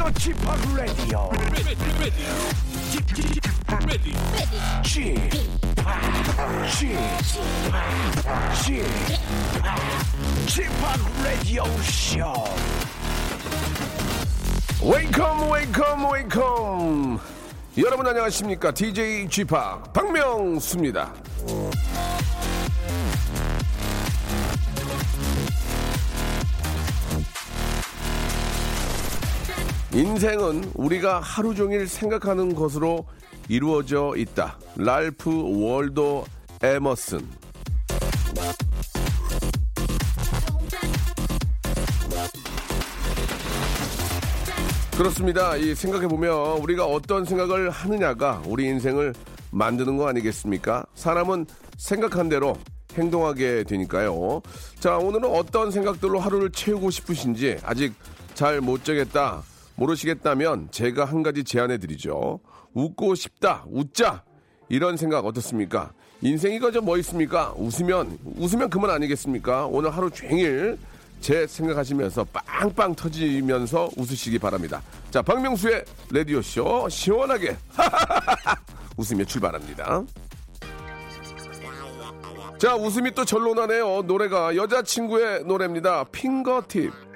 G 0.00 0.32
p 0.32 0.46
o 0.46 0.52
p 0.56 0.80
Radio 11.22 11.64
Show. 11.82 12.44
웨이컴 14.82 15.50
웨이컴 15.50 16.10
웨이컴 16.12 17.20
여러분 17.78 18.06
안녕하십니까 18.06 18.72
DJ 18.72 19.28
p 19.44 19.54
박명수입니다 19.92 21.12
인생은 30.00 30.70
우리가 30.76 31.20
하루 31.20 31.54
종일 31.54 31.86
생각하는 31.86 32.54
것으로 32.54 33.04
이루어져 33.50 34.14
있다. 34.16 34.58
랄프 34.76 35.62
월도 35.62 36.24
에머슨. 36.62 37.20
그렇습니다. 44.96 45.56
이 45.56 45.74
생각해 45.74 46.08
보면 46.08 46.32
우리가 46.62 46.86
어떤 46.86 47.26
생각을 47.26 47.68
하느냐가 47.68 48.40
우리 48.46 48.64
인생을 48.68 49.12
만드는 49.50 49.98
거 49.98 50.08
아니겠습니까? 50.08 50.86
사람은 50.94 51.44
생각한 51.76 52.30
대로 52.30 52.56
행동하게 52.94 53.64
되니까요. 53.64 54.40
자, 54.78 54.96
오늘은 54.96 55.28
어떤 55.28 55.70
생각들로 55.70 56.20
하루를 56.20 56.52
채우고 56.52 56.88
싶으신지 56.88 57.58
아직 57.62 57.92
잘 58.32 58.62
못 58.62 58.82
정했다. 58.82 59.42
모르시겠다면 59.80 60.68
제가 60.70 61.06
한 61.06 61.22
가지 61.22 61.42
제안해 61.42 61.78
드리죠. 61.78 62.40
웃고 62.74 63.14
싶다. 63.14 63.64
웃자. 63.70 64.22
이런 64.68 64.96
생각 64.96 65.24
어떻습니까? 65.24 65.92
인생 66.20 66.52
이 66.52 66.58
거저 66.60 66.82
뭐 66.82 66.98
있습니까? 66.98 67.54
웃으면 67.56 68.18
웃으면 68.36 68.68
그만 68.68 68.90
아니겠습니까? 68.90 69.66
오늘 69.66 69.90
하루 69.90 70.10
종일 70.10 70.78
제 71.20 71.46
생각하시면서 71.46 72.24
빵빵 72.24 72.94
터지면서 72.94 73.90
웃으시기 73.96 74.38
바랍니다. 74.38 74.82
자, 75.10 75.22
박명수의 75.22 75.84
라디오 76.10 76.42
쇼 76.42 76.86
시원하게 76.88 77.56
웃으며 78.96 79.24
출발합니다. 79.24 80.04
자, 82.58 82.76
웃음이 82.76 83.12
또 83.12 83.24
절로 83.24 83.54
나네요. 83.54 84.02
노래가 84.02 84.54
여자친구의 84.54 85.44
노래입니다. 85.44 86.04
핑거팁. 86.04 87.09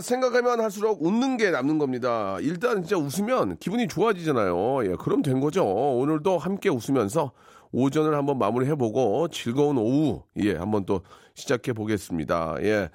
자, 0.00 0.02
생각하면 0.02 0.60
할수록 0.60 1.02
웃는 1.02 1.36
게 1.36 1.50
남는 1.50 1.78
겁니다. 1.78 2.38
일단 2.40 2.82
진짜 2.82 2.96
웃으면 2.96 3.58
기분이 3.58 3.86
좋아지잖아요. 3.86 4.86
예, 4.86 4.96
그럼 4.98 5.22
된 5.22 5.40
거죠. 5.40 5.64
오늘도 5.64 6.38
함께 6.38 6.68
웃으면서 6.70 7.32
오전을 7.72 8.14
한번 8.14 8.38
마무리해보고 8.38 9.28
즐거운 9.28 9.78
오후, 9.78 10.22
예, 10.42 10.54
한번 10.54 10.86
또 10.86 11.02
시작해 11.34 11.72
보겠습니다. 11.72 12.56
예. 12.62 12.90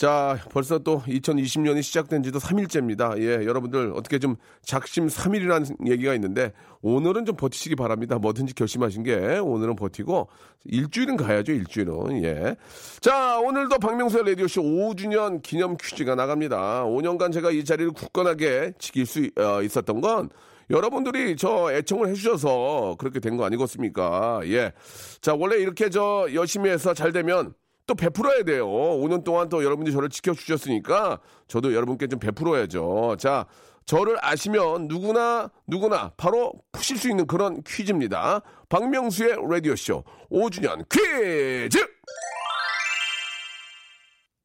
자, 0.00 0.38
벌써 0.48 0.78
또 0.78 1.02
2020년이 1.02 1.82
시작된 1.82 2.22
지도 2.22 2.38
3일째입니다. 2.38 3.20
예, 3.20 3.44
여러분들 3.44 3.92
어떻게 3.94 4.18
좀 4.18 4.36
작심 4.62 5.08
3일이라는 5.08 5.90
얘기가 5.90 6.14
있는데 6.14 6.54
오늘은 6.80 7.26
좀 7.26 7.36
버티시기 7.36 7.76
바랍니다. 7.76 8.18
뭐든지 8.18 8.54
결심하신 8.54 9.02
게 9.02 9.36
오늘은 9.36 9.76
버티고 9.76 10.28
일주일은 10.64 11.18
가야죠, 11.18 11.52
일주일은. 11.52 12.24
예. 12.24 12.56
자, 13.00 13.38
오늘도 13.40 13.78
박명수의 13.78 14.24
라디오쇼 14.24 14.62
5주년 14.62 15.42
기념 15.42 15.76
퀴즈가 15.76 16.14
나갑니다. 16.14 16.84
5년간 16.86 17.30
제가 17.30 17.50
이 17.50 17.62
자리를 17.62 17.92
굳건하게 17.92 18.72
지킬 18.78 19.04
수 19.04 19.28
어, 19.36 19.60
있었던 19.62 20.00
건 20.00 20.30
여러분들이 20.70 21.36
저 21.36 21.70
애청을 21.74 22.08
해주셔서 22.08 22.96
그렇게 22.98 23.20
된 23.20 23.36
거 23.36 23.44
아니겠습니까? 23.44 24.40
예. 24.46 24.72
자, 25.20 25.34
원래 25.38 25.58
이렇게 25.58 25.90
저 25.90 26.26
열심히 26.32 26.70
해서 26.70 26.94
잘 26.94 27.12
되면 27.12 27.52
또 27.90 27.96
베풀어야 27.96 28.44
돼요. 28.44 28.68
5년 28.68 29.24
동안 29.24 29.48
또 29.48 29.64
여러분들이 29.64 29.92
저를 29.92 30.10
지켜주셨으니까 30.10 31.18
저도 31.48 31.74
여러분께 31.74 32.06
좀 32.06 32.20
베풀어야죠. 32.20 33.16
자, 33.18 33.46
저를 33.84 34.16
아시면 34.22 34.86
누구나 34.86 35.50
누구나 35.66 36.12
바로 36.16 36.52
푸실 36.70 36.96
수 36.98 37.10
있는 37.10 37.26
그런 37.26 37.64
퀴즈입니다. 37.64 38.42
박명수의 38.68 39.38
라디오쇼 39.50 40.04
5주년 40.30 40.88
퀴즈! 40.88 41.84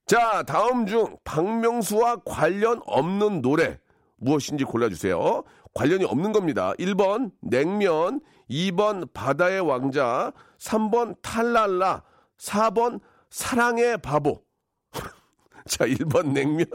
자, 0.07 0.41
다음 0.41 0.87
중 0.87 1.15
박명수와 1.23 2.21
관련 2.25 2.81
없는 2.87 3.43
노래 3.43 3.77
무엇인지 4.15 4.63
골라주세요. 4.63 5.43
관련이 5.75 6.03
없는 6.05 6.31
겁니다. 6.31 6.73
1번 6.79 7.29
냉면, 7.41 8.21
2번 8.49 9.13
바다의 9.13 9.61
왕자, 9.61 10.31
3번 10.57 11.21
탈랄라, 11.21 12.01
4번 12.39 13.01
사랑의 13.35 13.97
바보. 13.97 14.41
자, 15.67 15.85
1번 15.85 16.31
냉면, 16.31 16.65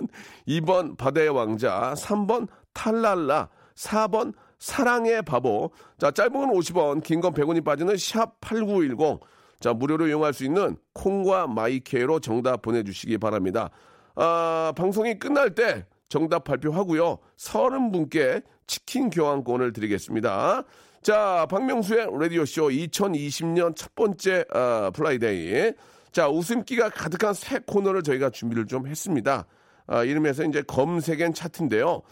2번 0.46 0.94
바다의 0.98 1.30
왕자, 1.30 1.94
3번 1.96 2.48
탈랄라, 2.74 3.48
4번 3.76 4.34
사랑의 4.58 5.22
바보. 5.22 5.70
자, 5.98 6.10
짧은 6.10 6.32
건 6.32 6.50
50원, 6.50 7.02
긴 7.02 7.22
건 7.22 7.32
100원이 7.32 7.64
빠지는 7.64 7.96
샵 7.96 8.38
8910. 8.42 9.20
자, 9.58 9.72
무료로 9.72 10.08
이용할 10.08 10.34
수 10.34 10.44
있는 10.44 10.76
콩과 10.92 11.46
my 11.46 11.76
K로 11.76 12.20
정답 12.20 12.60
보내주시기 12.60 13.16
바랍니다. 13.16 13.70
아, 14.14 14.74
방송이 14.76 15.18
끝날 15.18 15.54
때 15.54 15.86
정답 16.10 16.44
발표하고요. 16.44 17.20
30분께 17.38 18.42
치킨 18.66 19.08
교환권을 19.08 19.72
드리겠습니다. 19.72 20.64
자, 21.00 21.46
박명수의 21.48 22.08
라디오쇼 22.20 22.68
2020년 22.68 23.74
첫 23.74 23.94
번째 23.94 24.44
어, 24.52 24.90
Friday. 24.92 25.72
자, 26.12 26.28
웃음기가 26.28 26.90
가득한 26.90 27.34
새 27.34 27.58
코너를 27.58 28.02
저희가 28.02 28.30
준비를 28.30 28.66
좀 28.66 28.86
했습니다. 28.86 29.46
아, 29.86 30.04
이름에서 30.04 30.44
이제 30.44 30.62
검색엔 30.62 31.34
차트인데요. 31.34 32.02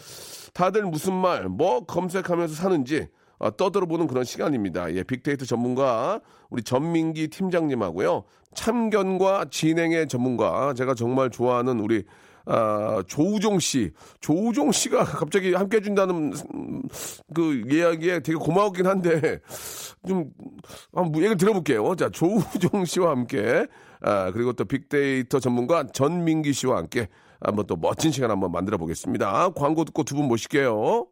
다들 0.53 0.82
무슨 0.82 1.14
말, 1.14 1.48
뭐 1.48 1.84
검색하면서 1.84 2.54
사는지 2.54 3.08
어, 3.38 3.56
떠들어보는 3.56 4.08
그런 4.08 4.25
시간입니다. 4.25 4.92
예, 4.94 5.04
빅데이터 5.04 5.44
전문가 5.44 6.20
우리 6.50 6.62
전민기 6.62 7.28
팀장님하고요. 7.28 8.25
참견과 8.54 9.47
진행의 9.50 10.08
전문가 10.08 10.75
제가 10.75 10.94
정말 10.94 11.31
좋아하는 11.31 11.78
우리 11.78 12.04
아, 12.50 13.03
조우종 13.06 13.59
씨, 13.60 13.92
조우종 14.20 14.72
씨가 14.72 15.04
갑자기 15.04 15.53
함께 15.53 15.76
해준다는 15.76 16.32
음, 16.54 16.82
그 17.34 17.62
이야기에 17.70 18.20
되게 18.20 18.37
고마웠긴 18.38 18.87
한데 18.87 19.40
좀 20.06 20.31
한번 20.94 21.17
얘기를 21.19 21.37
들어볼게요. 21.37 21.94
자, 21.94 22.08
조우종 22.08 22.87
씨와 22.87 23.11
함께 23.11 23.67
아, 24.00 24.31
그리고 24.31 24.55
또 24.55 24.64
빅데이터 24.64 25.40
전문가 25.40 25.87
전민기 25.87 26.52
씨와 26.55 26.78
함께 26.78 27.08
한번 27.40 27.67
또 27.67 27.76
멋진 27.76 28.11
시간 28.12 28.31
한번 28.31 28.50
만들어 28.52 28.78
보겠습니다. 28.78 29.50
광고 29.50 29.84
듣고 29.84 30.02
두 30.05 30.17
분 30.17 30.26
모실게요. 30.26 31.06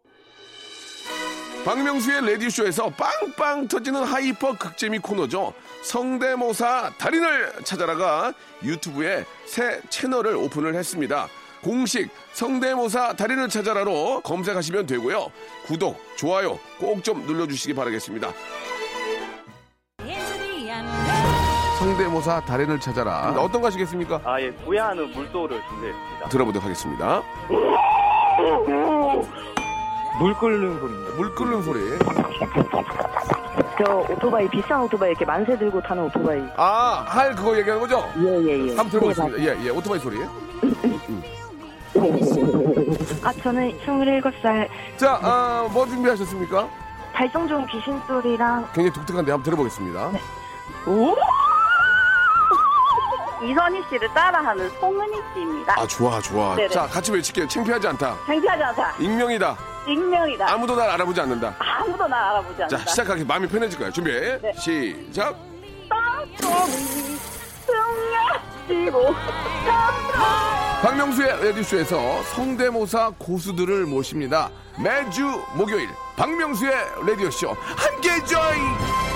박명수의 1.65 2.25
라디오쇼에서 2.25 2.91
빵빵 2.91 3.67
터지는 3.69 4.05
hyper 4.05 4.57
극재미 4.57 5.01
코너죠. 5.01 5.53
성대모사 5.87 6.91
달인을 6.99 7.53
찾아라가 7.63 8.33
유튜브에 8.65 9.25
새 9.45 9.81
채널을 9.89 10.35
오픈을 10.35 10.75
했습니다. 10.75 11.29
공식 11.63 12.09
성대모사 12.33 13.15
달인을 13.15 13.49
찾아라로 13.49 14.21
검색하시면 14.23 14.87
되고요. 14.87 15.31
구독, 15.67 15.97
좋아요 16.17 16.59
꼭 16.81 17.03
좀 17.05 17.25
눌러주시기 17.25 17.75
바라겠습니다. 17.75 18.33
성대모사 21.79 22.41
달인을 22.47 22.81
찾아라. 22.81 23.33
어떤 23.39 23.61
거 23.61 23.69
하시겠습니까? 23.69 24.21
아, 24.25 24.41
예, 24.41 24.51
구야하는 24.51 25.13
물소를 25.13 25.63
준비했습니다. 25.69 26.29
들어보도록 26.31 26.65
하겠습니다. 26.65 27.23
물 30.19 30.35
끓는 30.35 30.81
소리입니다. 30.81 31.17
물 31.17 31.35
끓는 31.37 31.63
소리. 31.63 33.36
저 33.79 34.07
오토바이 34.11 34.49
비싼 34.49 34.83
오토바이 34.83 35.11
이렇게 35.11 35.25
만세 35.25 35.57
들고 35.59 35.83
타는 35.83 36.05
오토바이. 36.05 36.41
아, 36.57 37.05
할 37.07 37.35
그거 37.35 37.57
얘기하는 37.59 37.81
거죠? 37.87 38.09
예 38.19 38.43
예 38.43 38.65
예. 38.65 38.69
한번 38.77 38.89
들어보겠습니다. 38.91 39.39
예, 39.41 39.65
예, 39.65 39.69
오토바이 39.71 39.99
소리. 40.01 40.19
아, 43.23 43.33
저는 43.43 43.79
27살 43.81 44.69
자, 44.97 45.19
아, 45.23 45.69
뭐 45.73 45.87
준비하셨습니까? 45.87 46.69
발성 47.13 47.49
좋은 47.49 47.67
귀신 47.67 48.01
소리랑 48.07 48.67
굉장히 48.75 48.93
독특한데 48.93 49.31
한번 49.33 49.43
들어보겠습니다. 49.45 50.11
오! 50.87 51.15
이선희 53.43 53.83
씨를 53.91 54.09
따라하는 54.15 54.71
송은희 54.81 55.21
씨입니다. 55.35 55.75
아, 55.79 55.87
좋아, 55.87 56.21
좋아. 56.21 56.57
네네. 56.57 56.69
자, 56.71 56.87
같이 56.87 57.13
외칠게요. 57.13 57.47
창피하지 57.49 57.89
않다. 57.89 58.17
창피하지 58.27 58.63
않다. 58.63 58.95
익명이다. 58.99 59.57
익명이다. 59.87 60.53
아무도 60.53 60.75
날 60.77 60.91
알아보지 60.91 61.21
않는다. 61.21 61.55
아무도 61.59 62.07
나 62.09 62.31
알아보지 62.31 62.63
않는다. 62.65 62.85
자, 62.85 62.91
시작하기 62.91 63.25
마음이 63.25 63.49
편해질 63.49 63.79
거야. 63.79 63.91
준비. 63.91 64.11
시작. 64.59 65.37
땅속이 65.89 67.17
승려지고 68.67 69.15
박명수의 70.83 71.29
라디오쇼에서 71.47 72.23
성대모사 72.25 73.13
고수들을 73.19 73.87
모십니다. 73.87 74.51
매주 74.79 75.25
목요일 75.55 75.89
박명수의 76.17 76.73
라디오쇼 77.07 77.57
함께 77.77 78.25
join. 78.27 79.16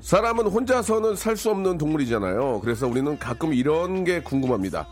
사람은 0.00 0.46
혼자서는 0.46 1.14
살 1.14 1.36
수 1.36 1.50
없는 1.50 1.78
동물이잖아요. 1.78 2.60
그래서 2.62 2.88
우리는 2.88 3.16
가끔 3.18 3.54
이런 3.54 4.02
게 4.02 4.20
궁금합니다. 4.20 4.88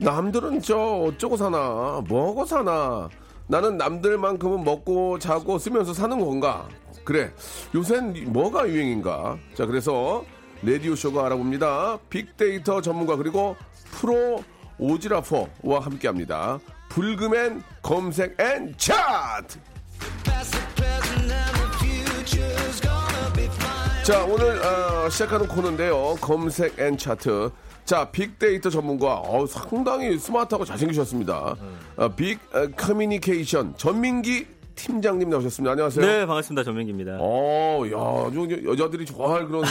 남들은 0.00 0.62
저 0.62 0.76
어쩌고 0.78 1.36
사나, 1.36 2.02
뭐고 2.08 2.46
사나. 2.46 3.10
나는 3.46 3.76
남들만큼은 3.76 4.64
먹고 4.64 5.18
자고 5.18 5.58
쓰면서 5.58 5.92
사는 5.92 6.18
건가? 6.18 6.66
그래. 7.04 7.30
요샌 7.74 8.32
뭐가 8.32 8.66
유행인가? 8.66 9.36
자, 9.54 9.66
그래서 9.66 10.24
라디오 10.62 10.96
쇼가 10.96 11.26
알아봅니다. 11.26 11.98
빅데이터 12.08 12.80
전문가 12.80 13.16
그리고 13.16 13.56
프로 13.90 14.42
오지라퍼와 14.78 15.80
함께 15.80 16.08
합니다. 16.08 16.58
불금엔 16.88 17.62
검색 17.82 18.40
and 18.40 18.72
차트! 18.78 19.58
자 24.04 24.24
오늘 24.24 24.60
어, 24.62 25.08
시작하는 25.08 25.46
코너인데요 25.48 26.16
검색 26.20 26.78
and 26.78 26.96
차트 26.96 27.50
자 27.84 28.10
빅데이터 28.10 28.68
전문가 28.68 29.14
어, 29.20 29.46
상당히 29.46 30.18
스마트하고 30.18 30.64
잘생기셨습니다 30.64 31.56
어, 31.96 32.08
빅 32.14 32.38
어, 32.54 32.66
커뮤니케이션 32.76 33.74
전민기 33.76 34.46
팀장님 34.74 35.30
나오셨습니다 35.30 35.72
안녕하세요 35.72 36.04
네, 36.04 36.26
반갑습니다. 36.26 36.64
전민기입니다. 36.64 37.18
어, 37.20 37.80
야, 37.86 37.90
저, 38.34 38.48
저 38.48 38.64
여자들이 38.72 39.06
좋아할 39.06 39.46
그런 39.46 39.62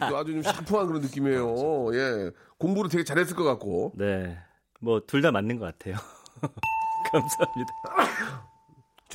아주 0.00 0.32
좀 0.32 0.42
샤프한 0.42 0.86
그런 0.86 1.00
느낌이에요. 1.00 1.94
예, 1.94 2.30
공부를 2.58 2.90
되게 2.90 3.04
잘했을 3.04 3.34
것 3.36 3.42
같고. 3.44 3.92
네. 3.94 4.36
뭐, 4.80 5.00
둘 5.06 5.22
다 5.22 5.32
맞는 5.32 5.58
것 5.58 5.64
같아요. 5.64 5.96
감사합니다. 7.10 7.72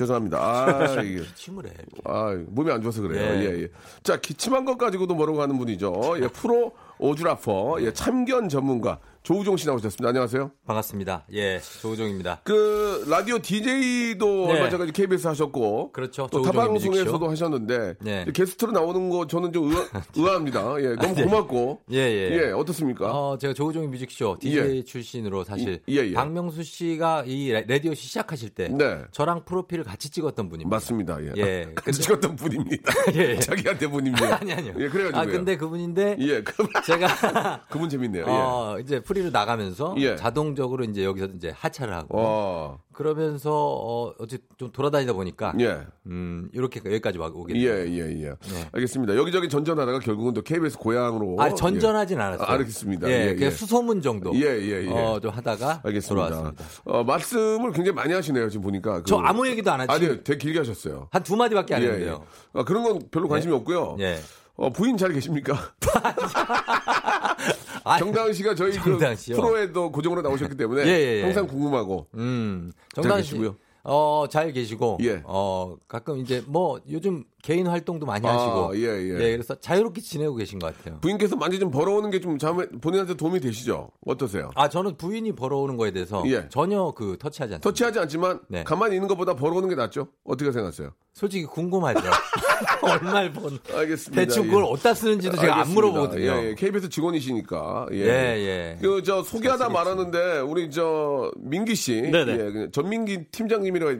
죄송합니다. 0.00 0.38
아, 0.40 1.02
이게. 1.02 1.22
침을 1.34 1.66
해. 1.66 1.72
아, 2.04 2.34
몸이 2.48 2.70
안 2.72 2.80
좋아서 2.80 3.02
그래요. 3.02 3.22
예. 3.22 3.44
예, 3.44 3.62
예. 3.62 3.68
자, 4.02 4.18
기침한 4.18 4.64
것 4.64 4.78
가지고도 4.78 5.14
뭐라고 5.14 5.42
하는 5.42 5.58
분이죠. 5.58 6.14
예, 6.22 6.28
프로 6.28 6.72
오지라퍼, 6.98 7.78
예, 7.82 7.92
참견 7.92 8.48
전문가 8.48 8.98
조우종 9.22 9.54
씨 9.58 9.66
나오셨습니다. 9.66 10.08
안녕하세요. 10.08 10.50
반갑습니다. 10.66 11.26
예, 11.34 11.60
조우종입니다. 11.82 12.40
그 12.42 13.04
라디오 13.06 13.38
DJ도 13.38 14.46
네. 14.46 14.52
얼마 14.54 14.70
전까지 14.70 14.92
KBS 14.92 15.26
하셨고 15.28 15.92
그렇죠. 15.92 16.26
또 16.32 16.40
타방송에서도 16.40 17.10
뮤직쇼. 17.18 17.30
하셨는데 17.30 17.94
네. 18.00 18.24
게스트로 18.32 18.72
나오는 18.72 19.10
거 19.10 19.26
저는 19.26 19.52
좀 19.52 19.70
의아, 19.70 19.86
의아합니다. 20.16 20.82
예, 20.82 20.94
너무 20.94 21.14
고맙고 21.14 21.80
예, 21.92 21.96
예. 21.98 22.30
예, 22.46 22.50
어떻습니까? 22.52 23.12
어, 23.12 23.36
제가 23.36 23.52
조우종의 23.52 23.88
뮤직쇼 23.90 24.38
DJ 24.40 24.78
예. 24.78 24.82
출신으로 24.84 25.44
사실 25.44 25.82
예, 25.90 25.96
예. 25.96 26.12
박명수 26.14 26.62
씨가 26.62 27.24
이 27.26 27.52
라- 27.52 27.62
라디오 27.68 27.92
시작하실 27.92 28.50
때 28.50 28.68
네. 28.68 29.02
저랑 29.12 29.44
프로필을 29.44 29.84
같이 29.84 30.08
찍었던 30.10 30.48
분입니다. 30.48 30.74
맞습니다. 30.74 31.18
예. 31.22 31.32
예, 31.36 31.68
아, 31.76 31.80
근데- 31.82 31.92
찍었던 31.92 32.36
분입니다. 32.36 32.92
예, 33.14 33.18
예. 33.32 33.38
자기한테 33.38 33.86
분입니다. 33.86 34.38
아니 34.40 34.50
아니요. 34.54 34.72
예, 34.78 34.88
그래가지고요. 34.88 35.20
아 35.20 35.26
근데 35.26 35.58
그분인데 35.58 36.16
예, 36.20 36.42
그, 36.42 36.66
제가 36.86 37.66
그분 37.68 37.86
재밌네요. 37.90 38.24
예. 38.26 38.30
어, 38.30 38.78
이제 38.80 38.98
프리로 39.10 39.30
나가면서 39.30 39.96
예. 39.98 40.14
자동적으로 40.14 40.84
이제 40.84 41.04
여기서 41.04 41.26
이제 41.34 41.52
하차를 41.56 41.92
하고 41.94 42.16
어, 42.16 42.78
그러면서 42.92 43.50
어, 43.52 44.14
어제 44.20 44.38
좀 44.56 44.70
돌아다니다 44.70 45.12
보니까 45.14 45.52
예. 45.58 45.80
음, 46.06 46.48
이렇게 46.52 46.80
여기까지 46.84 47.18
와 47.18 47.26
오게 47.34 47.54
예, 47.56 47.66
됐어요. 47.68 47.92
예, 47.92 48.22
예. 48.28 48.32
알겠습니다. 48.70 49.16
여기저기 49.16 49.48
전전하다가 49.48 49.98
결국은 49.98 50.32
또 50.32 50.42
KBS 50.42 50.78
고향으로. 50.78 51.36
아, 51.40 51.52
전전하진 51.52 52.20
않았어요. 52.20 52.46
아, 52.46 52.52
알겠습니다. 52.52 53.08
예, 53.08 53.30
예, 53.30 53.34
그냥 53.34 53.46
예. 53.46 53.50
수소문 53.50 54.00
정도. 54.00 54.32
예, 54.36 54.42
예, 54.42 54.84
예. 54.86 54.88
어, 54.90 55.18
좀 55.20 55.32
하다가 55.32 55.80
알겠습니다. 55.82 56.28
돌아왔습니다. 56.28 56.64
어, 56.84 57.02
말씀을 57.02 57.72
굉장히 57.72 57.92
많이 57.96 58.12
하시네요, 58.12 58.48
지금 58.48 58.62
보니까. 58.62 58.98
그- 58.98 59.04
저 59.06 59.16
아무 59.16 59.48
얘기도 59.48 59.72
안 59.72 59.80
하지. 59.80 59.90
아니요, 59.92 60.22
되게 60.22 60.38
길게 60.38 60.60
하셨어요. 60.60 61.08
한 61.10 61.24
두 61.24 61.34
마디밖에 61.34 61.74
안 61.74 61.82
예, 61.82 61.86
했는데요. 61.86 62.20
예. 62.22 62.60
아, 62.60 62.64
그런 62.64 62.84
건 62.84 63.00
별로 63.10 63.26
관심이 63.28 63.52
없고요. 63.54 63.96
예. 64.00 64.18
어, 64.60 64.68
부인 64.68 64.98
잘 64.98 65.10
계십니까? 65.14 65.72
아, 67.82 67.98
정다은 67.98 68.34
씨가 68.34 68.54
저희 68.54 68.72
그 68.72 68.90
정다은? 68.90 69.16
프로에도 69.16 69.90
고정으로 69.90 70.20
나오셨기 70.20 70.54
때문에 70.54 70.84
예, 70.84 70.88
예, 70.88 71.16
예. 71.16 71.22
항상 71.22 71.46
궁금하고. 71.46 72.08
음, 72.16 72.70
잘 72.94 73.02
정다은 73.02 73.22
씨. 73.22 73.30
계시고요. 73.30 73.56
어, 73.84 74.26
잘 74.28 74.52
계시고. 74.52 74.98
예. 75.00 75.22
어, 75.24 75.78
가끔 75.88 76.18
이제 76.18 76.44
뭐 76.46 76.78
요즘 76.90 77.24
개인 77.42 77.66
활동도 77.66 78.06
많이 78.06 78.26
아, 78.26 78.34
하시고. 78.34 78.76
예, 78.76 79.02
예. 79.02 79.12
그래서 79.32 79.54
자유롭게 79.54 80.00
지내고 80.00 80.36
계신 80.36 80.58
것 80.58 80.76
같아요. 80.76 81.00
부인께서 81.00 81.36
많이 81.36 81.58
좀 81.58 81.70
벌어오는 81.70 82.10
게좀 82.10 82.38
본인한테 82.80 83.14
도움이 83.14 83.40
되시죠? 83.40 83.90
어떠세요? 84.06 84.50
아, 84.54 84.68
저는 84.68 84.96
부인이 84.96 85.32
벌어오는 85.34 85.76
거에 85.76 85.90
대해서 85.90 86.22
예. 86.26 86.48
전혀 86.48 86.92
그 86.96 87.16
터치하지 87.18 87.54
않습니다. 87.54 87.60
터치하지 87.60 87.98
않지만 88.00 88.40
네. 88.48 88.64
가만히 88.64 88.96
있는 88.96 89.08
것보다 89.08 89.34
벌어오는 89.34 89.68
게 89.68 89.74
낫죠? 89.74 90.08
어떻게 90.24 90.52
생각하세요? 90.52 90.92
솔직히 91.12 91.44
궁금하죠. 91.44 92.00
얼마를 92.82 93.32
번. 93.32 93.58
알겠습니다. 93.72 94.22
대충 94.22 94.46
그걸 94.46 94.64
어디다 94.64 94.94
쓰는지도 94.94 95.36
제가 95.36 95.52
안 95.52 95.58
알겠습니다. 95.60 95.80
물어보거든요. 95.80 96.24
예, 96.24 96.48
예. 96.50 96.54
KBS 96.54 96.88
직원이시니까. 96.88 97.86
예. 97.92 97.96
예, 97.96 98.06
예. 98.06 98.78
그, 98.80 99.02
저, 99.02 99.22
소개하다 99.22 99.68
말았는데, 99.70 100.40
우리, 100.40 100.70
저, 100.70 101.30
민기 101.38 101.74
씨. 101.74 102.02
네네. 102.02 102.32
예, 102.32 102.36
그 102.36 102.70
전민기 102.72 103.30
팀장님이라, 103.30 103.96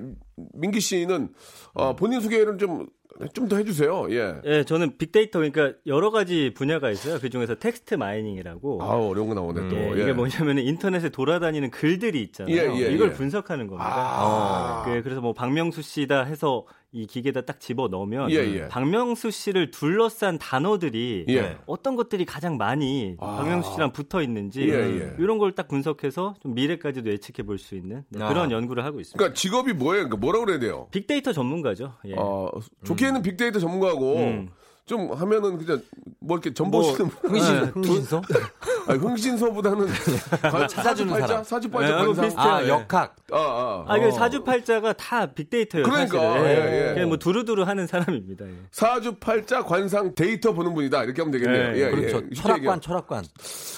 민기 0.54 0.80
씨는, 0.80 1.30
어, 1.75 1.97
본인 1.97 2.20
소개를 2.20 2.59
좀, 2.59 2.87
좀 3.28 3.48
더 3.48 3.56
해주세요. 3.56 4.06
예. 4.10 4.40
예, 4.44 4.64
저는 4.64 4.96
빅데이터 4.96 5.38
그러니까 5.40 5.72
여러 5.86 6.10
가지 6.10 6.52
분야가 6.54 6.90
있어요. 6.90 7.18
그 7.18 7.28
중에서 7.30 7.56
text 7.56 7.94
mining이라고. 7.97 8.82
아우, 8.82 9.10
어려운 9.10 9.28
거 9.28 9.34
나오네, 9.34 9.68
또. 9.68 9.76
예, 9.76 9.96
예. 9.96 10.02
이게 10.02 10.12
뭐냐면 10.12 10.58
인터넷에 10.58 11.08
돌아다니는 11.08 11.70
글들이 11.70 12.22
있잖아요. 12.22 12.56
예, 12.56 12.82
예, 12.86 12.92
이걸 12.92 13.08
예. 13.08 13.12
분석하는 13.12 13.66
겁니다. 13.66 13.90
아. 13.92 14.82
그, 14.84 15.02
그래서 15.02 15.20
뭐 15.20 15.32
박명수 15.32 15.82
씨다 15.82 16.24
해서 16.24 16.64
이 16.92 17.06
기계에다 17.06 17.42
딱 17.42 17.61
집어 17.61 17.87
넣으면 17.88 18.30
예, 18.32 18.37
예. 18.37 18.68
박명수 18.68 19.30
씨를 19.30 19.70
둘러싼 19.70 20.38
단어들이 20.38 21.25
예. 21.28 21.56
어떤 21.66 21.94
것들이 21.94 22.25
가장 22.25 22.56
많이 22.56 23.14
아. 23.20 23.37
박명수 23.37 23.75
씨랑 23.75 23.92
붙어 23.92 24.20
있는지 24.23 24.62
예, 24.68 24.75
예. 24.75 25.14
이런 25.18 25.38
걸 25.38 25.52
딱 25.54 25.68
분석해서 25.68 26.35
좀 26.42 26.54
미래까지도 26.54 27.11
예측해 27.11 27.44
볼 27.47 27.59
수 27.59 27.75
있는 27.76 28.04
네, 28.09 28.23
아. 28.25 28.28
그런 28.28 28.50
연구를 28.50 28.85
하고 28.85 28.99
있습니다. 29.00 29.18
그러니까 29.18 29.35
직업이 29.38 29.73
뭐예요? 29.73 30.04
그러니까 30.09 30.16
뭐라고 30.16 30.44
그래야 30.47 30.59
돼요? 30.59 30.88
빅데이터 30.90 31.32
전문가죠. 31.32 31.94
예. 32.06 32.14
어, 32.16 32.50
좋게는 32.85 33.23
빅데이터 33.23 33.59
전문가고, 33.59 34.16
음. 34.16 34.49
좀 34.90 35.12
하면은 35.12 35.56
그냥 35.56 35.80
뭐 36.18 36.37
이렇게 36.37 36.52
전보시는 36.52 37.11
흥신, 37.23 37.61
네, 37.61 37.70
흥신소? 37.75 38.23
아니, 38.88 38.99
흥신소보다는 38.99 39.87
사주팔자? 40.68 41.26
사람. 41.28 41.44
사주팔자 41.44 41.97
네, 41.97 42.06
관상. 42.12 42.32
아, 42.37 42.62
예. 42.64 42.68
역학. 42.70 43.14
아, 43.30 43.37
아. 43.38 43.85
아, 43.87 44.00
그 44.00 44.11
사주팔자가 44.11 44.94
다 44.94 45.26
빅데이터예요. 45.26 45.87
그러니까, 45.87 46.18
사실은. 46.18 46.44
예, 46.44 46.88
예. 46.88 46.94
그냥 46.94 47.09
뭐 47.09 47.18
두루두루 47.18 47.62
하는 47.62 47.87
사람입니다. 47.87 48.47
예. 48.47 48.50
사주팔자 48.73 49.62
관상 49.62 50.12
데이터 50.16 50.52
보는 50.54 50.75
분이다. 50.75 51.04
이렇게 51.04 51.23
하면 51.23 51.30
되겠네요. 51.38 51.70
네, 51.70 51.78
예, 51.78 51.90
그렇죠. 51.90 52.16
예. 52.16 52.35
쉽게 52.35 52.42
철학관. 52.42 52.80
철학관. 52.80 53.25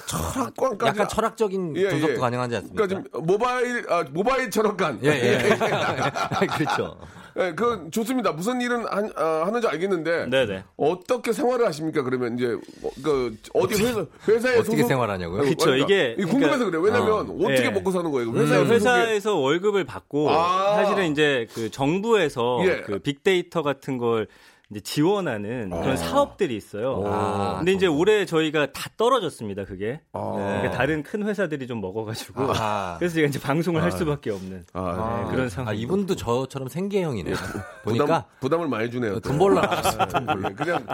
철학관까지. 0.07 0.88
약간 0.88 1.09
철학적인 1.09 1.76
예, 1.76 1.88
분석도 1.90 2.14
예. 2.14 2.16
가능하지 2.16 2.57
않습니까? 2.57 2.87
그러니까 2.87 3.11
지금 3.11 3.26
모바일 3.26 3.87
아, 3.90 4.04
모바일 4.11 4.50
철학관. 4.50 5.00
예, 5.04 5.09
예. 5.09 5.57
그렇죠. 6.57 6.97
예, 7.39 7.53
그 7.57 7.89
좋습니다. 7.91 8.33
무슨 8.33 8.61
일은 8.61 8.85
한, 8.87 9.11
아, 9.17 9.45
하는지 9.47 9.67
알겠는데 9.67 10.27
네네. 10.27 10.65
어떻게 10.77 11.33
생활을 11.33 11.67
하십니까? 11.67 12.03
그러면 12.03 12.37
이제 12.37 12.53
어, 12.83 12.91
그 13.03 13.37
어디 13.55 13.83
회사 13.83 14.07
회사에 14.29 14.59
어떻게 14.59 14.77
소속- 14.79 14.89
생활하냐고요? 14.89 15.43
그쵸, 15.43 15.65
그러니까 15.67 15.85
이게- 15.87 16.17
궁금해서 16.25 16.65
그래요. 16.67 16.83
왜냐면 16.83 17.11
어. 17.31 17.37
어떻게 17.41 17.65
예. 17.67 17.71
먹고 17.71 17.91
사는 17.91 18.11
거예요? 18.11 18.31
그 18.33 18.41
회사에 18.43 18.59
소속이- 18.65 18.71
회사에서 18.73 19.37
월급을 19.37 19.85
받고 19.85 20.31
아. 20.31 20.75
사실은 20.77 21.11
이제 21.11 21.47
그 21.55 21.71
정부에서 21.71 22.61
예. 22.67 22.81
그 22.83 22.99
빅데이터 22.99 23.62
같은 23.62 23.97
걸 23.99 24.27
이제 24.73 24.81
지원하는 24.81 25.69
그런 25.71 25.97
사업들이 25.97 26.57
있어요. 26.57 27.02
아. 27.07 27.57
근데 27.59 27.73
이제 27.73 27.87
올해 27.87 28.25
저희가 28.25 28.73
다 28.73 28.88
떨어졌습니다. 28.97 29.64
그게 29.64 30.00
아. 30.12 30.33
그러니까 30.35 30.71
다른 30.71 31.02
큰 31.02 31.26
회사들이 31.26 31.67
좀 31.67 31.81
먹어가지고 31.83 32.52
아. 32.57 32.97
그래서 32.99 33.14
제가 33.17 33.29
이제 33.29 33.38
방송을 33.38 33.83
할 33.83 33.93
수밖에 33.93 34.31
없는 34.31 34.64
아, 34.73 35.25
네, 35.26 35.31
그런 35.31 35.49
상황. 35.50 35.69
아, 35.69 35.73
이분도 35.75 36.17
저처럼 36.17 36.69
생계형이네. 36.69 37.33
부담, 37.33 37.62
보니까 37.85 38.25
부담 38.41 38.62
을 38.62 38.69
많이 38.69 38.91
주네요. 38.91 39.21
돈 39.21 39.38
벌러 39.38 39.61
나갔어. 39.61 39.99
예, 40.00 40.55
그냥 40.55 40.87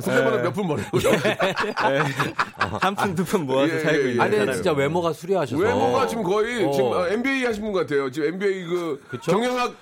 손해보는 0.00 0.42
몇푼 0.44 0.68
벌어요. 0.68 0.86
한푼 2.80 3.14
두푼 3.14 3.46
모아서 3.46 3.74
예, 3.74 3.80
살고 3.80 4.02
예, 4.02 4.06
예. 4.06 4.10
있는 4.12 4.20
아니, 4.20 4.54
진짜 4.54 4.72
외모가 4.72 5.12
수려하셔서. 5.12 5.60
외모가 5.60 6.06
지금 6.06 6.22
거의 6.22 6.64
어. 6.64 6.70
지금 6.70 6.92
아, 6.92 7.08
MBA 7.08 7.44
하신 7.46 7.62
분 7.62 7.72
같아요. 7.72 8.10
지금 8.10 8.28
MBA 8.34 8.64
그 8.64 9.02
그쵸? 9.08 9.32
경영학 9.32 9.74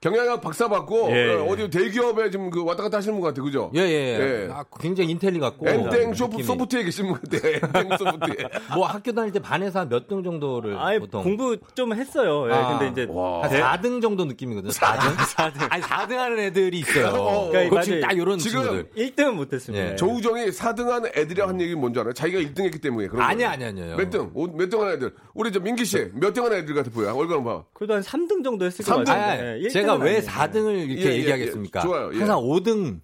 경영학 0.00 0.40
박사 0.40 0.68
받고 0.68 1.08
예, 1.10 1.34
어, 1.34 1.44
예. 1.44 1.50
어디 1.50 1.70
대기업에 1.70 2.30
지금 2.30 2.50
그 2.50 2.62
왔다 2.62 2.84
갔다 2.84 2.98
하시는 2.98 3.14
분 3.18 3.22
같아요. 3.22 3.42
그죠? 3.44 3.72
예, 3.74 3.80
예, 3.80 3.84
예. 3.84 4.44
예. 4.46 4.48
아, 4.52 4.62
굉장히 4.80 5.10
인텔리 5.10 5.40
같고. 5.40 5.68
엔땡 5.68 6.14
소프. 6.14 6.40
소프트에 6.44 6.84
계신 6.84 7.06
분 7.08 7.14
같아요. 7.20 7.54
엔땡 7.74 7.96
소프트에. 7.98 8.48
뭐 8.74 8.86
학교 8.86 9.10
다닐 9.12 9.32
때 9.32 9.40
반에서 9.40 9.80
한몇등 9.80 10.22
정도를 10.22 10.76
아예 10.78 11.00
보통 11.00 11.24
공부 11.24 11.56
좀 11.74 11.92
했어요. 11.94 12.46
예, 12.48 12.52
아. 12.54 12.78
근데 12.78 13.02
이제 13.02 13.12
와. 13.12 13.42
한 13.42 13.50
대- 13.50 13.60
4등 13.60 14.00
정도 14.00 14.24
느낌이거든요. 14.24 14.70
4등? 14.70 15.16
4등. 15.16 15.66
아니 15.72 15.82
4등 15.82 16.12
하는 16.14 16.38
애들이 16.38 16.78
있어요. 16.78 17.06
어, 17.08 17.48
그러니까 17.48 17.76
그 17.78 17.82
지금 17.84 17.98
맞아요. 18.00 18.08
딱 18.08 18.16
이런 18.16 18.38
지금 18.38 18.62
친구들. 18.62 18.90
1등은 18.96 19.32
못 19.34 19.52
했습니다. 19.52 19.90
예. 19.92 19.96
조우정이 19.96 20.46
4등한 20.50 21.16
애들이랑 21.18 21.48
한 21.48 21.60
얘기 21.60 21.74
뭔지 21.74 21.98
알아요? 21.98 22.12
자기가 22.12 22.38
1등 22.38 22.64
했기 22.66 22.78
때문에 22.78 23.08
그런 23.08 23.24
아니. 23.24 23.44
아니 23.44 23.64
아니요. 23.64 23.96
몇 23.96 24.10
등? 24.10 24.30
오, 24.32 24.46
몇 24.46 24.68
등한 24.70 24.92
애들? 24.92 25.12
우리 25.34 25.50
저 25.50 25.58
민기 25.58 25.84
씨, 25.84 26.08
몇 26.14 26.32
등한 26.32 26.52
애들 26.52 26.72
같아 26.72 26.88
보여? 26.90 27.12
얼굴 27.12 27.38
한번 27.38 27.58
봐. 27.58 27.64
그래도 27.74 27.94
한 27.94 28.02
3등 28.02 28.44
정도 28.44 28.64
했을 28.64 28.84
것삼 28.84 29.04
등? 29.04 29.12
같아요. 29.12 29.30
아니, 29.32 29.42
예, 29.64 29.68
아니, 29.78 29.87
제가 29.92 29.98
1등은 29.98 30.02
왜 30.02 30.16
아니에요. 30.16 30.30
4등을 30.30 30.88
이렇게 30.90 31.02
예, 31.04 31.12
예, 31.14 31.18
얘기하겠습니까? 31.18 31.80
예. 31.80 31.82
좋아요, 31.82 32.10
예. 32.14 32.18
항상 32.18 32.38
5등 32.40 33.00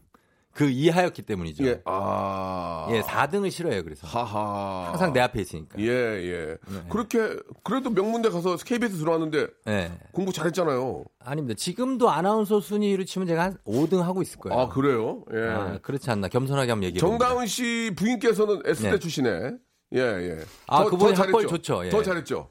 그 0.52 0.68
이하였기 0.70 1.22
때문이죠. 1.22 1.64
예, 1.64 1.68
예, 1.70 1.80
아. 1.84 2.86
4등을 2.88 3.50
싫어해요. 3.50 3.82
그래서 3.82 4.06
하하. 4.06 4.90
항상 4.90 5.12
내 5.12 5.18
앞에 5.18 5.40
있으니까. 5.40 5.80
예, 5.80 5.88
예. 5.88 6.56
그렇게, 6.88 7.18
그래도 7.64 7.90
명문대 7.90 8.28
가서 8.28 8.56
KBS 8.56 8.98
들어왔는데 8.98 9.46
예. 9.66 9.90
공부 10.12 10.32
잘했잖아요. 10.32 11.04
아닙니다. 11.18 11.56
지금도 11.58 12.08
아나운서 12.08 12.60
순위로 12.60 13.04
치면 13.04 13.26
제가 13.26 13.42
한 13.42 13.56
5등 13.66 13.98
하고 14.02 14.22
있을 14.22 14.38
거예요. 14.38 14.56
아, 14.60 14.68
그래요? 14.68 15.24
예. 15.34 15.38
아, 15.40 15.78
그렇지 15.82 16.08
않나. 16.10 16.28
겸손하게 16.28 16.70
한번 16.70 16.84
얘기해 16.86 17.00
정다은 17.00 17.46
씨 17.46 17.90
부인께서는 17.96 18.62
S대 18.64 18.92
네. 18.92 18.98
출신에. 19.00 19.54
예, 19.94 19.98
예. 20.00 20.38
아, 20.68 20.84
더- 20.84 20.90
그분이 20.90 21.14
더 21.16 21.22
학벌? 21.24 21.48
좋죠, 21.48 21.84
예. 21.86 21.90
더 21.90 22.00
잘했죠. 22.00 22.48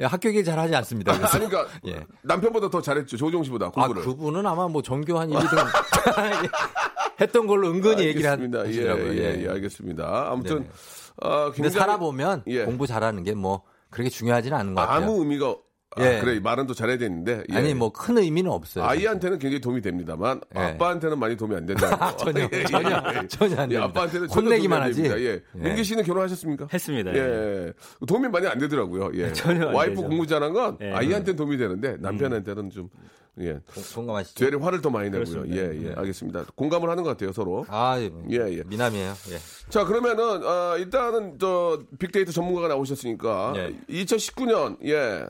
예, 0.00 0.04
학교 0.04 0.28
얘기 0.28 0.44
잘 0.44 0.58
하지 0.58 0.74
않습니다. 0.76 1.12
아니, 1.12 1.20
그래서. 1.20 1.38
그러니까 1.48 1.66
예. 1.86 2.04
남편보다 2.22 2.68
더 2.70 2.82
잘했죠. 2.82 3.16
조종 3.16 3.42
씨보다 3.44 3.66
아, 3.66 3.70
공부를. 3.70 4.02
그분은 4.02 4.46
아마 4.46 4.68
뭐 4.68 4.82
전교 4.82 5.18
한 5.18 5.30
1, 5.30 5.36
2등 5.38 5.56
했던 7.20 7.46
걸로 7.46 7.68
은근히 7.70 8.04
얘기를 8.04 8.28
알겠습니다. 8.30 8.58
예, 8.60 8.66
하시더라고요. 8.66 9.14
예, 9.14 9.42
예, 9.44 9.48
알겠습니다. 9.48 10.28
아무튼 10.30 10.56
네네. 10.56 10.68
아, 11.22 11.44
근데 11.46 11.56
굉장히 11.62 11.70
살아보면 11.78 12.42
예. 12.48 12.64
공부 12.64 12.86
잘하는 12.86 13.22
게 13.24 13.32
뭐 13.34 13.62
그렇게 13.90 14.10
중요하지는 14.10 14.56
않은 14.58 14.74
것 14.74 14.80
같아요. 14.82 14.96
아무 15.04 15.20
의미가 15.20 15.56
아, 15.94 16.02
예. 16.04 16.20
그래 16.20 16.40
말은 16.40 16.66
또 16.66 16.74
잘해야 16.74 16.98
되는데 16.98 17.44
예. 17.50 17.56
아니 17.56 17.72
뭐 17.72 17.90
큰 17.90 18.18
의미는 18.18 18.50
없어요. 18.50 18.84
아이한테는 18.84 19.38
굉장히 19.38 19.60
도움이 19.60 19.80
됩니다만 19.80 20.40
예. 20.56 20.60
아빠한테는 20.60 21.18
많이 21.18 21.36
도움이 21.36 21.54
안 21.54 21.64
된다. 21.64 22.14
전혀, 22.18 22.40
예, 22.42 22.48
예, 22.52 22.64
전혀, 22.64 22.88
예. 23.22 23.28
전혀 23.28 23.54
안 23.56 23.70
예, 23.70 23.74
됩니다. 23.74 23.84
아빠한테는 23.84 24.28
혼내기만 24.28 24.82
하지. 24.82 25.02
됩니다. 25.02 25.20
예. 25.20 25.24
예. 25.34 25.42
민기 25.58 25.84
씨는 25.84 26.02
결혼하셨습니까? 26.04 26.66
했습니다. 26.72 27.14
예. 27.14 27.72
도움이 28.06 28.28
많이 28.28 28.46
안 28.48 28.58
되더라고요. 28.58 29.10
예. 29.14 29.32
전혀 29.32 29.68
안 29.68 29.74
와이프 29.74 29.94
되죠. 29.96 30.08
공부 30.08 30.26
잘한 30.26 30.52
건 30.52 30.76
예. 30.82 30.90
아이한테는 30.92 31.36
도움이 31.36 31.56
되는데 31.56 31.96
남편한테는 32.00 32.70
좀 32.70 32.88
예. 33.40 33.52
공- 33.72 33.82
공감하시죠? 33.94 34.44
되레 34.44 34.56
화를 34.58 34.82
더 34.82 34.90
많이 34.90 35.08
내고요. 35.08 35.24
그렇습니다. 35.24 35.56
예, 35.56 35.88
예. 35.88 35.94
알겠습니다. 35.96 36.44
공감을 36.56 36.90
하는 36.90 37.04
것 37.04 37.10
같아요, 37.10 37.32
서로. 37.32 37.64
아, 37.68 37.96
예, 38.00 38.10
예, 38.30 38.58
예. 38.58 38.62
미남이에요. 38.66 39.12
예. 39.30 39.38
자, 39.70 39.84
그러면은, 39.84 40.42
아, 40.44 40.76
일단은, 40.78 41.38
저, 41.38 41.80
빅데이터 41.98 42.32
전문가가 42.32 42.68
나오셨으니까, 42.68 43.52
예. 43.56 43.74
2019년, 43.90 44.78
예. 44.86 45.26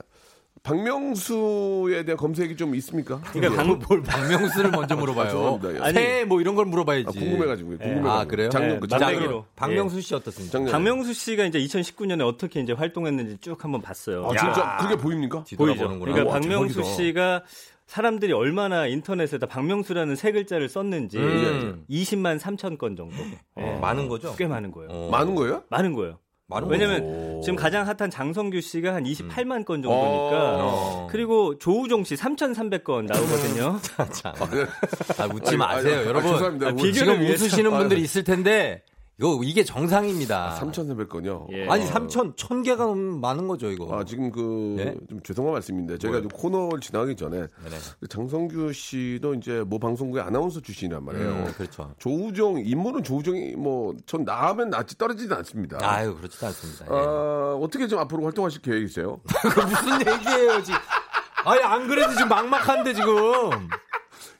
박명수에 0.66 2.04
대한 2.04 2.16
검색이 2.16 2.56
좀 2.56 2.74
있습니까? 2.74 3.20
그러니까 3.32 3.62
뭘, 3.62 3.78
뭘 3.88 4.02
박명수를 4.02 4.72
먼저 4.72 4.96
물어봐요. 4.96 5.60
아. 5.80 5.88
예. 5.88 5.92
새해 5.92 6.24
뭐 6.24 6.40
이런 6.40 6.56
걸 6.56 6.66
물어봐야지. 6.66 7.06
아, 7.06 7.10
궁금해가지고, 7.12 7.68
궁금해가지고. 7.68 8.10
아, 8.10 8.24
그래요? 8.24 8.48
작년, 8.48 8.80
그 8.80 8.88
자, 8.88 8.98
작년. 8.98 9.14
만나기로. 9.20 9.44
박명수 9.54 10.00
씨 10.00 10.14
어떻습니까? 10.14 10.52
작년. 10.52 10.72
박명수 10.72 11.12
씨가 11.14 11.44
이제 11.44 11.60
2019년에 11.60 12.26
어떻게 12.26 12.60
이제 12.60 12.72
활동했는지 12.72 13.38
쭉 13.40 13.62
한번 13.62 13.80
봤어요. 13.80 14.26
아, 14.26 14.36
진짜, 14.36 14.76
그게 14.80 14.96
보입니까? 14.96 15.44
보이죠. 15.56 15.98
그러니까 16.00 16.24
와, 16.26 16.40
박명수 16.40 16.74
대박이다. 16.74 16.96
씨가 16.96 17.42
사람들이 17.86 18.32
얼마나 18.32 18.88
인터넷에다 18.88 19.46
박명수라는 19.46 20.16
세 20.16 20.32
글자를 20.32 20.68
썼는지 20.68 21.18
음. 21.18 21.84
20만 21.88 22.40
3천 22.40 22.76
건 22.78 22.96
정도. 22.96 23.14
어, 23.54 23.78
많은 23.80 24.08
거죠? 24.08 24.34
꽤 24.36 24.48
많은 24.48 24.72
거예요. 24.72 24.90
어. 24.90 25.08
많은 25.12 25.36
거예요? 25.36 25.62
많은 25.70 25.92
거예요. 25.92 26.18
많은 26.48 26.68
왜냐면 26.68 27.02
오. 27.02 27.40
지금 27.42 27.56
가장 27.56 27.86
핫한 27.88 28.08
장성규 28.10 28.60
씨가 28.60 28.94
한 28.94 29.04
28만 29.04 29.64
건 29.64 29.82
정도니까. 29.82 30.56
어. 30.60 31.08
그리고 31.10 31.58
조우종 31.58 32.04
씨 32.04 32.14
3,300건 32.14 33.06
나오거든요. 33.06 33.80
자, 34.12 34.32
아, 34.38 34.48
그래? 34.48 34.66
아, 35.18 35.24
웃지 35.26 35.56
마세요, 35.56 35.98
아니, 35.98 36.06
여러분. 36.06 36.30
아, 36.30 36.32
죄송합니다. 36.34 36.66
아, 36.68 36.70
우리 36.70 36.82
비교를 36.92 36.92
지금 37.14 37.20
위해서. 37.20 37.44
웃으시는 37.44 37.74
아, 37.74 37.78
분들이 37.78 38.00
있을 38.02 38.22
텐데 38.22 38.82
이거 39.18 39.40
이게 39.42 39.64
정상입니다. 39.64 40.58
3,400건요. 40.60 41.46
예. 41.52 41.66
아니 41.68 41.86
3천 41.86 42.36
천 42.36 42.62
개가 42.62 42.84
넘는 42.84 43.18
많은 43.20 43.48
거죠 43.48 43.70
이거. 43.70 43.96
아, 43.98 44.04
지금 44.04 44.30
그, 44.30 44.76
예? 44.78 44.94
좀 45.08 45.22
죄송한 45.22 45.54
말씀인데, 45.54 45.96
저희가 45.96 46.20
좀 46.20 46.28
코너를 46.28 46.80
지나가기 46.80 47.16
전에, 47.16 47.38
네네. 47.38 47.76
그 47.98 48.08
장성규 48.08 48.74
씨도 48.74 49.34
이제 49.34 49.64
모 49.66 49.78
방송국의 49.78 50.22
아나운서 50.22 50.60
출신이란 50.60 51.02
말이에요. 51.02 51.28
음, 51.28 51.52
그렇죠. 51.56 51.94
조우종, 51.98 52.62
인물은 52.62 53.04
조우종이 53.04 53.52
뭐, 53.56 53.94
전 54.04 54.24
나하면 54.24 54.68
낫지 54.68 54.98
떨어지지 54.98 55.32
않습니다. 55.32 55.78
아유 55.80 56.14
그렇지도 56.14 56.46
않습니다. 56.48 56.84
예. 56.84 56.90
아, 56.90 57.58
어떻게 57.58 57.86
좀 57.86 57.98
앞으로 57.98 58.22
활동하실 58.24 58.60
계획이세요? 58.60 59.18
그 59.24 59.60
무슨 59.60 60.00
얘기예요 60.00 60.62
지금? 60.62 60.78
아니 61.44 61.62
안 61.62 61.86
그래도 61.88 62.12
지금 62.12 62.28
막막한데 62.28 62.92
지금 62.94 63.06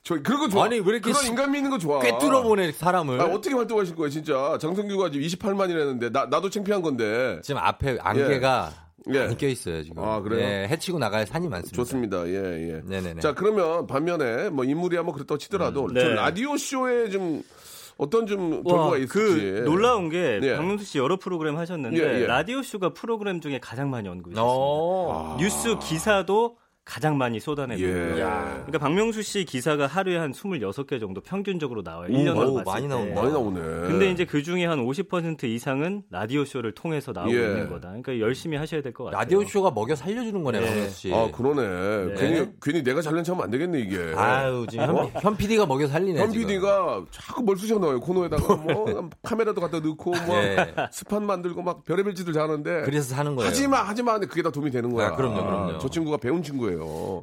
저 0.06 0.14
그런 0.22 0.38
거 0.38 0.48
좋아. 0.48 0.66
아니, 0.66 0.76
왜 0.76 0.82
이렇게 0.84 1.00
그런 1.10 1.14
시- 1.20 1.28
인간미 1.30 1.58
있는 1.58 1.68
거 1.72 1.78
좋아. 1.78 1.98
꿰뚫어 1.98 2.44
보내 2.44 2.70
사람을. 2.70 3.20
아, 3.20 3.24
어떻게 3.24 3.56
활동하실 3.56 3.96
거예요, 3.96 4.08
진짜? 4.08 4.56
장성규가 4.60 5.10
지금 5.10 5.26
28만이라는데 5.26 6.12
나 6.12 6.26
나도 6.26 6.48
창피한 6.48 6.80
건데. 6.80 7.40
지금 7.42 7.60
앞에 7.60 7.98
안개가 8.00 8.72
예. 9.12 9.18
많이 9.18 9.36
껴 9.36 9.48
있어요 9.48 9.82
지금. 9.82 10.04
아, 10.04 10.20
그래요? 10.20 10.40
예, 10.46 10.68
해치고 10.68 11.00
나갈 11.00 11.26
산이 11.26 11.48
많습니다. 11.48 11.74
좋습니다. 11.76 12.24
예, 12.28 12.34
예. 12.34 12.80
네네네. 12.84 13.20
자, 13.20 13.34
그러면 13.34 13.88
반면에 13.88 14.48
뭐 14.50 14.64
인물이 14.64 14.96
한번 14.96 15.12
그렇다고 15.12 15.38
치더라도 15.38 15.88
네. 15.92 16.00
저 16.00 16.08
라디오 16.10 16.56
쇼에 16.56 17.10
좀 17.10 17.42
어떤 17.98 18.26
좀 18.28 18.62
와, 18.64 18.74
결과가 18.74 18.96
있을지. 18.98 19.08
그 19.12 19.62
놀라운 19.64 20.08
게 20.08 20.38
예. 20.40 20.54
박명수 20.54 20.84
씨 20.84 20.98
여러 20.98 21.16
프로그램 21.16 21.56
하셨는데 21.56 21.98
예, 21.98 22.22
예. 22.22 22.26
라디오 22.28 22.62
쇼가 22.62 22.90
프로그램 22.90 23.40
중에 23.40 23.58
가장 23.60 23.90
많이 23.90 24.08
언급이 24.08 24.36
됐습니다. 24.36 24.42
어. 24.44 25.36
뉴스 25.40 25.76
기사도 25.80 26.58
가장 26.86 27.18
많이 27.18 27.40
쏟아내고 27.40 27.82
예. 27.82 27.92
그러니까 28.14 28.78
박명수 28.78 29.20
씨 29.22 29.44
기사가 29.44 29.88
하루에 29.88 30.16
한 30.18 30.30
26개 30.30 31.00
정도 31.00 31.20
평균적으로 31.20 31.82
나와요. 31.82 32.08
1년으로 32.08 32.52
오, 32.52 32.54
봤을 32.54 32.64
많이 32.64 32.82
때. 32.82 32.88
나온다. 32.94 33.20
많이 33.22 33.32
나오네. 33.32 33.60
근데 33.88 34.10
이제 34.12 34.24
그 34.24 34.40
중에 34.44 34.64
한 34.66 34.78
50% 34.78 35.42
이상은 35.44 36.04
라디오 36.10 36.44
쇼를 36.44 36.72
통해서 36.72 37.10
나오고 37.12 37.34
예. 37.34 37.38
있는 37.42 37.68
거다. 37.68 37.88
그러니까 37.88 38.20
열심히 38.20 38.56
하셔야 38.56 38.82
될 38.82 38.92
것 38.92 39.04
같아요. 39.04 39.18
라디오 39.20 39.44
쇼가 39.44 39.72
먹여 39.72 39.96
살려주는 39.96 40.42
거네요, 40.44 40.62
네. 40.62 40.68
박명수 40.68 40.96
씨. 40.96 41.12
아, 41.12 41.28
그러네. 41.32 42.14
괜히 42.14 42.46
괜히 42.62 42.82
내가 42.84 43.02
잘난 43.02 43.24
척하면 43.24 43.44
안 43.46 43.50
되겠네, 43.50 43.80
이게. 43.80 44.12
아유 44.16 44.64
지금 44.70 44.86
현, 44.86 45.10
현 45.20 45.36
PD가 45.36 45.66
먹여 45.66 45.88
살리네. 45.88 46.20
현 46.20 46.30
지금. 46.30 46.46
PD가 46.46 47.04
자꾸 47.10 47.42
뭘 47.42 47.58
쑤셔 47.58 47.80
넣어요. 47.80 47.98
코너에다가 47.98 48.54
뭐 48.54 49.10
카메라도 49.24 49.60
갖다 49.60 49.80
넣고 49.80 50.12
뭐 50.24 50.36
예. 50.36 50.72
스판 50.92 51.26
만들고 51.26 51.62
막 51.62 51.84
별의별 51.84 52.14
짓을 52.14 52.32
다 52.32 52.42
하는데 52.44 52.82
그래서 52.82 53.12
사는 53.12 53.34
거예요. 53.34 53.48
하지 53.50 53.66
마 53.66 53.78
하지마 53.82 54.12
하는데 54.12 54.28
그게 54.28 54.40
다 54.42 54.50
도움이 54.52 54.70
되는 54.70 54.92
거야. 54.94 55.08
아, 55.08 55.16
그럼요, 55.16 55.44
그럼요. 55.44 55.78
저 55.78 55.88
친구가 55.88 56.18
배운 56.18 56.42
친구예요. 56.44 56.75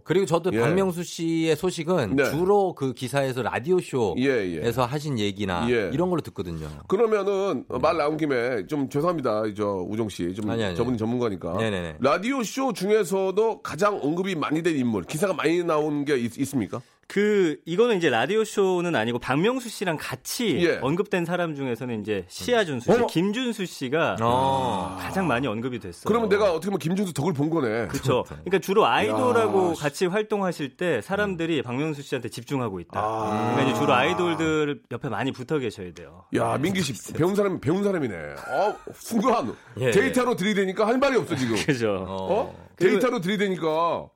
그리고 0.03 0.25
저도 0.25 0.51
예. 0.53 0.59
박명수 0.59 1.03
씨의 1.03 1.55
소식은 1.55 2.15
네. 2.15 2.25
주로 2.25 2.73
그 2.75 2.93
기사에서 2.93 3.41
라디오 3.41 3.79
쇼에서 3.79 4.15
예, 4.17 4.61
예. 4.65 4.71
하신 4.71 5.19
얘기나 5.19 5.67
예. 5.69 5.89
이런 5.93 6.09
걸로 6.09 6.21
듣거든요. 6.21 6.67
그러면은 6.87 7.65
어, 7.67 7.79
말 7.79 7.97
나온 7.97 8.17
김에 8.17 8.65
좀 8.67 8.89
죄송합니다. 8.89 9.43
저 9.55 9.85
우정 9.87 10.09
씨. 10.09 10.33
좀 10.33 10.49
아니, 10.49 10.63
아니. 10.63 10.75
저분이 10.75 10.97
전문가니까. 10.97 11.57
네네네. 11.57 11.97
라디오 11.99 12.43
쇼 12.43 12.73
중에서도 12.73 13.61
가장 13.61 13.99
언급이 14.01 14.35
많이 14.35 14.61
된 14.63 14.77
인물, 14.77 15.03
기사가 15.03 15.33
많이 15.33 15.63
나온 15.63 16.05
게 16.05 16.17
있, 16.17 16.45
습니까 16.45 16.81
그 17.07 17.57
이거는 17.65 17.97
이제 17.97 18.09
라디오 18.09 18.43
쇼는 18.43 18.95
아니고 18.95 19.19
박명수 19.19 19.69
씨랑 19.69 19.97
같이 19.99 20.57
예. 20.65 20.79
언급된 20.81 21.25
사람 21.25 21.55
중에서는 21.55 22.01
이제 22.01 22.25
시아준수 22.29 22.85
씨, 22.91 22.97
어머. 22.97 23.07
김준수 23.07 23.65
씨가 23.65 24.17
어. 24.21 24.97
가장 24.99 25.27
많이 25.27 25.45
언급이 25.47 25.79
됐어요. 25.79 26.03
그러면 26.05 26.29
내가 26.29 26.51
어떻게 26.51 26.67
보면 26.67 26.79
김준수 26.79 27.13
덕을 27.13 27.33
본 27.33 27.49
거네. 27.49 27.87
그렇죠. 27.87 28.23
그러니까 28.27 28.59
주로 28.59 28.85
아이돌하고 28.85 29.71
야, 29.71 29.73
같이 29.77 30.05
활동하실 30.05 30.77
때 30.77 31.01
사람들이 31.01 31.61
박명수 31.61 32.01
씨한테 32.01 32.29
집중하고 32.29 32.79
있다. 32.79 32.99
아. 32.99 33.51
그러니까 33.53 33.63
이제 33.71 33.79
주로 33.79 33.93
아이돌들 33.93 34.81
옆에 34.91 35.09
많이 35.09 35.31
붙어 35.31 35.59
계셔야 35.59 35.93
돼요. 35.93 36.23
야, 36.35 36.57
민기 36.57 36.81
씨 36.81 36.93
배운 37.13 37.35
사람 37.35 37.59
배운 37.59 37.83
사람이네. 37.83 38.15
어, 38.15 38.75
순간 38.95 39.53
예. 39.79 39.91
데이터로 39.91 40.35
들이대니까 40.35 40.87
할 40.87 40.97
말이 40.97 41.17
없어 41.17 41.35
지금. 41.35 41.55
그죠. 41.65 42.05
어? 42.07 42.55
그리고- 42.75 42.93
데이터로 42.99 43.21
들이대니까. 43.21 44.07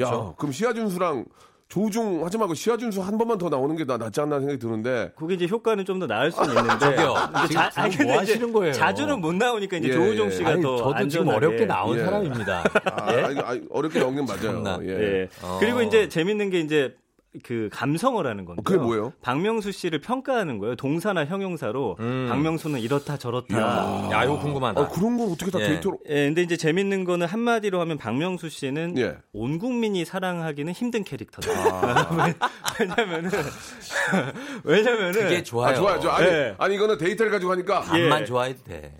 야, 0.00 0.34
그럼 0.36 0.50
시아준수랑 0.52 1.24
조우중 1.74 2.24
하지 2.24 2.38
말고 2.38 2.54
시아준수 2.54 3.02
한 3.02 3.18
번만 3.18 3.36
더 3.36 3.48
나오는 3.48 3.74
게 3.76 3.84
나 3.84 3.98
낫지 3.98 4.20
않나 4.20 4.38
생각이 4.38 4.58
드는데. 4.60 5.12
그게 5.16 5.34
이제 5.34 5.46
효과는 5.48 5.84
좀 5.84 5.98
더 5.98 6.06
나을 6.06 6.30
수는 6.30 6.48
있는데. 6.56 6.78
저기요. 6.78 7.14
이제 7.44 7.48
지금 7.48 7.60
아니, 7.82 7.90
지금 7.90 7.98
근데 7.98 8.04
뭐 8.14 8.22
이제 8.22 8.32
하시는 8.32 8.52
거예요? 8.52 8.72
자주는 8.72 9.20
못 9.20 9.34
나오니까 9.34 9.76
이제 9.78 9.88
예, 9.88 9.92
조우종 9.92 10.26
예. 10.26 10.30
씨가 10.30 10.50
아니, 10.50 10.62
더 10.62 10.76
저도 10.76 10.88
지금 10.90 10.96
안전하게. 11.28 11.36
어렵게 11.36 11.66
나온 11.66 11.98
예. 11.98 12.04
사람입니다. 12.04 12.64
아, 12.96 13.14
예? 13.16 13.22
아니, 13.22 13.40
아니, 13.40 13.60
어렵게 13.70 13.98
나온 13.98 14.14
게 14.14 14.22
맞아요. 14.22 14.78
예. 14.84 14.88
예. 14.88 15.28
어. 15.42 15.56
그리고 15.60 15.82
이제 15.82 16.08
재밌는 16.08 16.50
게 16.50 16.60
이제 16.60 16.94
그 17.42 17.68
감성어를 17.72 18.30
하는 18.30 18.44
건데. 18.44 18.62
그게 18.64 18.78
뭐예요? 18.78 19.12
박명수 19.20 19.72
씨를 19.72 20.00
평가하는 20.00 20.58
거예요. 20.58 20.76
동사나 20.76 21.24
형용사로 21.24 21.96
음. 21.98 22.26
박명수는 22.28 22.80
이렇다 22.80 23.16
저렇다. 23.16 24.10
야, 24.12 24.24
이거 24.24 24.38
궁금하다. 24.38 24.80
어, 24.80 24.88
그런 24.88 25.18
걸 25.18 25.28
어떻게 25.32 25.50
다 25.50 25.60
예. 25.60 25.68
데이터로. 25.68 25.98
예, 26.08 26.26
근데 26.26 26.42
이제 26.42 26.56
재밌는 26.56 27.04
거는 27.04 27.26
한마디로 27.26 27.80
하면 27.80 27.98
박명수 27.98 28.48
씨는 28.48 28.98
예. 28.98 29.16
온 29.32 29.58
국민이 29.58 30.04
사랑하기는 30.04 30.72
힘든 30.72 31.02
캐릭터다. 31.02 31.50
아. 31.50 32.34
왜냐면은 32.78 33.30
왜냐면은 34.62 35.12
그게 35.12 35.42
좋아요. 35.42 35.70
아, 35.70 35.74
좋아요, 35.74 36.00
좋아. 36.00 36.16
아니, 36.16 36.26
예. 36.26 36.54
아니, 36.58 36.74
이거는 36.76 36.98
데이터를 36.98 37.32
가지고 37.32 37.52
하니까. 37.52 37.84
예. 37.96 38.04
앞만 38.04 38.26
좋아해도 38.26 38.62
돼. 38.64 38.92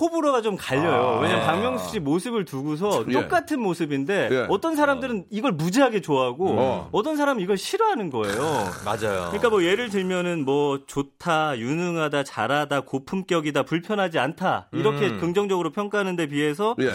호불호가 0.00 0.40
좀 0.40 0.56
갈려요. 0.56 1.18
아. 1.18 1.20
왜냐면 1.20 1.40
네. 1.40 1.46
박명수 1.46 1.90
씨 1.90 2.00
모습을 2.00 2.44
두고서 2.44 3.04
예. 3.08 3.12
똑같은 3.12 3.60
모습인데 3.60 4.28
예. 4.30 4.46
어떤 4.48 4.74
사람들은 4.74 5.26
이걸 5.30 5.52
무지하게 5.52 6.00
좋아하고 6.00 6.48
어. 6.58 6.88
어. 6.90 7.02
떤 7.02 7.16
사람은 7.16 7.42
이걸 7.42 7.58
싫어하는 7.58 8.10
거예요. 8.10 8.36
맞아요. 8.84 9.26
그러니까 9.26 9.50
뭐 9.50 9.64
예를 9.64 9.90
들면은 9.90 10.44
뭐 10.44 10.80
좋다, 10.86 11.58
유능하다, 11.58 12.24
잘하다, 12.24 12.82
고품격이다, 12.82 13.64
불편하지 13.64 14.18
않다 14.18 14.68
이렇게 14.72 15.08
음. 15.08 15.20
긍정적으로 15.20 15.72
평가하는 15.72 16.16
데 16.16 16.26
비해서 16.26 16.74
예. 16.80 16.92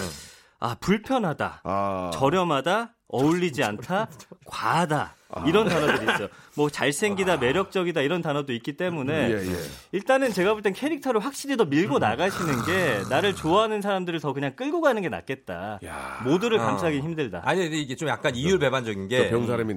아 0.60 0.76
불편하다, 0.80 1.62
아. 1.64 2.12
저렴하다, 2.14 2.96
어울리지 3.10 3.64
않다, 3.64 4.08
과하다 4.46 5.16
이런 5.46 5.68
단어들이 5.68 6.04
있어요. 6.14 6.28
뭐 6.56 6.70
잘생기다, 6.70 7.38
매력적이다 7.38 8.02
이런 8.02 8.22
단어도 8.22 8.54
있기 8.54 8.78
때문에 8.78 9.14
예, 9.14 9.34
예. 9.46 9.56
일단은 9.92 10.34
제가 10.34 10.54
볼 10.54 10.62
땐 10.62 10.74
캐릭터를 10.74 11.24
확실히 11.24 11.56
더 11.58 11.66
밀고 11.66 12.00
나가시는 12.00 12.66
게 12.66 13.10
나를 13.10 13.36
좋아하는 13.36 13.82
사람들을 13.82 14.20
더 14.20 14.34
그냥 14.34 14.56
끌고 14.56 14.82
가는 14.82 15.02
게 15.02 15.10
낫겠다. 15.10 15.80
야. 15.86 16.22
모두를 16.26 16.60
어. 16.60 16.66
감싸기 16.66 17.00
힘들다. 17.00 17.42
아니 17.46 17.62
근데 17.62 17.78
이게 17.78 17.96
좀 17.96 18.08
약간 18.10 18.36
이율배반적인 18.36 19.08
게. 19.08 19.30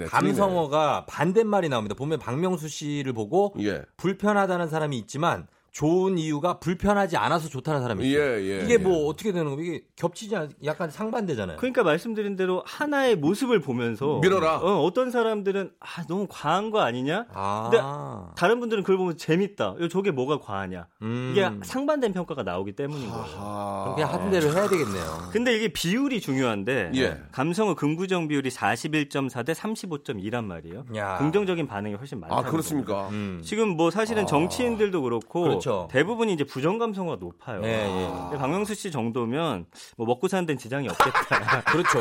감성어가 0.08 1.06
반대말이 1.06 1.68
나옵니다. 1.68 1.94
보면 1.94 2.18
박명수 2.18 2.68
씨를 2.68 3.12
보고 3.12 3.54
예. 3.60 3.82
불편하다는 3.96 4.68
사람이 4.68 4.96
있지만 4.98 5.46
좋은 5.72 6.18
이유가 6.18 6.58
불편하지 6.58 7.16
않아서 7.16 7.48
좋다는 7.48 7.80
사람이 7.80 8.08
있어요. 8.08 8.22
예, 8.22 8.58
예, 8.60 8.64
이게 8.64 8.74
예. 8.74 8.78
뭐 8.78 9.06
어떻게 9.06 9.32
되는 9.32 9.54
거예요? 9.54 9.60
이게 9.60 9.84
겹치지 9.96 10.34
않, 10.36 10.50
약간 10.64 10.90
상반되잖아요. 10.90 11.58
그러니까 11.58 11.82
말씀드린 11.82 12.36
대로 12.36 12.62
하나의 12.66 13.16
모습을 13.16 13.60
보면서 13.60 14.18
밀어라. 14.20 14.58
어, 14.58 14.90
떤 14.92 15.10
사람들은 15.10 15.70
아 15.78 16.04
너무 16.08 16.26
과한 16.28 16.70
거 16.70 16.80
아니냐? 16.80 17.26
아. 17.32 17.68
근데 17.70 18.34
다른 18.36 18.58
분들은 18.58 18.82
그걸 18.82 18.96
보면 18.96 19.16
재밌다. 19.16 19.76
야, 19.80 19.88
저게 19.88 20.10
뭐가 20.10 20.40
과하냐? 20.40 20.88
음. 21.02 21.30
이게 21.32 21.48
상반된 21.62 22.12
평가가 22.12 22.42
나오기 22.42 22.72
때문인 22.72 23.08
거예요. 23.08 23.24
아. 23.38 23.80
그럼 23.84 23.94
그냥 23.96 24.12
하던 24.12 24.30
대로 24.30 24.52
해야 24.52 24.68
되겠네요. 24.68 25.28
근데 25.30 25.54
이게 25.54 25.68
비율이 25.68 26.20
중요한데 26.20 26.92
예. 26.96 27.20
감성어 27.30 27.74
긍부정 27.74 28.26
비율이 28.28 28.50
41.4 28.50 29.46
대 29.46 29.52
35.2란 29.52 30.44
말이에요. 30.44 30.84
야. 30.96 31.18
긍정적인 31.18 31.66
반응이 31.68 31.94
훨씬 31.94 32.18
많다. 32.18 32.36
아, 32.36 32.42
그렇습니까? 32.42 33.08
음. 33.10 33.40
지금 33.44 33.68
뭐 33.76 33.90
사실은 33.90 34.26
정치인들도 34.26 35.02
그렇고 35.02 35.59
그렇죠. 35.60 35.88
대부분이 35.90 36.32
이제 36.32 36.44
부정 36.44 36.78
감성어가 36.78 37.16
높아요. 37.20 37.60
예, 37.64 37.68
예. 37.68 38.08
근데 38.24 38.38
박명수 38.38 38.74
씨 38.74 38.90
정도면 38.90 39.66
뭐 39.96 40.06
먹고 40.06 40.28
사는 40.28 40.46
데는 40.46 40.58
지장이 40.58 40.88
없겠다. 40.88 41.62
그렇죠. 41.70 41.98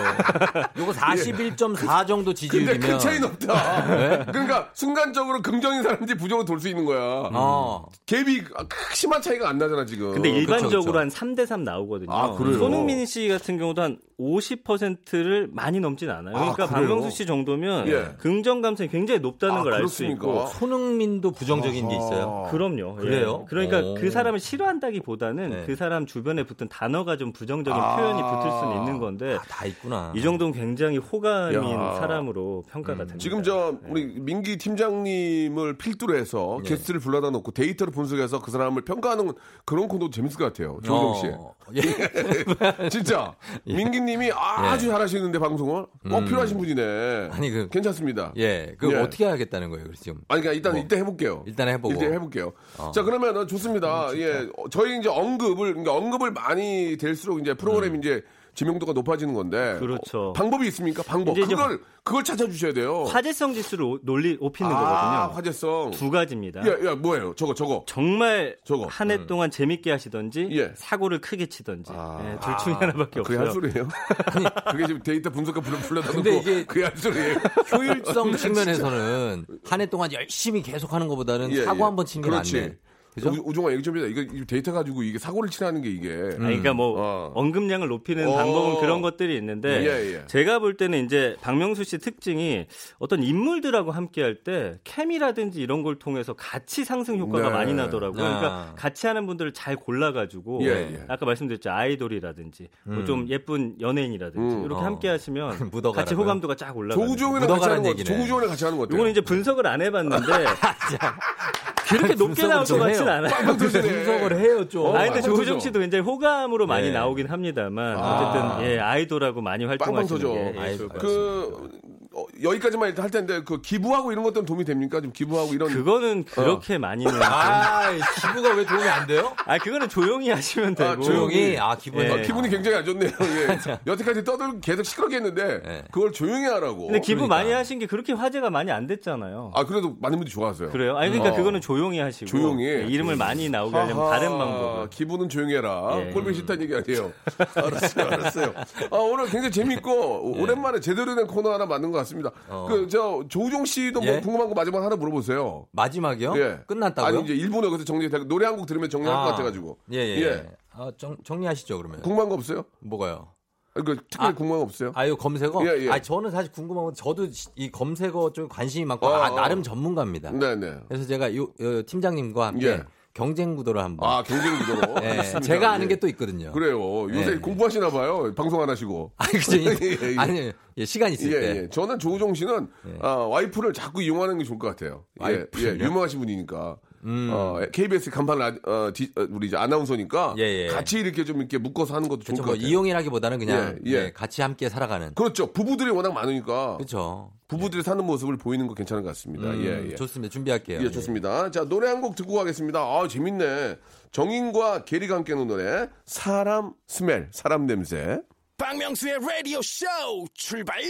요거 0.78 0.92
41.4 0.94 2.08
정도 2.08 2.26
근데 2.26 2.34
지지율이면 2.36 2.80
큰 2.80 3.00
차이는 3.00 3.28
없다. 3.28 3.86
네? 3.96 4.26
그러니까 4.32 4.70
순간적으로 4.74 5.42
긍정인 5.42 5.84
사람들이 5.84 6.18
부정으로 6.18 6.46
돌수 6.46 6.68
있는 6.70 6.86
거야. 6.86 7.30
어. 7.34 7.86
갭이 8.06 8.44
크- 8.68 8.96
심한 8.96 9.22
차이가 9.22 9.50
안 9.50 9.58
나잖아 9.58 9.86
지금. 9.86 10.14
근데 10.14 10.30
일반적으로 10.30 10.84
그렇죠. 10.92 11.00
한 11.00 11.10
3대 11.10 11.46
3 11.46 11.64
나오거든요. 11.64 12.12
아, 12.12 12.36
그래요? 12.36 12.58
손흥민 12.58 13.06
씨 13.06 13.28
같은 13.28 13.58
경우도 13.58 13.82
한 13.82 13.98
50%를 14.20 15.50
많이 15.52 15.80
넘진 15.80 16.10
않아요. 16.10 16.36
아, 16.36 16.40
그러니까 16.40 16.68
그래요? 16.68 16.88
박명수 16.88 17.16
씨 17.16 17.26
정도면 17.26 17.88
예. 17.88 18.16
긍정 18.20 18.62
감성이 18.62 18.90
굉장히 18.90 19.20
높다는 19.22 19.56
아, 19.56 19.64
걸 19.64 19.74
알수 19.74 20.00
그렇습니까? 20.04 20.28
있고 20.28 20.48
손흥민도 20.48 21.32
부정적인 21.32 21.88
게 21.88 21.96
있어요. 21.96 22.46
아. 22.48 22.52
그럼요. 22.52 22.98
예. 23.00 23.02
그래요? 23.02 23.46
그러니까 23.50 23.80
오. 23.80 23.96
그 23.96 24.12
사람을 24.12 24.40
싫어한다기보다는 24.40 25.50
네. 25.50 25.64
그 25.66 25.76
사람 25.76 26.06
주변에 26.06 26.44
붙은 26.44 26.68
단어가 26.70 27.18
좀 27.18 27.32
부정적인 27.34 27.80
아. 27.82 27.96
표현이 27.98 28.22
붙을 28.22 28.60
수는 28.60 28.78
있는 28.80 29.00
건데 29.00 29.36
아, 29.36 29.42
다 29.48 29.66
있구나. 29.66 30.14
이 30.16 30.22
정도는 30.22 30.54
굉장히 30.54 30.98
호감인 30.98 31.72
야. 31.72 31.96
사람으로 32.00 32.64
평가가 32.72 32.98
됩니다. 33.00 33.18
지금 33.18 33.44
저 33.44 33.76
우리 33.88 34.06
민기 34.06 34.58
팀장님을 34.58 35.78
필두로 35.78 36.16
해서 36.16 36.60
예. 36.64 36.70
게스트를 36.70 37.00
불러다 37.00 37.30
놓고 37.32 37.52
데이터를 37.52 37.92
분석해서 37.92 38.42
그 38.42 38.52
사람을 38.52 38.84
평가하는 38.84 39.34
그런 39.66 39.88
코너도 39.88 40.12
재밌을 40.12 40.38
것 40.38 40.46
같아요. 40.46 40.80
조정 40.84 41.14
씨. 41.16 41.28
어, 41.28 41.54
예. 41.76 41.82
진짜 42.90 43.34
민기님이 43.66 44.32
아주 44.34 44.88
잘하시는데 44.88 45.40
방송을 45.40 45.86
꼭 46.10 46.26
필요하신 46.26 46.58
분이네. 46.58 46.82
음. 46.82 47.30
아니, 47.32 47.50
그- 47.50 47.70
괜찮습니다. 47.70 48.34
예. 48.38 48.76
그럼 48.78 48.94
예. 48.94 48.98
어떻게 48.98 49.26
하겠다는 49.26 49.70
거예요, 49.70 49.84
그래서 49.86 50.02
지금? 50.04 50.22
아니, 50.28 50.42
그러니까 50.42 50.54
일단 50.54 50.74
뭐. 50.74 50.82
이때 50.82 50.98
해볼게요. 50.98 51.44
일단 51.46 51.68
해보고. 51.70 51.94
이제 51.96 52.06
해볼게요. 52.06 52.54
어. 52.78 52.92
자, 52.92 53.04
그러면 53.04 53.39
좋습니다. 53.48 54.10
예, 54.16 54.48
어, 54.58 54.70
저희 54.70 55.00
이제 55.00 55.10
언급을 55.10 55.74
그러니까 55.74 55.94
언급을 55.94 56.32
많이 56.32 56.98
될수록 56.98 57.40
이제 57.40 57.54
프로그램 57.54 57.96
이 57.96 58.00
이제 58.00 58.24
지명도가 58.56 58.92
높아지는 58.94 59.34
건데. 59.36 59.78
그렇죠. 59.80 60.30
어, 60.30 60.34
방법이 60.34 60.68
있습니까? 60.68 61.02
방법. 61.04 61.36
그걸 61.36 61.80
그걸 62.04 62.24
찾아주셔야 62.24 62.74
돼요. 62.74 63.04
화제성 63.04 63.54
지수를 63.54 63.86
오- 63.86 64.00
논리 64.02 64.38
높이는 64.42 64.70
아, 64.72 64.80
거거든요. 64.80 65.36
화제성. 65.38 65.92
두 65.92 66.10
가지입니다. 66.10 66.62
야, 66.68 66.86
야, 66.92 66.96
뭐예요? 66.96 67.34
저거, 67.36 67.54
저거. 67.54 67.84
정말 67.88 68.58
저거. 68.66 68.88
한해 68.88 69.28
동안 69.28 69.50
재밌게 69.52 69.92
하시던지 69.92 70.50
예. 70.52 70.74
사고를 70.76 71.22
크게 71.22 71.46
치던지 71.46 71.92
아. 71.96 72.20
예, 72.26 72.40
둘 72.40 72.58
중에 72.58 72.74
하나밖에 72.74 73.22
그게 73.22 73.38
없어요. 73.38 73.40
할 73.40 73.52
소리예요? 73.54 73.88
그게 74.72 74.88
지금 74.88 75.04
데이터 75.04 75.30
분석가 75.30 75.62
불러 75.62 75.78
불러다 75.78 76.12
근데 76.12 76.32
놓고 76.36 76.42
이게- 76.50 76.66
그게 76.66 76.84
할 76.84 76.98
소리예요? 76.98 77.36
효율성 77.72 78.36
측면에서는 78.36 79.46
한 79.66 79.80
해 79.82 79.86
동안 79.86 80.12
열심히 80.12 80.62
계속 80.64 80.92
하는 80.92 81.08
것보다는 81.08 81.52
예, 81.52 81.64
사고 81.64 81.80
예. 81.80 81.84
한번 81.84 82.06
치는 82.06 82.24
게 82.24 82.30
그렇지. 82.32 82.54
낫네. 82.60 82.78
그죠? 83.20 83.42
우- 83.42 83.50
우종아 83.50 83.72
얘기 83.72 83.84
좀 83.84 83.98
해줘. 83.98 84.08
이거 84.08 84.22
이거 84.22 84.46
데이터 84.46 84.72
가지고 84.72 85.04
이게 85.04 85.18
사고를 85.20 85.50
치라는 85.50 85.82
게 85.82 85.90
이게. 85.90 86.10
아니, 86.14 86.38
그러니까 86.38 86.74
뭐 86.74 86.96
어. 86.98 87.32
언급량을 87.36 87.88
높이는 87.88 88.28
어. 88.28 88.36
방법은 88.36 88.80
그런 88.82 89.02
것들이 89.02 89.36
있는데 89.38 89.84
예, 89.86 90.14
예. 90.16 90.26
제가 90.28 90.60
볼 90.60 90.76
때는 90.76 91.06
이제 91.06 91.36
박명수 91.42 91.84
씨 91.84 91.98
특징이 91.98 92.66
어떤 93.00 93.24
인물들하고 93.24 93.92
함께 93.92 94.22
할때 94.24 94.80
케미라든지 94.84 95.62
이런 95.62 95.84
걸 95.84 95.98
통해서 96.00 96.34
같이 96.34 96.86
상승 96.86 97.20
효과가 97.20 97.50
네. 97.50 97.54
많이 97.56 97.74
나더라고요. 97.74 98.24
아. 98.24 98.28
그러니까 98.28 98.74
같이 98.76 99.08
하는 99.08 99.26
분들을 99.26 99.54
잘 99.54 99.76
골라가지고 99.76 100.60
예, 100.64 100.68
예. 100.70 101.04
아까 101.08 101.26
말씀드렸죠 101.26 101.70
아이돌이라든지 101.72 102.68
뭐좀 102.84 103.28
예쁜 103.30 103.76
연예인이라든지 103.80 104.56
음. 104.56 104.66
이렇게 104.66 104.82
어. 104.82 104.86
함께 104.86 105.08
하시면 105.10 105.72
같이? 105.96 106.14
호감도가 106.14 106.56
쫙 106.56 106.76
올라가요. 106.76 107.06
조우종이랑 107.06 107.48
같이 107.48 107.70
하는 107.70 107.84
거. 107.84 107.96
조우종이랑 107.96 108.50
같이 108.50 108.64
하는 108.66 108.78
거? 108.78 108.86
이거는 108.86 109.12
이제 109.12 109.22
분석을 109.22 109.66
안 109.68 109.82
해봤는데 109.82 110.26
그렇게 111.90 112.14
높게 112.16 112.48
나올 112.48 112.66
것 112.66 112.76
해요. 112.76 112.86
않아요. 113.10 113.58
터지네. 113.58 113.82
분석을 113.82 114.40
해요 114.40 114.68
좀. 114.68 114.96
아, 114.96 115.06
근데 115.06 115.22
터져. 115.22 115.60
씨도 115.60 115.80
굉장히 115.80 116.04
호감으로 116.04 116.68
많이 116.68 116.88
네. 116.88 116.94
나오긴 116.94 117.28
합니다만 117.28 117.98
아. 117.98 118.56
어쨌든 118.60 118.70
예 118.72 118.80
아이돌하고 118.80 119.42
많이 119.42 119.66
활동하시는. 119.66 120.20
게 120.22 120.56
예, 120.58 120.78
것그 120.78 121.70
어, 122.12 122.26
여기까지만 122.42 122.90
일단 122.90 123.04
할 123.04 123.12
텐데 123.12 123.44
그 123.46 123.62
기부하고 123.62 124.12
이런 124.12 124.24
것들은 124.24 124.46
도움이 124.46 124.66
됩니까? 124.66 125.00
좀 125.00 125.12
기부하고 125.14 125.54
이런 125.54 125.70
그거는 125.70 126.26
그렇게 126.26 126.80
많이는 126.80 127.22
아, 127.22 127.92
기부가 127.92 128.56
왜 128.56 128.66
도움이 128.66 128.84
안 128.88 129.06
돼요? 129.06 129.36
아 129.46 129.60
그거는 129.60 129.88
조용히 129.90 130.32
하시면 130.32 130.74
되고 130.74 130.90
아, 130.90 130.96
조용히 130.96 131.56
아 131.60 131.76
기분. 131.76 132.04
예. 132.04 132.12
아, 132.12 132.22
기분이 132.24 132.50
굉장히 132.50 132.78
안 132.78 132.86
좋네요. 132.86 133.12
예. 133.22 133.78
여태까지 133.86 134.24
떠들 134.24 134.60
계속 134.60 134.84
시끄럽게 134.86 135.18
했는데 135.18 135.62
예. 135.64 135.84
그걸 135.92 136.12
조용히 136.12 136.46
하라고. 136.46 136.88
근데 136.88 137.00
기부 137.00 137.28
그러니까. 137.28 137.36
많이 137.36 137.52
하신 137.52 137.78
게 137.78 137.86
그렇게 137.86 138.14
화제가 138.14 138.50
많이 138.50 138.72
안 138.72 138.88
됐잖아요. 138.88 139.52
아 139.54 139.64
그래도 139.66 139.96
많은 140.00 140.18
분들이 140.18 140.34
좋아하세요. 140.34 140.72
그래요? 140.72 140.98
아니 140.98 141.12
그러니까 141.12 141.34
어. 141.34 141.38
그거는 141.38 141.62
조용히 141.62 142.00
하시고 142.00 142.26
조용히? 142.26 142.66
예, 142.66 142.86
이름을 142.88 143.18
많이 143.18 143.50
나오게 143.50 143.76
하려면 143.78 143.98
하하, 144.06 144.10
다른 144.18 144.30
방법을 144.36 144.90
기분은 144.90 145.30
조용히 145.30 145.54
해라. 145.56 145.92
예. 146.00 146.12
꼴보기 146.12 146.34
싫다는 146.38 146.64
얘기 146.64 146.74
아니에요. 146.76 147.12
알았어요, 147.54 148.08
알았어요. 148.08 148.54
아, 148.90 148.96
오늘 148.96 149.26
굉장히 149.26 149.52
재밌고 149.52 150.34
예. 150.36 150.42
오랜만에 150.42 150.80
제대로 150.80 151.14
된 151.14 151.28
코너 151.28 151.54
하나 151.54 151.68
만든 151.68 151.92
것 151.92 151.99
같습니다. 152.00 152.32
어. 152.50 152.66
그저 152.70 153.24
조우종 153.30 153.66
씨도 153.66 154.02
뭐 154.02 154.10
예? 154.16 154.20
궁금한 154.22 154.48
거 154.50 154.54
마지막 154.56 154.84
하나 154.84 154.96
물어보세요. 154.96 155.68
마지막이요? 155.72 156.34
예. 156.38 156.60
끝났다고요? 156.68 157.20
아니 157.20 157.24
이제 157.26 157.34
일본에 157.36 157.68
여기서 157.68 157.84
정리돼 157.86 158.26
노래 158.26 158.46
한 158.46 158.58
곡 158.58 158.66
들으면 158.66 158.90
정리할 158.90 159.16
아. 159.18 159.24
것 159.24 159.30
같아가지고. 159.32 159.78
예, 159.94 159.98
예. 159.98 160.22
예. 160.22 160.50
아, 160.72 160.92
정, 160.98 161.16
정리하시죠, 161.24 161.78
그러면. 161.78 162.02
궁금한 162.02 162.30
거 162.30 162.36
없어요? 162.36 162.64
뭐가요? 162.80 163.28
아니, 163.76 163.86
그 163.86 163.96
특별히 164.10 164.32
아. 164.32 164.34
궁금한 164.36 164.60
거 164.60 164.64
없어요? 164.66 164.92
아유, 164.96 165.16
검색어? 165.16 165.66
예, 165.68 165.86
예. 165.86 165.90
아 165.90 166.00
저는 166.02 166.32
사실 166.32 166.52
궁금한 166.52 166.86
건 166.86 166.94
저도 166.94 167.28
이 167.56 167.70
검색어 167.72 168.32
쪽 168.34 168.50
관심이 168.50 168.84
많고, 168.86 169.06
어, 169.06 169.14
아, 169.14 169.30
어. 169.32 169.36
나름 169.36 169.62
전문가입니다. 169.64 170.32
네네. 170.32 170.80
그래서 170.88 171.06
제가 171.06 171.36
요, 171.36 171.48
요 171.62 171.84
팀장님과 171.84 172.48
함께 172.48 172.68
예. 172.68 172.84
경쟁 173.20 173.56
구도를 173.58 173.84
한번. 173.84 174.10
아 174.10 174.24
경쟁 174.24 174.58
구도로. 174.60 175.04
예, 175.04 175.08
알겠습니다. 175.12 175.40
제가 175.42 175.72
아는 175.72 175.86
예. 175.86 175.90
게또 175.90 176.08
있거든요. 176.10 176.54
그래요. 176.54 176.80
요새 177.10 177.34
예. 177.34 177.36
공부하시나 177.36 177.90
봐요. 177.90 178.34
방송 178.34 178.62
안 178.62 178.70
하시고. 178.70 179.12
아니, 179.18 179.34
그죠. 179.34 179.58
예, 179.60 180.14
예. 180.14 180.16
아니, 180.18 180.52
예, 180.78 180.86
시간 180.86 181.12
있을 181.12 181.34
예, 181.34 181.40
때. 181.40 181.64
예. 181.64 181.70
저는 181.70 182.00
조우종 182.00 182.34
씨는 182.34 182.70
아, 183.02 183.10
와이프를 183.10 183.74
자꾸 183.74 184.02
이용하는 184.02 184.38
게 184.38 184.46
좋을 184.46 184.58
것 184.58 184.68
같아요. 184.70 185.04
예, 185.24 185.46
예. 185.58 185.64
유명하신 185.80 186.20
분이니까. 186.20 186.78
어, 187.06 187.60
KBS 187.72 188.10
간판 188.12 188.38
라, 188.40 188.54
어, 188.66 188.92
디, 188.94 189.12
어, 189.18 189.26
우리 189.30 189.48
이제 189.48 189.56
아나운서니까 189.58 190.36
예, 190.38 190.44
예. 190.44 190.68
같이 190.68 191.00
이렇게 191.00 191.24
좀 191.24 191.38
이렇게 191.40 191.58
묶어서 191.58 191.96
하는 191.96 192.10
것도 192.10 192.24
좋을 192.24 192.36
그렇죠. 192.36 192.44
것뭐 192.44 192.56
같아요. 192.56 192.68
이용이라기보다는 192.68 193.40
그냥 193.40 193.78
예, 193.86 193.92
예. 193.92 193.96
예, 194.06 194.12
같이 194.12 194.42
함께 194.42 194.68
살아가는. 194.70 195.14
그렇죠. 195.16 195.52
부부들이 195.54 195.90
워낙 195.92 196.12
많으니까 196.14 196.78
그렇죠. 196.78 197.32
부부들이 197.48 197.82
사는 197.84 198.04
모습을 198.06 198.38
보이는 198.38 198.68
거 198.68 198.74
괜찮은 198.74 199.02
것 199.04 199.10
같습니다. 199.10 199.50
음, 199.50 199.64
예, 199.66 199.92
예. 199.92 199.96
좋습니다. 199.96 200.32
준비할게요. 200.32 200.82
예, 200.84 200.92
좋습니다. 200.92 201.50
자, 201.52 201.64
노래 201.66 201.88
한 201.88 202.00
곡 202.02 202.16
듣고 202.16 202.34
가겠습니다. 202.34 202.80
아, 202.80 203.08
재밌네. 203.10 203.78
정인과 204.12 204.86
게리가 204.86 205.16
함께 205.16 205.34
하는 205.34 205.48
노래. 205.48 205.88
사람 206.06 206.74
smell, 206.88 207.28
사람 207.32 207.66
냄새. 207.68 208.20
박명수의 208.58 209.20
라디오 209.22 209.62
쇼 209.62 209.86
출발 210.34 210.82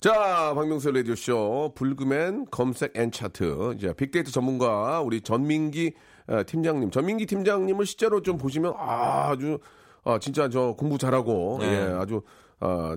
자, 0.00 0.52
박명수 0.54 0.90
라디오쇼, 0.90 1.72
불금엔 1.74 2.46
검색 2.50 2.96
and 2.98 3.10
차트. 3.10 3.74
이제 3.76 3.94
빅데이터 3.94 4.30
전문가, 4.30 5.00
우리 5.00 5.20
전민기 5.22 5.94
어, 6.28 6.42
팀장님. 6.44 6.90
전민기 6.90 7.24
팀장님을 7.26 7.86
실제로 7.86 8.20
좀 8.20 8.36
보시면, 8.36 8.74
아, 8.76 9.30
아주, 9.30 9.58
아, 10.04 10.18
진짜 10.18 10.48
저 10.48 10.74
공부 10.76 10.98
잘하고, 10.98 11.58
네. 11.60 11.66
예, 11.72 11.92
아주, 11.94 12.20
아, 12.60 12.96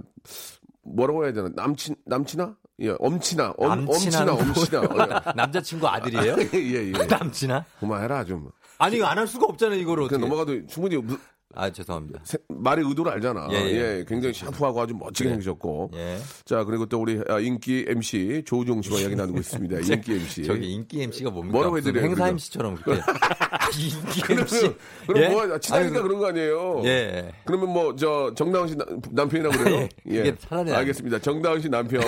뭐라고 0.83 1.23
해야 1.23 1.31
되나? 1.33 1.49
남친, 1.55 1.95
남친아? 2.05 2.55
예, 2.81 2.95
엄친아. 2.99 3.53
엄, 3.57 3.87
엄친아, 3.87 4.33
엄친아. 4.33 4.81
남자친구 5.35 5.87
아들이에요? 5.87 6.35
예, 6.53 6.91
예. 6.91 6.91
남친아? 7.07 7.65
그만해라, 7.79 8.25
좀. 8.25 8.49
아니 8.77 8.95
이거 8.97 9.05
안 9.05 9.17
할 9.17 9.27
수가 9.27 9.45
없잖아요 9.47 9.85
그냥 9.85 10.03
어떻게. 10.05 10.17
넘어가도 10.21 10.65
충분히 10.67 10.97
무- 10.97 11.17
아 11.55 11.69
죄송합니다. 11.71 12.19
세- 12.23 12.37
말의 12.47 12.85
의도를 12.87 13.11
알잖아. 13.13 13.47
예, 13.51 13.55
예, 13.55 13.97
예. 13.99 14.05
굉장히 14.07 14.33
샤프하고 14.35 14.81
아주 14.81 14.93
멋지게 14.93 15.29
생기셨고. 15.29 15.89
예. 15.95 16.17
자, 16.45 16.63
그리고 16.63 16.85
또 16.85 17.01
우리 17.01 17.19
아, 17.27 17.39
인기 17.39 17.85
MC 17.87 18.43
조우종 18.45 18.83
씨와 18.83 18.99
이야기 18.99 19.15
나누고 19.15 19.39
있습니다. 19.39 19.79
인기 19.95 20.13
MC. 20.13 20.43
저기 20.43 20.71
인기 20.71 21.01
MC가 21.01 21.31
뭡니까? 21.31 21.53
뭐라고 21.57 21.77
해드려요, 21.79 22.05
행사 22.05 22.23
그죠? 22.25 22.27
MC처럼 22.33 22.75
그렇게. 22.75 23.01
인기 23.81 24.33
MC. 24.33 24.75
그럼 25.07 25.23
예? 25.23 25.29
뭐 25.29 25.59
친하니까 25.59 25.95
아유, 25.95 26.03
그런 26.03 26.19
거 26.19 26.27
아니에요? 26.27 26.81
예. 26.85 27.31
그러면 27.45 27.73
뭐 27.73 27.95
저 27.95 28.31
정다은 28.35 28.67
씨 28.67 28.75
남- 28.75 29.01
남편이라고 29.09 29.57
그래요? 29.57 29.79
예. 30.11 30.19
이게 30.19 30.35
차라리 30.37 30.69
안- 30.71 30.77
알겠습니다. 30.77 31.17
정다은 31.19 31.61
씨 31.61 31.67
남편 31.69 32.01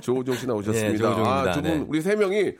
조우종 0.00 0.36
씨 0.36 0.46
나오셨습니다. 0.46 1.10
예. 1.10 1.22
아, 1.26 1.52
두분 1.52 1.70
네. 1.72 1.84
우리 1.88 2.00
세 2.00 2.14
명이 2.14 2.36
예. 2.36 2.56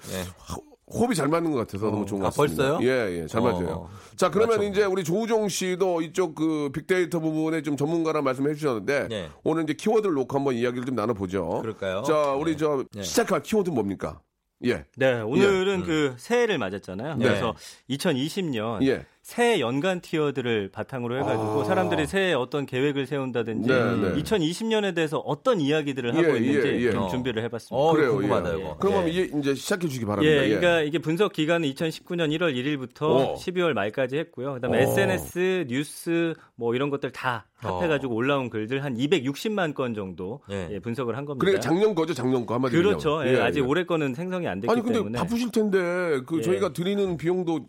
호흡이 0.93 1.15
잘 1.15 1.29
맞는 1.29 1.53
것 1.53 1.59
같아서 1.59 1.87
너무 1.87 2.05
좋은 2.05 2.21
것 2.21 2.27
아, 2.27 2.31
같습니다. 2.31 2.79
벌써요? 2.79 2.89
예, 2.89 3.23
예, 3.23 3.27
잘 3.27 3.41
어. 3.41 3.45
맞아요. 3.45 3.89
자, 4.17 4.31
그러면 4.31 4.59
맞죠. 4.59 4.69
이제 4.69 4.85
우리 4.85 5.05
조우종 5.05 5.49
씨도 5.49 6.03
이쪽 6.03 6.35
그 6.35 6.71
빅데이터 6.73 7.21
부분에 7.21 7.63
좀 7.63 7.77
전문가라 7.77 8.23
말씀해 8.23 8.55
주셨는데 8.55 9.09
네. 9.09 9.31
오늘 9.45 9.63
이제 9.63 9.73
키워드를 9.75 10.15
놓고 10.15 10.37
한번 10.37 10.55
이야기를 10.55 10.85
좀 10.85 10.95
나눠보죠. 10.95 11.61
그럴까요? 11.63 12.03
자, 12.03 12.33
우리 12.33 12.53
네. 12.53 12.57
저 12.57 12.85
네. 12.93 13.03
시작할 13.03 13.43
키워드 13.43 13.71
뭡니까? 13.71 14.21
예, 14.65 14.85
네, 14.97 15.21
오늘은 15.21 15.85
그 15.85 16.15
새해를 16.19 16.59
맞았잖아요. 16.59 17.15
네. 17.17 17.25
그래서 17.25 17.55
2020년 17.89 18.87
예. 18.87 19.07
새해 19.31 19.61
연간 19.61 20.01
티어들을 20.01 20.71
바탕으로 20.73 21.17
해가지고 21.19 21.61
아. 21.61 21.65
사람들이 21.65 22.09
새해 22.09 22.33
어떤 22.33 22.67
계획을 22.67 23.07
세운다든지 23.07 23.69
네, 23.69 23.97
네. 23.97 24.23
2020년에 24.23 24.93
대해서 24.93 25.19
어떤 25.19 25.61
이야기들을 25.61 26.17
하고 26.17 26.33
예, 26.33 26.39
있는지 26.39 26.67
예, 26.67 26.87
예. 26.87 26.91
좀 26.91 27.03
어. 27.03 27.09
준비를 27.09 27.45
해봤습니다. 27.45 27.77
어, 27.77 27.93
그래요. 27.93 28.17
궁금하다 28.17 28.55
예. 28.55 28.59
이거. 28.59 28.77
그럼 28.79 29.05
예. 29.05 29.11
이제 29.11 29.31
이제 29.39 29.55
시작해 29.55 29.87
주기 29.87 30.03
예, 30.03 30.07
바랍니다. 30.07 30.35
그러니까 30.35 30.81
이게 30.83 30.99
분석 30.99 31.33
기간은 31.33 31.69
2019년 31.69 32.37
1월 32.37 32.57
1일부터 32.57 33.03
오. 33.03 33.35
12월 33.37 33.73
말까지 33.73 34.19
했고요. 34.19 34.55
그다음에 34.55 34.79
오. 34.79 34.81
SNS, 34.81 35.67
뉴스 35.69 36.35
뭐 36.57 36.75
이런 36.75 36.91
것들 36.91 37.13
다 37.13 37.47
합해가지고 37.55 38.13
어. 38.13 38.17
올라온 38.17 38.51
글들 38.51 38.83
한 38.83 38.97
260만 38.97 39.75
건 39.75 39.95
정도 39.95 40.41
예. 40.51 40.71
예, 40.73 40.81
분석을 40.81 41.17
한 41.17 41.25
겁니다. 41.25 41.45
그러니까 41.45 41.61
작년 41.61 41.95
거죠, 41.95 42.15
작년 42.15 42.45
거 42.45 42.55
한마디로. 42.55 42.83
그렇죠. 42.83 43.25
예, 43.25 43.35
예, 43.35 43.41
아직 43.41 43.61
예. 43.61 43.63
올해 43.63 43.85
거는 43.85 44.13
생성이 44.13 44.49
안 44.49 44.59
됐기 44.59 44.73
아니 44.73 44.83
근데 44.83 44.99
때문에 44.99 45.19
바쁘실 45.21 45.53
텐데 45.53 45.79
그 46.27 46.39
예. 46.39 46.43
저희가 46.43 46.73
드리는 46.73 47.17
비용도 47.17 47.61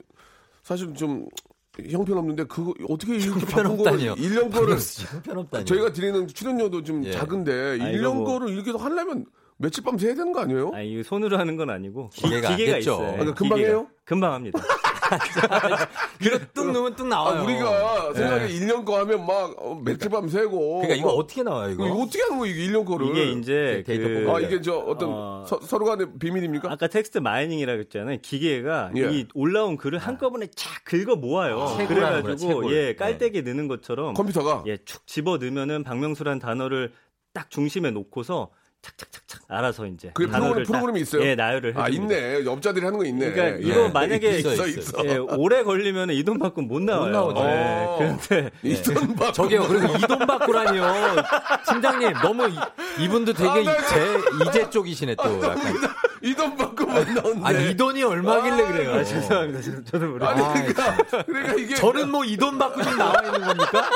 사실 0.64 0.94
좀 0.94 1.28
형편없는데 1.90 2.44
그거 2.46 2.74
어떻게 2.90 3.16
이렇게 3.16 3.30
형편없다니요. 3.30 4.16
거를 4.16 4.30
1년 4.30 4.52
거를 4.52 4.78
형편없다니. 4.78 5.66
저희가 5.66 5.94
드리는 5.94 6.28
출연료도 6.28 6.84
좀 6.84 7.04
예. 7.06 7.12
작은데 7.14 7.52
아, 7.52 7.86
1년 7.86 8.00
이거 8.00 8.14
뭐- 8.14 8.26
거를 8.40 8.50
이렇게 8.54 8.72
하려면 8.72 9.26
며칠 9.58 9.84
밤 9.84 9.98
새야 9.98 10.14
되는 10.16 10.32
거 10.34 10.42
아니에요? 10.42 10.72
아, 10.74 10.82
이거 10.82 11.04
손으로 11.04 11.38
하는 11.38 11.56
건 11.56 11.70
아니고 11.70 12.10
기, 12.10 12.24
기계가 12.24 12.50
안 12.50 12.58
기계가. 12.58 12.78
있어요. 12.80 12.96
아, 13.08 13.12
그러니까 13.12 13.34
금방 13.36 13.58
기계가. 13.60 13.74
해요? 13.78 13.88
금방 14.04 14.34
합니다. 14.34 14.60
이거 16.22 16.40
뚝 16.54 16.72
넣으면 16.72 16.96
뚝 16.96 17.08
나와요. 17.08 17.40
아, 17.40 17.44
우리가 17.44 18.14
생각에 18.14 18.44
예. 18.44 18.60
1년 18.60 18.86
거 18.86 18.98
하면 19.00 19.26
막 19.26 19.54
어, 19.58 19.80
며칠 19.84 20.10
밤 20.10 20.28
새고 20.30 20.82
그러니까 20.82 20.96
이거 20.96 21.08
막 21.08 21.14
어떻게 21.16 21.44
나와요 21.44 21.72
이거? 21.72 21.86
이거 21.86 21.96
어떻게 21.96 22.22
하는 22.24 22.38
거예요, 22.40 22.56
이게 22.56 22.68
1년 22.72 22.86
거를? 22.86 23.08
이게 23.08 23.32
이제 23.32 23.84
데이터 23.86 24.08
그 24.08 24.32
아, 24.32 24.40
이게 24.40 24.62
저 24.62 24.78
어떤 24.78 25.10
어. 25.12 25.46
서, 25.46 25.78
로 25.78 25.86
간의 25.86 26.08
비밀입니까? 26.20 26.72
아까 26.72 26.88
text 26.88 27.18
mining이라고 27.20 27.80
했잖아요. 27.82 28.18
기계가 28.22 28.92
예. 28.98 29.10
이 29.12 29.28
올라온 29.34 29.78
글을 29.78 30.00
한꺼번에 30.00 30.48
쫙 30.56 30.84
긁어 30.86 31.16
모아요. 31.16 31.58
거야, 31.58 31.88
그래가지고. 31.88 32.72
예 32.74 32.96
깔때기 32.96 33.42
넣는 33.44 33.68
것처럼 33.68 34.14
컴퓨터가 34.14 34.64
예 34.68 34.78
축 34.86 35.06
집어 35.08 35.38
넣으면은 35.38 35.84
박명수란 35.84 36.40
단어를 36.40 36.92
딱 37.34 37.50
중심에 37.50 37.92
놓고서 37.92 38.50
착착착착 38.82 39.42
알아서 39.48 39.86
이제 39.86 40.10
그게 40.14 40.32
단어를 40.32 40.64
프로그램, 40.64 40.66
프로그램이 40.66 41.00
딱, 41.00 41.02
있어요? 41.04 41.24
예 41.30 41.36
나열을 41.36 41.74
아, 41.78 41.84
해줍니다. 41.86 42.16
있네. 42.16 42.50
업자들이 42.50 42.84
하는 42.84 42.98
거 42.98 43.06
있네. 43.06 43.32
그러니까 43.32 43.60
예. 43.60 43.68
이거 43.72 43.90
만약에 43.90 44.40
있어, 44.40 44.54
있어, 44.54 44.68
있어. 44.68 45.06
예, 45.06 45.18
오래 45.18 45.64
걸리면 45.64 46.10
이 46.12 46.24
돈 46.24 46.40
받고 46.40 46.62
못 46.64 46.82
나와요. 46.82 47.12
나오죠. 47.12 47.40
예, 47.42 47.86
어. 47.86 47.96
그런데 48.00 48.52
이돈 48.64 49.16
받고 49.16 49.32
저기요, 49.34 49.68
그리고 49.68 49.96
이 49.98 50.02
돈 50.02 50.20
받고라니요. 50.20 50.94
팀장님, 51.70 52.14
너무 52.24 52.48
이, 53.00 53.08
분도 53.08 53.34
되게 53.34 53.50
아, 53.50 53.64
나 53.64 53.86
제, 53.88 54.18
이제 54.50 54.70
쪽이시네, 54.70 55.16
또. 55.16 55.36
약간. 55.44 55.60
이돈 56.24 56.56
받고만 56.58 57.14
나온대. 57.16 57.42
아니, 57.44 57.70
이 57.72 57.78
돈이 57.78 58.04
얼마길래 58.04 58.68
그래요? 58.72 58.94
아, 58.96 59.04
죄송합니다. 59.04 59.62
저- 59.62 59.84
저도 59.92 60.08
모르 60.08 60.26
아니, 60.26 60.42
아, 60.42 60.54
그러니까, 60.54 60.98
그러니까 61.26 61.54
이게 61.56 61.76
저는 61.76 62.10
뭐 62.10 62.24
이 62.26 62.38
돈 62.38 62.58
받고 62.58 62.82
지금 62.82 62.98
나와 62.98 63.14
있는 63.24 63.42
겁니까? 63.42 63.90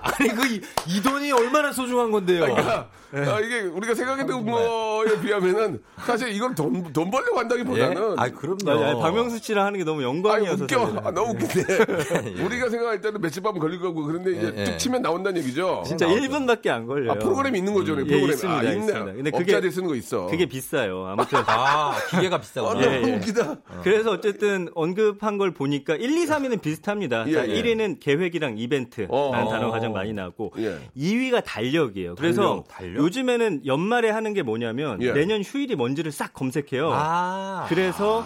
아니, 0.00 0.28
그, 0.30 0.46
이, 0.46 0.60
이 0.86 1.02
돈이 1.02 1.32
얼마나 1.32 1.72
소중한 1.72 2.10
건데요? 2.10 2.40
그러니까 2.42 2.88
아, 3.14 3.40
이게 3.40 3.60
우리가 3.60 3.94
생각했던 3.94 4.44
거에 4.46 5.20
비하면은 5.20 5.82
사실 5.98 6.30
이걸 6.32 6.54
돈, 6.54 6.92
돈 6.92 7.10
벌려고 7.10 7.38
한다기보다는 7.40 8.18
아, 8.18 8.28
그럼요. 8.30 8.70
아니, 8.70 8.84
아니, 8.84 9.00
박명수 9.00 9.38
씨랑 9.38 9.66
하는 9.66 9.78
게 9.78 9.84
너무 9.84 9.98
아니, 10.00 10.04
영광이어서 10.08 10.64
웃겨. 10.64 10.78
사실은. 10.78 11.06
아, 11.06 11.10
너무 11.10 11.32
웃긴데. 11.32 12.42
우리가 12.42 12.70
생각할 12.70 13.00
때는 13.02 13.20
며칠 13.20 13.42
밤 13.42 13.58
걸릴 13.58 13.80
거고 13.80 14.02
그런데 14.04 14.32
이제 14.32 14.52
예, 14.56 14.64
툭 14.64 14.72
예. 14.72 14.76
치면 14.78 15.02
나온다는 15.02 15.42
얘기죠. 15.42 15.82
진짜 15.86 16.06
1분밖에 16.06 16.68
안 16.68 16.86
걸려요. 16.86 17.12
아, 17.12 17.14
프로그램이 17.16 17.58
있는 17.58 17.74
거죠. 17.74 17.92
예, 17.92 18.04
프로그램. 18.04 18.30
있습니다, 18.30 18.58
아, 18.60 18.72
있네. 18.72 18.92
근데 18.92 19.30
그게 19.30 19.52
업자들이 19.52 19.70
쓰는 19.70 19.88
거 19.88 19.94
있어. 19.94 20.26
그게 20.26 20.46
비싸요. 20.46 21.06
아무튼 21.06 21.38
아, 21.46 21.94
기계가 22.10 22.36
아, 22.36 22.40
비싸구나. 22.40 22.80
너무 22.80 22.86
예, 22.86 23.02
예. 23.02 23.16
웃기다. 23.16 23.56
그래서 23.82 24.10
어쨌든 24.12 24.68
언급한 24.74 25.36
걸 25.36 25.52
보니까 25.52 25.94
1, 25.96 26.16
2, 26.16 26.26
3위는 26.26 26.62
비슷합니다. 26.62 27.24
예, 27.28 27.32
자, 27.32 27.46
예. 27.48 27.62
1위는 27.62 27.98
계획이랑 28.00 28.56
이벤트 28.58 29.02
라는 29.02 29.14
어. 29.14 29.50
단어가 29.50 29.72
가장 29.72 29.92
많이 29.92 30.12
나왔고 30.14 30.52
예. 30.58 30.78
2위가 30.96 31.42
달력이에요. 31.44 32.14
그래서 32.14 32.64
달력, 32.68 32.68
달력? 32.68 33.01
요즘에는 33.02 33.66
연말에 33.66 34.10
하는 34.10 34.32
게 34.32 34.42
뭐냐면 34.42 35.02
예. 35.02 35.12
내년 35.12 35.42
휴일이 35.42 35.74
뭔지를 35.74 36.12
싹 36.12 36.32
검색해요. 36.34 36.90
아. 36.92 37.66
그래서 37.68 38.24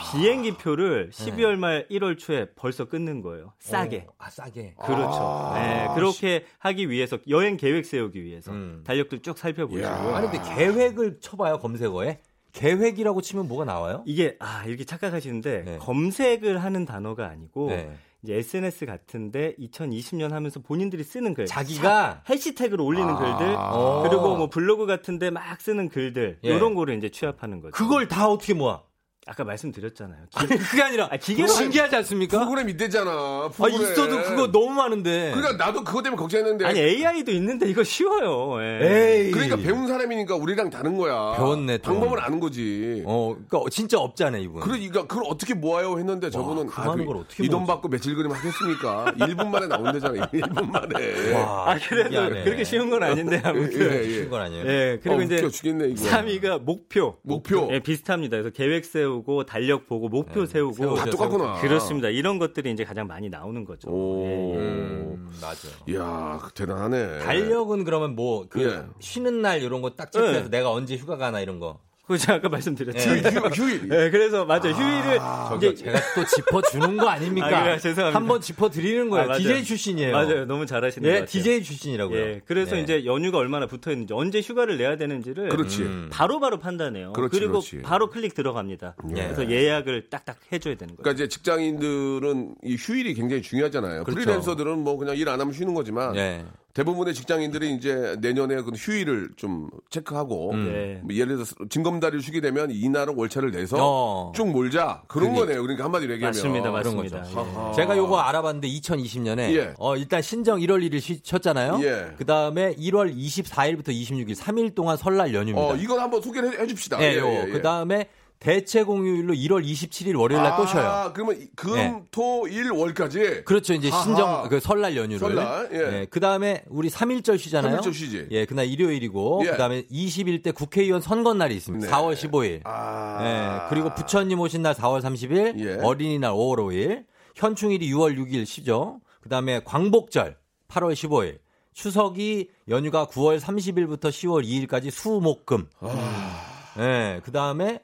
비행기 0.00 0.56
표를 0.56 1.10
12월 1.12 1.56
말 1.56 1.86
1월 1.90 2.18
초에 2.18 2.46
벌써 2.56 2.86
끊는 2.86 3.20
거예요. 3.22 3.52
싸게. 3.58 4.06
어, 4.08 4.12
아, 4.18 4.30
싸게. 4.30 4.74
그렇죠. 4.84 5.52
네, 5.54 5.88
그렇게 5.94 6.44
하기 6.58 6.90
위해서 6.90 7.18
여행 7.28 7.56
계획 7.56 7.84
세우기 7.84 8.24
위해서 8.24 8.50
음. 8.50 8.82
달력들 8.84 9.20
쭉 9.20 9.38
살펴보시고 9.38 9.86
아니, 9.86 10.30
근데 10.30 10.54
계획을 10.56 11.20
쳐봐요, 11.20 11.58
검색어에. 11.58 12.20
계획이라고 12.52 13.20
치면 13.20 13.46
뭐가 13.46 13.64
나와요? 13.64 14.02
이게 14.06 14.36
아 14.40 14.64
이렇게 14.66 14.84
착각하시는데 14.84 15.62
네. 15.64 15.78
검색을 15.78 16.58
하는 16.64 16.84
단어가 16.84 17.28
아니고 17.28 17.68
네. 17.68 17.96
이제 18.22 18.34
SNS 18.34 18.86
같은데 18.86 19.54
2020년 19.58 20.30
하면서 20.30 20.60
본인들이 20.60 21.02
쓰는 21.04 21.34
글 21.34 21.46
자기가? 21.46 22.22
해시태그로 22.28 22.84
올리는 22.84 23.08
아. 23.08 23.16
글들 23.16 23.54
어. 23.56 24.02
그리고 24.02 24.36
뭐 24.36 24.50
블로그 24.50 24.86
같은데 24.86 25.30
막 25.30 25.60
쓰는 25.60 25.88
글들 25.88 26.38
예. 26.44 26.48
이런 26.48 26.74
거를 26.74 26.96
이제 26.96 27.08
취합하는 27.08 27.60
거죠. 27.60 27.72
그걸 27.72 28.08
다 28.08 28.28
어떻게 28.28 28.54
모아? 28.54 28.82
아까 29.26 29.44
말씀드렸잖아요. 29.44 30.18
기, 30.30 30.38
아니 30.38 30.48
그게 30.58 30.82
아니라 30.82 31.08
아, 31.12 31.16
기계 31.18 31.46
신기하지 31.46 31.94
않습니까? 31.96 32.38
프로그램 32.38 32.70
이때잖아. 32.70 33.10
아 33.10 33.50
프로그램. 33.54 33.82
있어도 33.92 34.22
그거 34.22 34.50
너무 34.50 34.70
많은데. 34.70 35.32
그러니까 35.34 35.62
나도 35.62 35.84
그것 35.84 36.02
때문에 36.02 36.18
걱정했는데. 36.18 36.64
아니 36.64 36.80
AI도 36.80 37.30
있는데 37.32 37.68
이거 37.68 37.84
쉬워요. 37.84 38.56
예. 38.62 39.26
에이. 39.26 39.30
그러니까 39.30 39.56
배운 39.56 39.86
사람이니까 39.86 40.36
우리랑 40.36 40.70
다른 40.70 40.96
거야. 40.96 41.36
배웠네, 41.36 41.78
또. 41.78 41.92
방법을 41.92 42.18
아는 42.20 42.40
거지. 42.40 43.02
어, 43.04 43.36
그러니까 43.46 43.68
진짜 43.70 43.98
없잖아요 43.98 44.42
이분. 44.42 44.60
그러니까 44.62 45.06
그걸 45.06 45.24
어떻게 45.28 45.52
모아요 45.52 45.98
했는데 45.98 46.30
저분은 46.30 46.66
그걸 46.68 47.16
어떻게 47.18 47.44
이돈? 47.44 47.66
받고 47.66 47.88
며칠 47.88 48.14
그림 48.16 48.32
하겠습니까? 48.32 49.12
1분 49.20 49.48
만에 49.48 49.66
나온대잖아. 49.66 50.28
1분 50.28 50.70
만에. 50.70 51.32
와, 51.34 51.72
아 51.72 51.78
그래도 51.78 52.10
신기하네. 52.10 52.44
그렇게 52.44 52.64
쉬운 52.64 52.88
건 52.88 53.02
아닌데 53.02 53.40
아무튼. 53.44 53.80
예, 53.92 54.02
예. 54.02 54.08
쉬운 54.14 54.30
건 54.30 54.40
아니에요. 54.40 54.66
예, 54.66 54.98
그리고 55.02 55.20
어, 55.20 55.22
이제 55.22 55.36
웃겨 55.36 55.50
죽겠네, 55.50 55.88
이거. 55.88 56.02
3위가 56.08 56.62
목표. 56.62 57.18
목표. 57.22 57.68
예, 57.70 57.80
비슷합니다. 57.80 58.38
그래서 58.38 58.50
계획 58.50 58.86
세우 58.86 59.09
고 59.22 59.44
달력 59.44 59.86
보고 59.86 60.08
목표 60.08 60.46
세우고 60.46 60.72
세우죠, 60.74 60.94
다 60.94 61.04
똑같구나. 61.10 61.60
그렇습니다. 61.60 62.08
이런 62.08 62.38
것들이 62.38 62.70
이제 62.72 62.84
가장 62.84 63.06
많이 63.06 63.28
나오는 63.28 63.64
거죠. 63.64 63.90
오. 63.90 64.24
예. 64.24 64.56
음, 64.58 65.28
맞아. 65.42 65.68
이야, 65.88 66.40
대단하네. 66.54 67.18
달력은 67.18 67.84
그러면 67.84 68.14
뭐그 68.16 68.62
예. 68.62 68.84
쉬는 69.00 69.42
날 69.42 69.62
이런 69.62 69.82
거 69.82 69.90
딱 69.96 70.10
체크해서 70.12 70.44
네. 70.44 70.48
내가 70.50 70.70
언제 70.72 70.96
휴가 70.96 71.16
가나 71.16 71.40
이런 71.40 71.58
거. 71.58 71.80
그거 72.10 72.18
제가 72.18 72.34
아까 72.38 72.48
말씀드렸죠. 72.48 72.98
예. 72.98 73.20
휴일, 73.20 73.50
휴일. 73.54 73.82
예, 73.94 74.10
그래서 74.10 74.44
맞아요. 74.44 74.72
휴일을 74.72 75.18
저기 75.48 75.68
이제 75.68 75.84
제가 75.84 76.00
또 76.16 76.24
짚어 76.24 76.60
주는 76.62 76.96
거 76.96 77.08
아닙니까? 77.08 77.46
아, 77.56 77.62
그래요? 77.62 77.78
죄송합니다. 77.78 78.18
한번 78.18 78.40
짚어 78.40 78.68
드리는 78.68 79.06
아, 79.06 79.10
거예요. 79.10 79.26
맞아요. 79.28 79.38
DJ 79.38 79.62
출신이에요. 79.64 80.12
맞아요. 80.12 80.44
너무 80.46 80.66
잘하시는 80.66 81.06
것 81.06 81.08
예, 81.08 81.20
같아요. 81.20 81.26
DJ 81.30 81.62
출신이라고요. 81.62 82.18
예, 82.20 82.40
그래서 82.46 82.74
네. 82.74 82.82
이제 82.82 83.04
연휴가 83.04 83.38
얼마나 83.38 83.66
붙어 83.68 83.92
있는지 83.92 84.12
언제 84.12 84.40
휴가를 84.40 84.76
내야 84.76 84.96
되는지를 84.96 85.50
그렇지. 85.50 85.82
음. 85.82 86.08
바로 86.12 86.40
바로 86.40 86.58
판단해요. 86.58 87.12
그렇지, 87.12 87.38
리고 87.38 87.52
그렇지. 87.60 87.82
바로 87.82 88.10
클릭 88.10 88.34
들어갑니다. 88.34 88.96
예. 89.16 89.22
그래서 89.32 89.48
예약을 89.48 90.10
딱딱 90.10 90.38
해 90.52 90.58
줘야 90.58 90.74
되는 90.74 90.96
거예요. 90.96 91.02
그러니까 91.04 91.12
이제 91.12 91.28
직장인들은 91.28 92.56
이 92.64 92.74
휴일이 92.74 93.14
굉장히 93.14 93.42
중요하잖아요. 93.42 94.02
그렇죠. 94.02 94.20
프리랜서들은 94.20 94.78
뭐 94.80 94.96
그냥 94.96 95.16
일 95.16 95.28
안 95.30 95.40
하면 95.40 95.52
쉬는 95.54 95.74
거지만 95.74 96.16
예. 96.16 96.44
대부분의 96.74 97.14
직장인들이 97.14 97.74
이제 97.74 98.16
내년에 98.20 98.56
그 98.62 98.70
휴일을 98.70 99.30
좀 99.36 99.68
체크하고 99.90 100.52
음. 100.52 100.72
네. 100.72 101.00
뭐 101.02 101.14
예를 101.14 101.34
들어서 101.34 101.54
징검다리를 101.68 102.22
쉬게 102.22 102.40
되면 102.40 102.70
이날은 102.70 103.14
월차를 103.16 103.50
내서 103.50 103.76
어. 103.80 104.32
쭉 104.34 104.48
몰자 104.50 105.02
그런 105.08 105.30
그러니까. 105.30 105.46
거네요. 105.46 105.62
그러니까 105.62 105.84
한마디로 105.84 106.12
얘기하면 106.14 106.36
맞습니다, 106.36 106.70
그런 106.70 106.96
맞습니다. 106.96 107.70
예. 107.70 107.74
제가 107.74 107.96
요거 107.96 108.18
알아봤는데 108.18 108.68
2020년에 108.68 109.38
예. 109.56 109.74
어 109.78 109.96
일단 109.96 110.22
신정 110.22 110.60
1월 110.60 110.88
1일 110.88 111.00
쉬셨잖아요. 111.00 111.80
예. 111.82 112.14
그 112.16 112.24
다음에 112.24 112.74
1월 112.76 113.14
24일부터 113.16 113.88
26일 113.88 114.36
3일 114.36 114.74
동안 114.74 114.96
설날 114.96 115.34
연휴입니다. 115.34 115.60
어 115.60 115.76
이건 115.76 115.98
한번 115.98 116.22
소개를 116.22 116.52
해, 116.56 116.62
해 116.62 116.66
줍시다. 116.66 117.02
예, 117.02 117.18
요. 117.18 117.52
그다음에 117.52 118.06
대체 118.40 118.82
공휴일로 118.82 119.34
1월 119.34 119.62
27일 119.62 120.18
월요일 120.18 120.42
날또 120.42 120.64
쉬어요. 120.64 120.86
아, 120.86 121.12
그러면 121.12 121.46
금, 121.54 121.76
예. 121.76 121.94
토, 122.10 122.48
일, 122.48 122.70
월까지. 122.70 123.44
그렇죠. 123.44 123.74
이제 123.74 123.90
아하. 123.90 124.02
신정 124.02 124.48
그 124.48 124.60
설날 124.60 124.96
연휴를. 124.96 125.18
설날, 125.18 125.68
예. 125.72 126.06
그다음에 126.06 126.64
우리 126.68 126.88
3일절 126.88 127.38
쉬잖아요. 127.38 127.72
삼일절 127.72 127.92
쉬지. 127.92 128.28
예, 128.30 128.46
그날 128.46 128.66
일요일이고 128.66 129.42
예. 129.44 129.50
그 129.50 129.56
다음에 129.58 129.82
20일 129.82 130.42
때 130.42 130.52
국회의원 130.52 131.02
선거 131.02 131.34
날이 131.34 131.54
있습니다. 131.54 131.86
네. 131.86 131.92
4월 131.92 132.14
15일. 132.14 132.62
아. 132.64 133.18
예, 133.20 133.68
그리고 133.68 133.94
부처님 133.94 134.40
오신 134.40 134.62
날 134.62 134.74
4월 134.74 135.02
30일, 135.02 135.60
예. 135.60 135.84
어린이날 135.84 136.32
5월 136.32 136.56
5일, 136.60 137.04
현충일이 137.36 137.92
6월 137.92 138.16
6일 138.16 138.46
쉬죠. 138.46 139.02
그 139.20 139.28
다음에 139.28 139.60
광복절 139.64 140.38
8월 140.68 140.94
15일, 140.94 141.40
추석이 141.74 142.48
연휴가 142.70 143.04
9월 143.04 143.38
30일부터 143.38 144.04
10월 144.08 144.46
2일까지 144.46 144.90
수목금. 144.90 145.66
아. 145.80 146.46
예, 146.78 147.20
그 147.22 147.32
다음에 147.32 147.80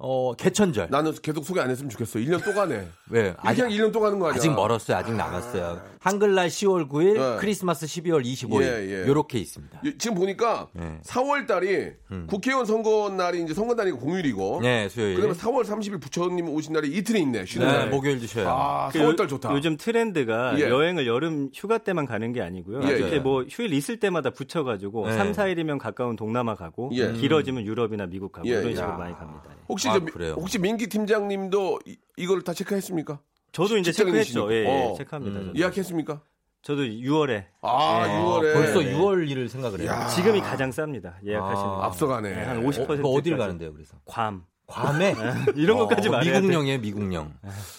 어 0.00 0.32
개천절. 0.34 0.88
나는 0.90 1.12
계속 1.20 1.44
소개 1.44 1.60
안 1.60 1.70
했으면 1.70 1.90
좋겠어. 1.90 2.20
1년 2.20 2.44
또 2.44 2.54
가네. 2.54 2.86
왜? 3.10 3.34
아직 3.38 3.62
1년 3.64 3.92
또 3.92 3.98
가는 3.98 4.16
거 4.20 4.26
아니야? 4.26 4.36
아직 4.36 4.50
멀었어요. 4.52 4.96
아직 4.96 5.12
남았어요. 5.12 5.80
한글날 5.98 6.46
10월 6.46 6.88
9일, 6.88 7.14
네. 7.14 7.36
크리스마스 7.40 7.84
12월 7.86 8.24
25일. 8.24 8.62
예, 8.62 8.88
예. 9.02 9.08
요렇게 9.08 9.38
있습니다. 9.40 9.80
예, 9.84 9.98
지금 9.98 10.16
보니까 10.16 10.68
네. 10.72 11.00
4월 11.02 11.48
달이 11.48 11.94
국회의원 12.28 12.64
선거 12.64 13.10
날이 13.10 13.42
이제 13.42 13.54
선거 13.54 13.74
날이 13.74 13.90
공휴일이고. 13.90 14.60
네, 14.62 14.88
수요일. 14.88 15.16
그다음에 15.16 15.34
4월 15.34 15.64
30일 15.64 16.00
부처님 16.00 16.48
오신 16.48 16.74
날이 16.74 16.96
이틀이 16.96 17.20
있네. 17.22 17.46
쉬는 17.46 17.66
네, 17.66 17.72
날. 17.72 17.90
목요일 17.90 18.20
주셔요. 18.20 18.48
아, 18.48 18.90
그 18.92 19.00
4월 19.00 19.16
달 19.16 19.26
좋다. 19.26 19.52
요즘 19.52 19.76
트렌드가 19.76 20.60
예. 20.60 20.68
여행을 20.68 21.08
여름 21.08 21.50
휴가 21.52 21.78
때만 21.78 22.06
가는 22.06 22.32
게 22.32 22.40
아니고요. 22.40 22.82
예, 22.84 22.98
이렇게 22.98 23.16
예. 23.16 23.18
뭐 23.18 23.42
휴일 23.50 23.72
있을 23.72 23.98
때마다 23.98 24.30
붙여 24.30 24.62
가지고 24.62 25.08
네. 25.08 25.16
3, 25.16 25.32
4일이면 25.32 25.80
가까운 25.80 26.14
동남아 26.14 26.54
가고 26.54 26.90
예. 26.92 27.12
길어지면 27.14 27.66
유럽이나 27.66 28.06
미국 28.06 28.30
가고 28.30 28.46
예, 28.46 28.52
이런 28.52 28.70
예. 28.70 28.76
식으로 28.76 28.96
많이 28.96 29.12
갑니다. 29.14 29.42
혹시 29.68 29.87
아, 29.88 29.92
저, 29.98 30.04
그래요? 30.04 30.34
혹시 30.34 30.58
민기 30.58 30.88
팀장님도 30.88 31.80
이, 31.86 31.96
이걸 32.16 32.42
다 32.42 32.52
체크했습니까? 32.52 33.18
저도 33.52 33.76
이제 33.78 33.92
체크했죠. 33.92 34.52
예, 34.52 34.64
예, 34.64 34.66
어. 34.90 34.94
체크합니다. 34.96 35.40
저도. 35.40 35.54
예약했습니까? 35.58 36.20
저도 36.62 36.82
6월에 36.82 37.44
아, 37.62 38.04
예. 38.06 38.10
6월에 38.20 38.52
벌써 38.54 38.80
6월 38.80 39.28
일을 39.30 39.48
생각을 39.48 39.80
해요. 39.80 39.90
야. 39.90 40.06
지금이 40.08 40.40
가장 40.40 40.70
쌉니다. 40.70 41.14
예약하시는 41.24 41.68
거. 41.70 41.82
앞서가네. 41.82 42.30
네, 42.34 42.42
한 42.44 42.62
50%. 42.64 43.04
어, 43.04 43.08
어딜 43.10 43.36
가는데요, 43.38 43.72
그래서? 43.72 43.96
괌. 44.04 44.44
괌에? 44.66 45.14
이런 45.56 45.78
것까지 45.78 46.08
어, 46.08 46.12
말해야 46.12 46.34
돼. 46.34 46.40
미국령이에요, 46.40 46.78
미국령. 46.80 47.32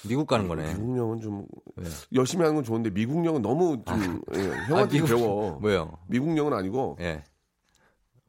미국 0.07 0.25
가는 0.25 0.47
거네. 0.47 0.73
미국령은 0.73 1.21
좀 1.21 1.45
네. 1.75 1.87
열심히 2.15 2.41
하는 2.43 2.55
건 2.55 2.63
좋은데 2.63 2.89
미국령은 2.89 3.43
너무 3.43 3.83
좀 3.85 4.21
예, 4.35 4.39
형한테 4.67 4.93
미국- 4.93 5.07
배워. 5.07 5.59
뭐요? 5.59 5.97
미국령은 6.07 6.53
아니고 6.53 6.97
예. 7.01 7.23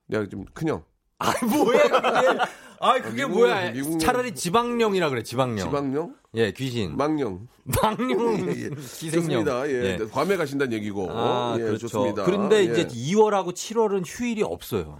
내가 0.09 0.27
좀 0.29 0.45
큰형. 0.53 0.83
아, 1.21 1.33
뭐야, 1.47 1.83
그게. 1.89 2.45
아, 2.83 2.95
그게 3.01 3.25
미국- 3.27 3.39
뭐야. 3.39 3.71
미국령. 3.73 3.99
차라리 3.99 4.35
지방령이라 4.35 5.11
그래, 5.11 5.23
지방령. 5.23 5.67
지방령? 5.69 6.15
예, 6.35 6.51
귀신. 6.53 6.97
망령. 6.97 7.47
망령. 7.65 8.39
예, 8.49 8.65
예. 8.65 8.69
기생령. 8.71 9.45
좋습니다. 9.45 9.71
예. 9.71 9.99
괌에 10.11 10.37
가신다는 10.37 10.73
얘기고. 10.73 11.09
아, 11.11 11.55
예, 11.59 11.63
그렇죠. 11.63 11.89
좋습니다. 11.89 12.25
그런데 12.25 12.61
예. 12.61 12.63
이제 12.65 12.87
2월하고 12.87 13.53
7월은 13.53 14.03
휴일이 14.07 14.43
없어요. 14.43 14.99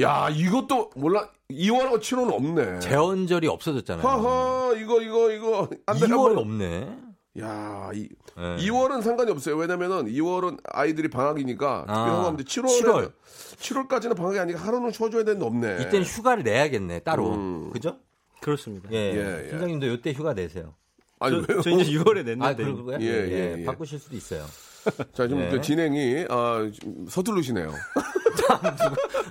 야, 0.00 0.28
이것도 0.30 0.90
몰라. 0.96 1.28
2월하고 1.50 2.00
7월은 2.00 2.32
없네. 2.32 2.80
재원절이 2.80 3.46
없어졌잖아요. 3.46 4.06
하하, 4.06 4.72
이거 4.76 5.00
이거 5.02 5.30
이거 5.30 5.68
안 5.86 5.98
돼. 5.98 6.06
2월이 6.06 6.10
한번- 6.28 6.38
없네. 6.38 6.96
야, 7.40 7.90
이, 7.94 8.08
예. 8.38 8.56
2월은 8.66 9.02
상관이 9.02 9.30
없어요. 9.30 9.56
왜냐면은 9.56 10.06
2월은 10.06 10.58
아이들이 10.64 11.08
방학이니까 11.08 11.84
아, 11.86 11.94
특별한 11.94 12.22
건데 12.22 12.44
7월에 12.44 12.82
7월. 12.82 13.12
7월 13.58 13.88
까지는 13.88 14.16
방학이 14.16 14.38
아니니까 14.38 14.64
하루는 14.66 14.90
쉬어줘야 14.90 15.24
되는데 15.24 15.44
없네. 15.46 15.82
이때는 15.82 16.02
휴가를 16.04 16.42
내야겠네, 16.42 17.00
따로. 17.00 17.34
음. 17.34 17.70
그죠? 17.72 17.98
그렇습니다. 18.40 18.88
예. 18.92 18.96
예, 18.96 19.44
예. 19.46 19.50
팀장님도 19.50 19.86
이때 19.86 20.12
휴가 20.12 20.32
내세요. 20.34 20.74
아니 21.20 21.40
저, 21.40 21.46
왜요? 21.52 21.62
저 21.62 21.70
이제 21.70 21.92
6월에 21.92 22.24
냈는데. 22.24 22.44
아, 22.46 22.54
그런 22.56 22.84
거요? 22.84 22.98
예, 23.00 23.06
예, 23.06 23.56
예. 23.60 23.64
바꾸실 23.64 23.98
수도 24.00 24.16
있어요. 24.16 24.44
자, 25.14 25.28
좀 25.28 25.40
예. 25.40 25.50
그 25.50 25.60
진행이 25.60 26.26
아, 26.28 26.68
좀 26.80 27.06
서툴르시네요. 27.08 27.72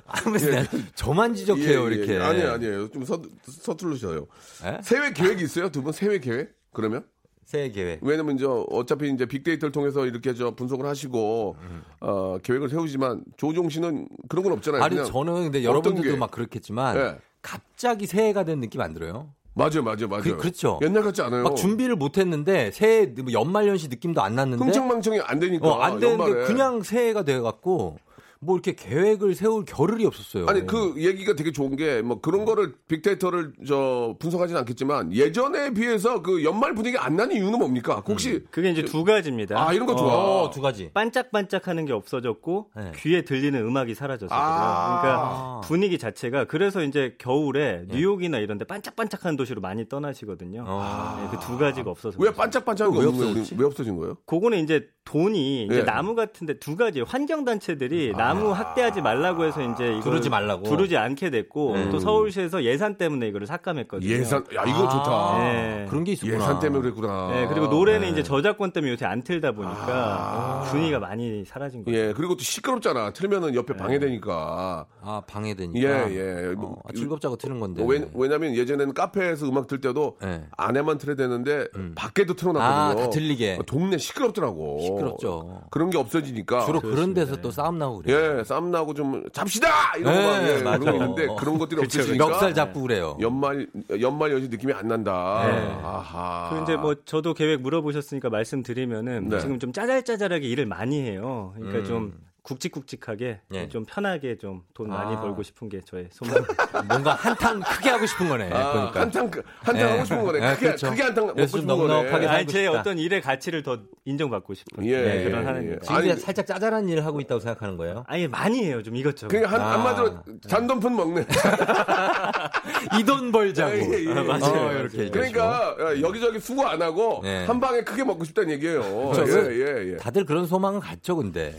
아무튼 0.05 0.51
내가 0.51 0.69
저만 0.95 1.33
지적해요, 1.33 1.81
예, 1.87 1.91
예. 1.91 1.95
이렇게. 1.95 2.17
아니에요, 2.17 2.51
아니에요. 2.51 2.87
좀 2.91 3.03
서, 3.05 3.21
서툴르셔요. 3.45 4.27
예? 4.65 4.79
세회 4.81 5.11
계획이 5.11 5.43
있어요? 5.43 5.69
두 5.69 5.81
분 5.81 5.91
세회 5.91 6.19
계획? 6.19 6.55
그러면? 6.73 7.03
새해 7.45 7.69
계획. 7.69 7.99
왜냐면 8.01 8.35
이제 8.35 8.45
어차피 8.45 9.09
이제 9.11 9.25
빅데이터를 9.25 9.71
통해서 9.71 10.05
이렇게 10.05 10.33
저 10.33 10.51
분석을 10.51 10.85
하시고 10.85 11.55
어, 11.99 12.37
계획을 12.41 12.69
세우지만 12.69 13.23
조종 13.37 13.69
씨는 13.69 14.07
그런 14.29 14.43
건 14.43 14.53
없잖아요. 14.53 14.81
아니, 14.83 14.95
저는 15.05 15.43
근데 15.43 15.63
여러분들도 15.63 16.11
게- 16.13 16.17
막 16.17 16.31
그렇겠지만, 16.31 16.95
예. 16.97 17.17
갑자기 17.41 18.05
새해가 18.07 18.43
된 18.45 18.61
느낌 18.61 18.79
안 18.81 18.93
들어요? 18.93 19.29
맞아요, 19.53 19.83
맞아요, 19.83 20.07
맞아요. 20.07 20.23
그, 20.23 20.37
그렇죠. 20.37 20.79
옛날 20.81 21.03
같지 21.03 21.21
않아요. 21.23 21.43
막 21.43 21.55
준비를 21.57 21.97
못 21.97 22.17
했는데, 22.17 22.71
새해 22.71 23.05
뭐 23.07 23.33
연말연시 23.33 23.89
느낌도 23.89 24.21
안 24.21 24.35
났는데, 24.35 24.63
흥청망청이 24.63 25.19
안 25.19 25.39
되니까. 25.39 25.67
어, 25.67 25.81
안 25.81 25.99
되는데 25.99 26.23
연말에. 26.23 26.45
그냥 26.45 26.81
새해가 26.83 27.23
돼 27.23 27.37
갖고, 27.41 27.97
뭐 28.43 28.55
이렇게 28.55 28.73
계획을 28.73 29.35
세울 29.35 29.65
겨를이 29.65 30.03
없었어요. 30.05 30.47
아니 30.47 30.65
그 30.65 30.95
얘기가 30.97 31.35
되게 31.35 31.51
좋은 31.51 31.75
게 31.75 32.01
뭐 32.01 32.19
그런 32.19 32.45
거를 32.45 32.73
빅데이터를 32.87 33.53
저 33.67 34.15
분석하지는 34.19 34.59
않겠지만 34.61 35.13
예전에 35.13 35.71
비해서 35.73 36.21
그 36.23 36.43
연말 36.43 36.73
분위기 36.73 36.97
안 36.97 37.15
나는 37.15 37.35
이유는 37.35 37.59
뭡니까? 37.59 38.01
혹시 38.07 38.43
그게 38.49 38.71
이제 38.71 38.83
두 38.83 39.03
가지입니다. 39.03 39.61
아 39.67 39.73
이런 39.73 39.85
거 39.85 39.95
좋아. 39.95 40.41
어, 40.43 40.49
두 40.49 40.61
가지. 40.61 40.89
반짝반짝하는 40.93 41.85
게 41.85 41.93
없어졌고 41.93 42.71
네. 42.75 42.91
귀에 42.95 43.21
들리는 43.23 43.59
음악이 43.63 43.93
사라졌어요. 43.93 44.37
아. 44.39 45.01
그러니까 45.01 45.61
분위기 45.67 45.99
자체가 45.99 46.45
그래서 46.45 46.81
이제 46.83 47.15
겨울에 47.19 47.83
뉴욕이나 47.89 48.39
이런데 48.39 48.65
반짝반짝한 48.65 49.35
도시로 49.35 49.61
많이 49.61 49.87
떠나시거든요. 49.87 50.63
어. 50.65 51.29
그두 51.31 51.59
가지가 51.59 51.91
없어서 51.91 52.15
왜 52.17 52.23
그렇죠. 52.29 52.37
반짝반짝한 52.37 52.93
게왜 52.93 53.05
없는 53.05 53.19
거예요? 53.19 53.31
없어졌지? 53.31 53.55
왜 53.61 53.65
없어진 53.67 53.97
거예요? 53.97 54.17
그거는 54.25 54.57
이제 54.63 54.87
돈이 55.05 55.65
이제 55.65 55.79
예. 55.79 55.83
나무 55.83 56.15
같은데 56.15 56.57
두 56.59 56.75
가지 56.75 57.01
환경 57.01 57.43
단체들이 57.45 58.13
아. 58.15 58.17
아무 58.31 58.51
학대하지 58.51 59.01
말라고 59.01 59.45
해서 59.45 59.61
이제 59.61 59.87
이걸 59.89 60.01
두르지 60.01 60.29
말라고. 60.29 60.63
두르지 60.63 60.97
않게 60.97 61.29
됐고 61.29 61.75
네. 61.75 61.89
또 61.89 61.99
서울시에서 61.99 62.63
예산 62.63 62.95
때문에 62.97 63.27
이거를 63.27 63.45
삭감했거든요. 63.47 64.09
예산, 64.09 64.43
야, 64.55 64.63
이거 64.65 64.87
좋다. 64.89 65.37
네. 65.39 65.85
그런 65.89 66.03
게 66.03 66.13
있었구나. 66.13 66.35
예산 66.35 66.59
때문에 66.59 66.81
그랬구나. 66.81 67.27
네, 67.31 67.47
그리고 67.47 67.67
노래는 67.67 68.01
네. 68.01 68.09
이제 68.09 68.23
저작권 68.23 68.71
때문에 68.71 68.93
요새 68.93 69.05
안 69.05 69.21
틀다 69.21 69.51
보니까 69.51 70.63
분위기가 70.69 70.99
많이 70.99 71.43
사라진 71.45 71.83
거예요. 71.83 71.99
예, 72.09 72.13
그리고 72.13 72.35
또 72.35 72.43
시끄럽잖아. 72.43 73.11
틀면은 73.13 73.55
옆에 73.55 73.75
방해되니까. 73.75 74.85
아 75.01 75.21
방해되니까. 75.27 75.79
예, 76.11 76.15
예. 76.15 76.55
어, 76.57 76.75
아, 76.85 76.93
즐겁자고 76.95 77.35
트는 77.37 77.59
건데. 77.59 77.83
왜, 77.87 78.09
왜냐면 78.13 78.55
예전에는 78.55 78.93
카페에서 78.93 79.47
음악 79.47 79.67
틀 79.67 79.81
때도 79.81 80.17
네. 80.21 80.43
안에만 80.57 80.97
틀어야 80.97 81.15
되는데 81.15 81.67
밖에도 81.95 82.33
틀어놨거든요. 82.35 83.01
아, 83.01 83.05
다 83.05 83.09
들리게. 83.09 83.57
어, 83.59 83.63
동네 83.63 83.97
시끄럽더라고. 83.97 84.79
시끄럽죠. 84.81 85.63
그런 85.69 85.89
게 85.89 85.97
없어지니까. 85.97 86.61
주로 86.65 86.79
그런 86.79 87.13
데서 87.13 87.35
또 87.37 87.51
싸움 87.51 87.77
나고 87.77 87.99
그래요. 87.99 88.17
예, 88.17 88.20
싸움 88.45 88.71
나고 88.71 88.93
좀 88.93 89.23
잡시다 89.31 89.93
이런 89.97 90.13
네, 90.13 90.21
거 90.21 90.27
막, 90.27 90.47
예, 90.47 90.63
맞아요. 90.63 90.79
그런 90.79 90.97
거 90.97 91.03
있는데 91.03 91.27
그런 91.37 91.57
것들이 91.57 91.81
없어지니까 91.81 92.27
멱살 92.27 92.53
잡고 92.53 92.81
그래요. 92.81 93.17
연말 93.21 93.67
연말 93.99 94.31
연시 94.31 94.49
느낌이 94.49 94.73
안 94.73 94.87
난다. 94.87 95.43
네. 95.45 95.79
아하. 95.83 96.61
이제 96.63 96.75
뭐 96.75 96.95
저도 97.05 97.33
계획 97.33 97.61
물어보셨으니까 97.61 98.29
말씀드리면은 98.29 99.29
네. 99.29 99.39
지금 99.39 99.59
좀 99.59 99.73
짜잘짜잘하게 99.73 100.47
일을 100.47 100.65
많이 100.65 101.01
해요. 101.01 101.53
그러니까 101.55 101.79
음. 101.79 101.85
좀 101.85 102.13
굵직굵직하게 102.43 103.41
예. 103.53 103.69
좀 103.69 103.85
편하게 103.85 104.37
좀 104.37 104.63
돈 104.73 104.87
많이 104.89 105.15
아. 105.15 105.21
벌고 105.21 105.43
싶은 105.43 105.69
게 105.69 105.79
저의 105.81 106.07
소망. 106.13 106.43
뭔가 106.87 107.13
한탕 107.13 107.59
크게 107.59 107.89
하고 107.89 108.05
싶은 108.07 108.27
거네. 108.29 108.49
아, 108.51 108.73
보니까. 108.73 109.01
한탕 109.01 109.31
한탕 109.59 109.87
예. 109.87 109.91
하고 109.91 110.05
싶은 110.05 110.23
거네. 110.23 110.39
예, 110.49 110.53
크게 110.55 110.65
그렇죠. 110.67 110.89
크게 110.89 111.03
한탕 111.03 111.25
먹고 111.27 111.45
싶은 111.45 111.67
좀 111.67 111.67
거네. 111.67 111.93
넉넉하게 111.93 112.27
아니 112.27 112.47
제 112.47 112.63
싶다. 112.65 112.79
어떤 112.79 112.97
일의 112.97 113.21
가치를 113.21 113.61
더 113.61 113.79
인정받고 114.05 114.53
싶은 114.55 114.85
예, 114.85 115.01
네, 115.01 115.23
그런 115.25 115.41
예, 115.43 115.45
하나입니다. 115.45 115.75
예. 115.75 115.79
지금 115.81 115.95
아니, 115.95 116.15
살짝 116.15 116.47
짜잘한 116.47 116.89
일을 116.89 117.05
하고 117.05 117.19
있다고 117.21 117.39
생각하는 117.41 117.77
거예요? 117.77 118.03
아니 118.07 118.27
많이 118.27 118.63
해요 118.65 118.81
좀 118.81 118.95
이것저것. 118.95 119.27
그냥 119.27 119.51
한, 119.51 119.61
아. 119.61 119.73
한마디로 119.73 120.23
잔돈푼 120.47 120.95
먹네. 120.95 121.25
이 122.99 123.03
돈 123.03 123.31
벌자고. 123.31 123.71
예, 123.75 123.81
예, 123.81 124.05
예. 124.05 124.11
아, 124.11 124.23
맞아요. 124.23 124.67
어, 124.67 124.71
이렇게. 124.73 125.09
그러니까 125.09 125.75
야, 125.79 126.01
여기저기 126.01 126.39
수고 126.39 126.65
안 126.67 126.81
하고 126.81 127.19
네. 127.23 127.45
한 127.45 127.59
방에 127.59 127.81
크게 127.81 128.03
먹고 128.03 128.23
싶다는 128.23 128.51
얘기예요. 128.51 128.81
그렇죠. 129.11 129.51
예, 129.51 129.55
예, 129.55 129.91
예. 129.93 129.97
다들 129.97 130.25
그런 130.25 130.47
소망을 130.47 130.79
갖죠, 130.79 131.15
근데. 131.15 131.55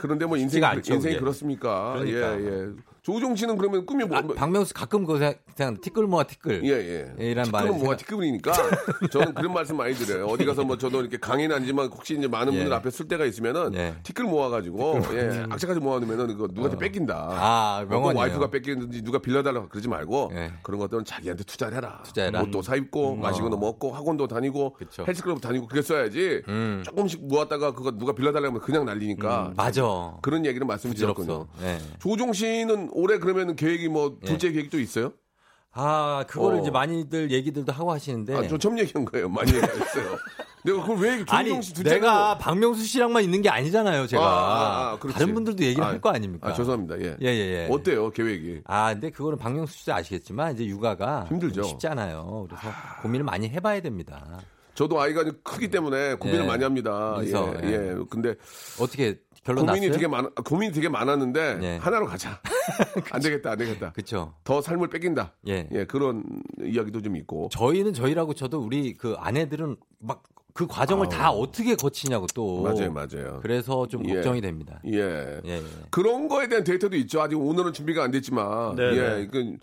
그런데 0.00 0.26
뭐 0.26 0.36
인생 0.36 0.50
쉽지가 0.62 0.68
않죠, 0.70 0.94
인생이 0.94 1.14
그게. 1.14 1.20
그렇습니까? 1.20 1.94
그러니까. 1.94 2.40
예, 2.40 2.44
예. 2.44 2.68
조우종 3.04 3.36
씨는 3.36 3.58
그러면 3.58 3.84
꿈이 3.84 4.02
뭐? 4.04 4.16
아, 4.16 4.22
박명수 4.34 4.72
가끔 4.72 5.04
생각, 5.06 5.36
생각 5.54 5.78
티끌 5.82 6.06
모아 6.06 6.22
티끌. 6.24 6.64
예, 6.64 6.70
예. 7.18 7.30
이란 7.30 7.44
티끌은 7.44 7.66
뭐가 7.72 7.78
생각- 7.80 7.96
티끌이니까 7.98 8.52
저는 9.12 9.34
그런 9.34 9.52
말씀 9.52 9.76
많이 9.76 9.92
드려요. 9.94 10.24
어디 10.24 10.46
가서 10.46 10.64
뭐 10.64 10.78
저도 10.78 11.02
이렇게 11.02 11.18
강의는 11.18 11.54
아니지만 11.54 11.88
혹시 11.88 12.16
이제 12.16 12.26
많은 12.26 12.54
예. 12.54 12.56
분들 12.60 12.72
앞에 12.72 12.88
쓸 12.90 13.06
때가 13.06 13.26
있으면은 13.26 13.74
예. 13.74 13.94
티끌 14.04 14.24
모아가지고 14.24 15.00
예, 15.12 15.44
악착같이 15.50 15.80
모아놓으면은 15.80 16.28
그거 16.28 16.46
누구한테 16.46 16.78
뺏긴다. 16.78 17.14
아, 17.30 17.84
뭐 17.86 17.98
명언이에요. 17.98 18.20
와이프가 18.20 18.48
뺏기는지 18.48 19.02
누가 19.02 19.18
빌려달라고 19.18 19.68
그러지 19.68 19.86
말고 19.86 20.30
예. 20.34 20.52
그런 20.62 20.80
것들은 20.80 21.04
자기한테 21.04 21.44
투자를 21.44 21.76
해라. 21.76 22.00
투자해라. 22.06 22.40
음. 22.40 22.44
뭐또 22.50 22.62
사입고 22.62 23.16
맛있는 23.16 23.50
거 23.50 23.58
먹고 23.58 23.92
학원도 23.92 24.28
다니고 24.28 24.72
그쵸. 24.72 25.04
헬스클럽 25.06 25.42
다니고 25.42 25.66
그랬어야지 25.66 26.40
음. 26.48 26.82
조금씩 26.86 27.28
모았다가 27.28 27.74
그거 27.74 27.90
누가 27.90 28.14
빌려달라고 28.14 28.46
하면 28.46 28.62
그냥 28.62 28.86
날리니까 28.86 29.52
맞아. 29.56 29.82
그런 30.22 30.46
얘기를 30.46 30.66
말씀을 30.66 30.94
드렸거든요. 30.94 31.46
부질없어. 31.48 31.66
예. 31.68 31.78
조종 31.98 32.32
씨는 32.32 32.93
올해 32.94 33.18
그러면 33.18 33.56
계획이 33.56 33.88
뭐 33.88 34.18
둘째 34.24 34.50
계획이 34.50 34.70
또 34.70 34.80
있어요? 34.80 35.12
아, 35.72 36.24
그거를 36.28 36.58
어. 36.58 36.60
이제 36.62 36.70
많이들 36.70 37.30
얘기들도 37.32 37.72
하고 37.72 37.92
하시는데. 37.92 38.36
아, 38.36 38.48
저 38.48 38.56
처음 38.56 38.78
얘기한 38.78 39.04
거예요. 39.04 39.28
많이 39.28 39.52
얘기했어요. 39.52 40.18
내가 40.64 40.80
그걸 40.80 40.96
왜 40.98 41.16
네. 41.16 41.24
아니, 41.28 41.50
둘째 41.60 41.82
내가 41.82 42.38
박명수 42.38 42.84
씨랑만 42.84 43.22
있는 43.22 43.42
게 43.42 43.50
아니잖아요, 43.50 44.06
제가. 44.06 44.24
아, 44.24 44.92
아, 44.92 44.98
그렇지. 44.98 45.18
다른 45.18 45.34
분들도 45.34 45.62
얘기를 45.62 45.84
아, 45.84 45.88
할거 45.88 46.08
아닙니까? 46.08 46.48
아, 46.48 46.52
죄송합니다. 46.54 47.00
예. 47.00 47.16
예, 47.20 47.26
예, 47.26 47.66
예. 47.66 47.68
어때요, 47.70 48.10
계획이? 48.10 48.62
아, 48.64 48.92
근데 48.92 49.10
그거는 49.10 49.36
박명수 49.36 49.76
씨도 49.76 49.92
아시겠지만 49.92 50.54
이제 50.54 50.64
육아가 50.64 51.26
힘들죠. 51.28 51.62
좀 51.62 51.64
쉽잖아요. 51.64 52.46
그래서 52.48 52.68
고민을 53.02 53.24
많이 53.24 53.50
해 53.50 53.60
봐야 53.60 53.80
됩니다. 53.80 54.40
저도 54.74 55.00
아이가 55.00 55.24
좀 55.24 55.32
크기 55.42 55.68
때문에 55.68 56.14
고민을 56.14 56.44
예. 56.44 56.46
많이 56.46 56.62
합니다. 56.62 57.14
그래서, 57.16 57.54
예, 57.62 57.68
예. 57.68 57.72
예. 57.72 57.96
근데 58.10 58.34
어떻게 58.80 59.18
결론 59.44 59.66
고민이 59.66 59.86
났어요? 59.86 59.98
되게 59.98 60.08
많 60.08 60.30
고민이 60.34 60.72
되게 60.72 60.88
많았는데 60.88 61.58
예. 61.62 61.76
하나로 61.76 62.06
가자. 62.06 62.40
안 63.12 63.20
되겠다, 63.20 63.52
안 63.52 63.58
되겠다. 63.58 63.92
그렇죠. 63.92 64.34
더 64.44 64.60
삶을 64.60 64.88
뺏긴다. 64.88 65.34
예. 65.48 65.68
그런 65.88 66.24
이야기도 66.62 67.02
좀 67.02 67.16
있고. 67.16 67.48
저희는 67.52 67.92
저희라고 67.92 68.34
쳐도 68.34 68.60
우리 68.60 68.94
그 68.94 69.14
아내들은 69.18 69.76
막 70.00 70.22
그 70.54 70.68
과정을 70.68 71.08
다 71.08 71.30
어떻게 71.32 71.74
거치냐고 71.74 72.26
또. 72.32 72.62
맞아요, 72.62 72.92
맞아요. 72.92 73.40
그래서 73.42 73.88
좀 73.88 74.08
예. 74.08 74.14
걱정이 74.14 74.40
됩니다. 74.40 74.80
예. 74.86 74.98
예, 74.98 75.40
예. 75.44 75.62
그런 75.90 76.28
거에 76.28 76.48
대한 76.48 76.62
데이터도 76.62 76.96
있죠. 76.96 77.20
아직 77.20 77.34
오늘은 77.34 77.72
준비가 77.72 78.04
안 78.04 78.12
됐지만. 78.12 78.76
네, 78.76 78.82
예. 78.84 79.28
그, 79.30 79.56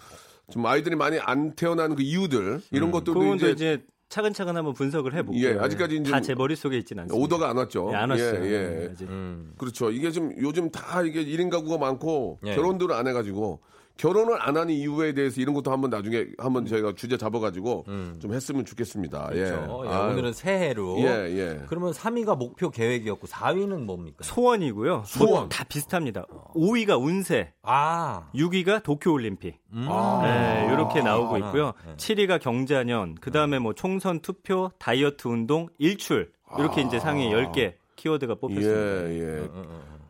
좀 0.52 0.65
아이들이 0.65 0.97
많이 0.97 1.17
안 1.17 1.56
태어나는 1.56 1.95
그 1.95 2.02
이유들 2.02 2.62
이런 2.71 2.91
것들도 2.91 3.17
그건 3.17 3.38
이제, 3.38 3.52
이제, 3.52 3.84
차근차근 4.12 4.58
한번 4.58 4.74
분석을 4.74 5.15
해볼게요. 5.15 5.56
예, 5.56 5.58
아직까지 5.58 5.95
이제 5.95 6.12
다제 6.12 6.36
머릿속에 6.36 6.78
있진 6.78 7.00
않습니다. 7.00 7.24
오더가 7.26 7.50
안 7.50 7.58
왔죠. 7.58 7.89
예, 7.93 7.95
안 7.95 8.10
왔어요. 8.10 8.45
예, 8.45 8.91
예. 9.00 9.06
음. 9.06 9.54
그렇죠. 9.58 9.89
이게 9.89 10.12
좀 10.12 10.34
요즘 10.41 10.69
다 10.69 11.02
이게 11.02 11.24
1인 11.26 11.50
가구가 11.50 11.78
많고 11.78 12.39
예. 12.45 12.54
결혼들을 12.54 12.93
안 12.93 13.08
해가지고 13.08 13.62
결혼을 13.97 14.41
안 14.41 14.58
하는 14.58 14.73
이유에 14.73 15.13
대해서 15.13 15.41
이런 15.41 15.54
것도 15.54 15.71
한번 15.71 15.89
나중에 15.89 16.25
한번 16.38 16.65
저희가 16.65 16.93
주제 16.95 17.17
잡아가지고 17.17 17.86
좀 18.19 18.34
했으면 18.34 18.65
좋겠습니다. 18.65 19.30
음. 19.30 19.34
그렇죠. 19.34 19.84
예. 19.86 19.89
예. 19.91 19.95
오늘은 20.12 20.34
새해로. 20.34 20.99
예, 20.99 21.06
예. 21.38 21.62
그러면 21.67 21.91
3위가 21.91 22.38
목표 22.38 22.69
계획이었고 22.69 23.27
4위는 23.27 23.82
뭡니까? 23.84 24.17
소원이고요. 24.23 25.04
소원. 25.06 25.41
뭐다 25.41 25.63
비슷합니다. 25.65 26.25
5위가 26.56 26.99
운세, 27.01 27.54
아. 27.63 28.30
6위가 28.34 28.84
도쿄올림픽. 28.84 29.60
음. 29.73 29.88
네, 30.23 30.69
이렇게 30.73 31.01
나오고. 31.01 31.38
있고요. 31.38 31.73
네. 31.86 31.95
7위가 31.97 32.39
경자년, 32.41 33.15
그 33.21 33.32
다음에 33.32 33.60
뭐 33.60 33.73
총선 33.73 34.19
투표, 34.19 34.71
다이어트 34.80 35.27
운동, 35.27 35.69
일출. 35.77 36.32
이렇게 36.58 36.82
이제 36.82 36.99
상위 36.99 37.30
10개 37.32 37.73
키워드가 37.95 38.34
예, 38.34 38.39
뽑혔습니다. 38.39 39.10
예. 39.12 39.47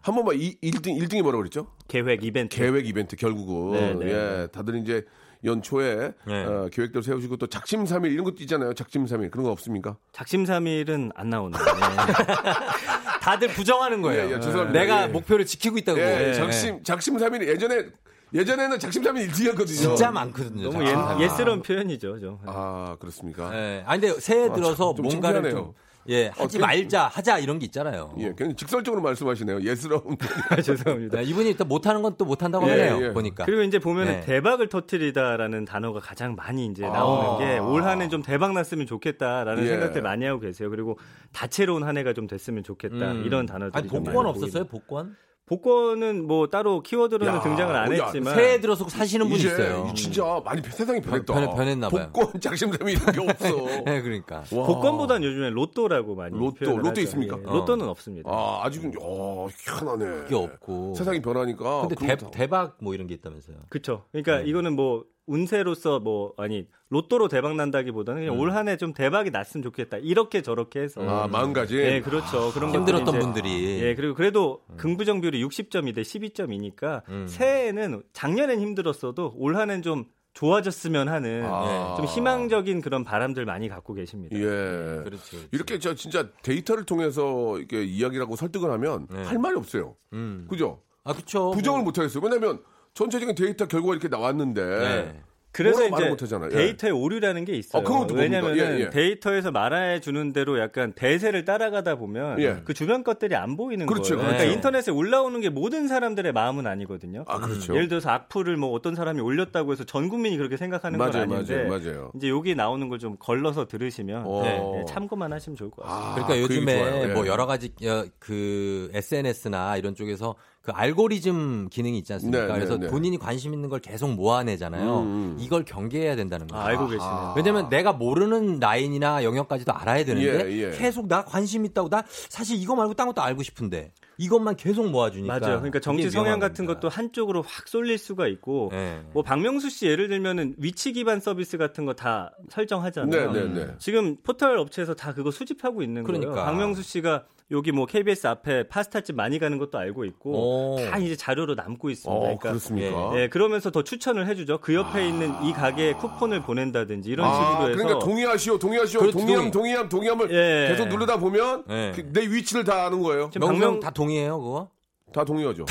한 0.02 0.16
번만 0.16 0.36
이 0.36 0.56
1등 0.62 0.98
1등이 1.00 1.22
뭐라고 1.22 1.40
그랬죠? 1.44 1.68
계획, 1.88 2.24
이벤트. 2.24 2.56
계획 2.58 2.88
이벤트 2.88 3.16
결국은 3.16 3.72
네, 3.74 3.94
네, 3.94 4.12
예, 4.12 4.48
다들 4.52 4.76
이제 4.82 5.06
연초에 5.44 6.14
네. 6.28 6.44
어, 6.46 6.70
계획대로 6.72 7.02
세우시고 7.02 7.38
또 7.38 7.48
작심삼일 7.48 8.12
이런 8.12 8.24
것도 8.26 8.38
있잖아요. 8.42 8.74
작심삼일 8.74 9.32
그런 9.32 9.44
거 9.46 9.52
없습니까? 9.52 9.98
작심삼일은 10.12 11.12
안 11.16 11.30
나오네요. 11.30 11.62
다들 13.22 13.50
부정하는 13.50 14.02
거예요. 14.02 14.30
예, 14.30 14.36
예, 14.36 14.40
죄송합니다. 14.40 14.80
내가 14.80 15.04
예. 15.04 15.08
목표를 15.08 15.46
지키고 15.46 15.78
있다고. 15.78 16.00
예, 16.00 16.30
예. 16.30 16.34
작심 16.34 16.84
작심삼일 16.84 17.48
예전에 17.48 17.86
예전에는 18.34 18.80
작심삼일 18.80 19.28
1등이었거든요. 19.30 19.68
진짜 19.68 20.12
많거든요. 20.12 20.72
너무. 20.72 20.86
옛, 20.88 20.96
옛스러운 21.26 21.62
표현이죠. 21.62 22.20
좀. 22.20 22.40
아 22.46 22.96
그렇습니까? 23.00 23.54
예. 23.54 23.84
아니 23.86 24.02
근데 24.02 24.20
새해 24.20 24.48
아, 24.50 24.54
들어서 24.54 24.94
좀 24.96 25.04
뭔가를 25.04 25.42
창피하네요. 25.42 25.52
좀 25.66 25.74
예, 26.10 26.28
하지 26.36 26.58
그- 26.58 26.62
말자, 26.62 27.08
하자 27.08 27.40
이런 27.40 27.60
게 27.60 27.66
있잖아요. 27.66 28.14
예, 28.18 28.24
굉장히 28.30 28.56
직설적으로 28.56 29.02
말씀하시네요. 29.02 29.62
예스러운. 29.62 30.18
죄송합니다. 30.64 31.18
네, 31.20 31.24
이분이 31.26 31.56
또 31.56 31.66
못하는 31.66 32.02
건 32.02 32.12
또 32.18 32.26
못한다고 32.26 32.68
예, 32.68 32.72
하네요. 32.90 33.08
예. 33.08 33.14
보니까. 33.14 33.46
그리고 33.46 33.62
이제 33.64 33.80
보면은 33.80 34.14
네. 34.14 34.20
대박을 34.22 34.68
터트리다라는 34.68 35.66
단어가 35.66 36.00
가장 36.00 36.36
많이 36.36 36.66
이제 36.66 36.86
아. 36.86 36.90
나오는 36.90 37.46
게올 37.46 37.84
한해 37.84 38.10
좀 38.10 38.22
대박 38.22 38.54
났으면 38.54 38.86
좋겠다라는 38.86 39.64
예. 39.64 39.68
생각들 39.70 40.02
많이 40.02 40.26
하고 40.26 40.40
계세요. 40.40 40.70
그리고 40.70 40.98
다채로운 41.32 41.84
한 41.84 41.98
해가 41.98 42.14
좀 42.14 42.28
됐으면 42.28 42.64
좋겠다 42.64 43.12
음. 43.14 43.24
이런 43.26 43.46
단어들이 43.46 43.72
아니 43.80 43.88
좀 43.90 44.04
복권 44.04 44.26
없었어요? 44.26 44.66
보이네요. 44.66 44.66
복권? 44.66 45.16
복권은 45.56 46.28
뭐 46.28 46.48
따로 46.48 46.82
키워드로는 46.82 47.34
야, 47.34 47.42
등장을 47.42 47.76
안 47.76 47.98
야, 47.98 48.06
했지만 48.06 48.36
새해 48.36 48.62
들어서 48.62 48.88
사시는 48.88 49.28
분이 49.28 49.42
있어요. 49.42 49.92
진짜 49.94 50.42
많이 50.46 50.62
세상이 50.64 51.02
변했다. 51.02 51.34
변- 51.34 51.54
변했나 51.56 51.90
봐요. 51.90 52.10
복권 52.14 52.32
작심삼일 52.40 52.96
이런 52.96 53.12
게 53.12 53.20
없어. 53.30 53.66
네, 53.86 54.02
그러니까. 54.02 54.38
와. 54.54 54.66
복권보다는 54.66 55.28
요즘에 55.28 55.50
로또라고 55.50 56.16
많이 56.16 56.38
로또, 56.38 56.54
표현을 56.56 56.80
로또 56.80 56.90
하죠. 56.92 57.02
있습니까? 57.02 57.38
예, 57.38 57.44
로또는 57.44 57.90
없습니다. 57.90 58.30
아, 58.32 58.62
아직은 58.64 58.94
어, 59.02 59.48
희한하네. 59.66 60.06
그게 60.24 60.36
없고. 60.36 60.94
세상이 60.96 61.22
변하니까. 61.22 61.82
근데 61.82 61.96
그런 61.96 62.18
대, 62.18 62.32
대박 62.32 62.78
뭐 62.80 62.94
이런 62.94 63.08
게 63.08 63.16
있다면서요. 63.16 63.58
그렇죠. 63.68 64.06
그러니까 64.14 64.38
네. 64.38 64.50
이거는 64.50 64.74
뭐 64.78 65.04
운세로서 65.32 66.00
뭐 66.00 66.34
아니 66.38 66.68
로또로 66.90 67.30
대박 67.30 67.56
난다기보다는 67.56 68.22
음. 68.22 68.28
그냥 68.28 68.40
올한해 68.40 68.76
좀 68.78 68.94
대박이 68.94 69.32
났으면 69.32 69.64
좋겠다. 69.64 69.98
이렇게 69.98 70.42
저렇게 70.42 70.82
해서 70.82 71.02
아, 71.08 71.28
마음가짐. 71.28 71.78
예, 71.78 72.02
그렇죠. 72.02 72.52
그런 72.52 72.74
힘들었던 72.74 73.18
분들이. 73.18 73.82
예, 73.82 73.96
그리고 73.96 74.14
그래도 74.14 74.62
긍부정 74.78 75.22
비율이 75.22 75.44
60점이 75.46 75.96
돼 75.96 76.02
12점이니까 76.02 77.08
음. 77.10 77.28
새해에는 77.28 78.04
작년엔 78.12 78.60
힘들었어도 78.60 79.34
올 79.38 79.56
한해는 79.56 79.82
좀 79.82 80.06
좋아졌으면 80.34 81.08
하는 81.08 81.46
아. 81.46 81.96
좀 81.98 82.06
희망적인 82.06 82.82
그런 82.82 83.04
바람들 83.04 83.46
많이 83.46 83.70
갖고 83.70 83.94
계십니다. 83.94 84.36
예. 84.38 84.42
그렇지. 84.42 85.04
그렇지. 85.04 85.48
이렇게 85.52 85.80
저 85.80 85.96
진짜 85.96 86.30
데이터를 86.44 86.86
통해서 86.86 87.58
이렇게 87.58 87.84
이야기라고 87.84 88.36
설득을 88.36 88.70
하면 88.72 89.08
네. 89.10 89.24
할 89.24 89.38
말이 89.40 89.56
없어요. 89.56 89.96
음. 90.14 90.46
그죠? 90.50 90.82
아, 91.04 91.14
그쵸. 91.14 91.52
부정을 91.52 91.80
뭐, 91.80 91.86
못 91.86 91.98
하겠어요. 91.98 92.22
왜냐면 92.24 92.62
전체적인 92.94 93.36
데이터 93.36 93.68
결과가 93.68 93.94
이렇게 93.94 94.08
나왔는데 94.08 94.62
네. 94.64 95.22
그래서 95.54 95.86
이제 95.86 96.08
못하잖아요. 96.08 96.50
예. 96.54 96.56
데이터의 96.56 96.94
오류라는 96.94 97.44
게 97.44 97.52
있어요. 97.58 97.84
뭡니까? 97.84 98.18
왜냐하면 98.18 98.58
예, 98.58 98.80
예. 98.86 98.90
데이터에서 98.90 99.52
말해 99.52 100.00
주는 100.00 100.32
대로 100.32 100.58
약간 100.60 100.94
대세를 100.94 101.44
따라가다 101.44 101.96
보면 101.96 102.42
예. 102.42 102.62
그 102.64 102.74
주변 102.74 103.04
것들이 103.04 103.36
안 103.36 103.58
보이는 103.58 103.86
그렇죠, 103.86 104.16
거예요. 104.16 104.28
그렇죠. 104.30 104.38
그러니까 104.38 104.56
인터넷에 104.56 104.92
올라오는 104.92 105.42
게 105.42 105.50
모든 105.50 105.90
사람들의 105.90 106.32
마음은 106.32 106.68
아니거든요. 106.68 107.26
아, 107.28 107.38
그렇죠. 107.40 107.76
예를 107.76 107.90
들어서 107.90 108.12
악플을 108.12 108.56
뭐 108.56 108.72
어떤 108.72 108.96
사람이 108.96 109.20
올렸다고 109.20 109.74
해서 109.74 109.84
전 109.84 110.08
국민이 110.08 110.38
그렇게 110.38 110.56
생각하는 110.56 110.98
맞아요, 110.98 111.12
건 111.12 111.22
아닌데 111.34 111.66
맞아요, 111.66 111.68
맞아요. 111.68 112.12
이제 112.16 112.30
여기 112.30 112.56
나오는 112.56 112.88
걸 112.88 113.02
좀 113.02 113.18
걸러서 113.20 113.68
들으시면 113.68 114.24
어. 114.26 114.44
네, 114.44 114.58
네, 114.58 114.86
참고만 114.88 115.34
하시면 115.34 115.58
좋을 115.58 115.70
것 115.72 115.84
같습니다. 115.84 116.12
아, 116.12 116.14
그러니까 116.14 116.34
그 116.36 116.40
얘기 116.44 116.54
요즘에 116.56 116.78
좋아요. 116.80 117.10
예. 117.10 117.14
뭐 117.14 117.28
여러 117.28 117.46
가지 117.46 117.74
어, 117.84 118.06
그 118.20 118.90
SNS나 118.94 119.76
이런 119.76 119.96
쪽에서 119.96 120.36
그 120.62 120.72
알고리즘 120.72 121.70
기능이 121.72 121.98
있지 121.98 122.14
않습니까? 122.14 122.46
네, 122.46 122.54
그래서 122.54 122.78
네, 122.78 122.86
네. 122.86 122.92
본인이 122.92 123.18
관심 123.18 123.54
있는 123.54 123.68
걸 123.70 123.80
계속 123.80 124.12
모아내잖아요. 124.14 125.00
음. 125.00 125.38
이걸 125.40 125.66
경계해야 125.66 126.16
된다는 126.16 126.46
거죠. 126.46 126.60
아, 126.62 126.66
알고 126.66 126.88
계시네요. 126.88 127.34
왜냐면 127.36 127.70
내가 127.70 127.94
모르는 127.94 128.60
라인이나 128.60 129.24
영역까지도 129.24 129.74
알아야 129.74 130.06
되는데 130.06 130.52
예, 130.52 130.68
예. 130.68 130.78
계속 130.78 131.08
나 131.08 131.24
관심 131.26 131.66
있다고 131.66 131.90
나 131.90 132.04
사실 132.30 132.62
이거 132.62 132.76
말고 132.76 132.94
딴 132.94 133.08
것도 133.08 133.22
알고 133.24 133.42
싶은데 133.42 133.92
이것만 134.18 134.56
계속 134.56 134.88
모아주니까 134.92 135.40
맞아요. 135.40 135.56
그러니까 135.58 135.80
정치 135.80 136.12
성향 136.12 136.40
같은 136.40 136.66
겁니다. 136.68 136.80
것도 136.82 136.90
한쪽으로 136.90 137.42
확 137.42 137.68
쏠릴 137.68 137.98
수가 137.98 138.28
있고 138.28 138.70
네. 138.72 139.02
뭐 139.14 139.24
박명수 139.24 139.70
씨 139.72 139.88
예를 139.88 140.10
들면은 140.10 140.54
위치 140.60 140.94
기반 140.94 141.20
서비스 141.20 141.58
같은 141.58 141.86
거 141.86 141.92
다 141.94 142.32
설정하잖아요. 142.50 143.32
네, 143.32 143.44
네, 143.48 143.66
네. 143.66 143.74
지금 143.78 144.16
포털 144.24 144.58
업체에서 144.58 144.94
다 144.94 145.14
그거 145.14 145.30
수집하고 145.32 145.82
있는 145.84 146.04
그러니까. 146.04 146.32
거예요. 146.32 146.46
박명수 146.46 146.82
씨가 146.84 147.26
여기 147.52 147.72
뭐 147.72 147.86
KBS 147.86 148.28
앞에 148.28 148.68
파스타집 148.70 149.16
많이 149.16 149.38
가는 149.38 149.58
것도 149.58 149.78
알고 149.78 150.06
있고 150.06 150.76
오. 150.76 150.76
다 150.90 150.98
이제 150.98 151.16
자료로 151.16 151.56
남고 151.56 151.90
있습니다. 151.90 152.16
어, 152.16 152.20
그러니까 152.22 152.50
그렇습니까? 152.50 153.12
네, 153.14 153.28
그러면서 153.28 153.72
더 153.72 153.84
추천을 153.84 154.28
해주죠. 154.28 154.60
그 154.60 154.74
옆에 154.74 155.08
있는 155.08 155.34
이 155.44 155.52
가게에 155.52 155.94
쿠폰을 155.94 156.44
보낸다든지 156.44 157.10
이런 157.10 157.28
아, 157.28 157.34
식으로 157.34 157.70
해서 157.70 157.78
그러니까 157.78 158.00
동의하시오, 158.00 158.58
동의하시오, 158.58 159.00
그렇죠, 159.02 159.18
동의함, 159.20 159.38
동의. 159.40 159.52
동의 159.52 159.76
함, 159.76 159.90
동의함을 159.90 160.32
예. 160.32 160.68
계속 160.70 160.88
누르다 160.88 161.18
보면 161.18 161.66
예. 161.70 161.92
그- 161.96 162.12
내 162.14 162.22
위치를 162.22 162.64
다 162.64 162.86
아는 162.86 163.02
거예요. 163.02 163.30
박명- 163.40 163.80
다 163.80 163.90
동의해요 163.92 164.40
그거? 164.40 164.70
다 165.14 165.24
동의하죠. 165.26 165.66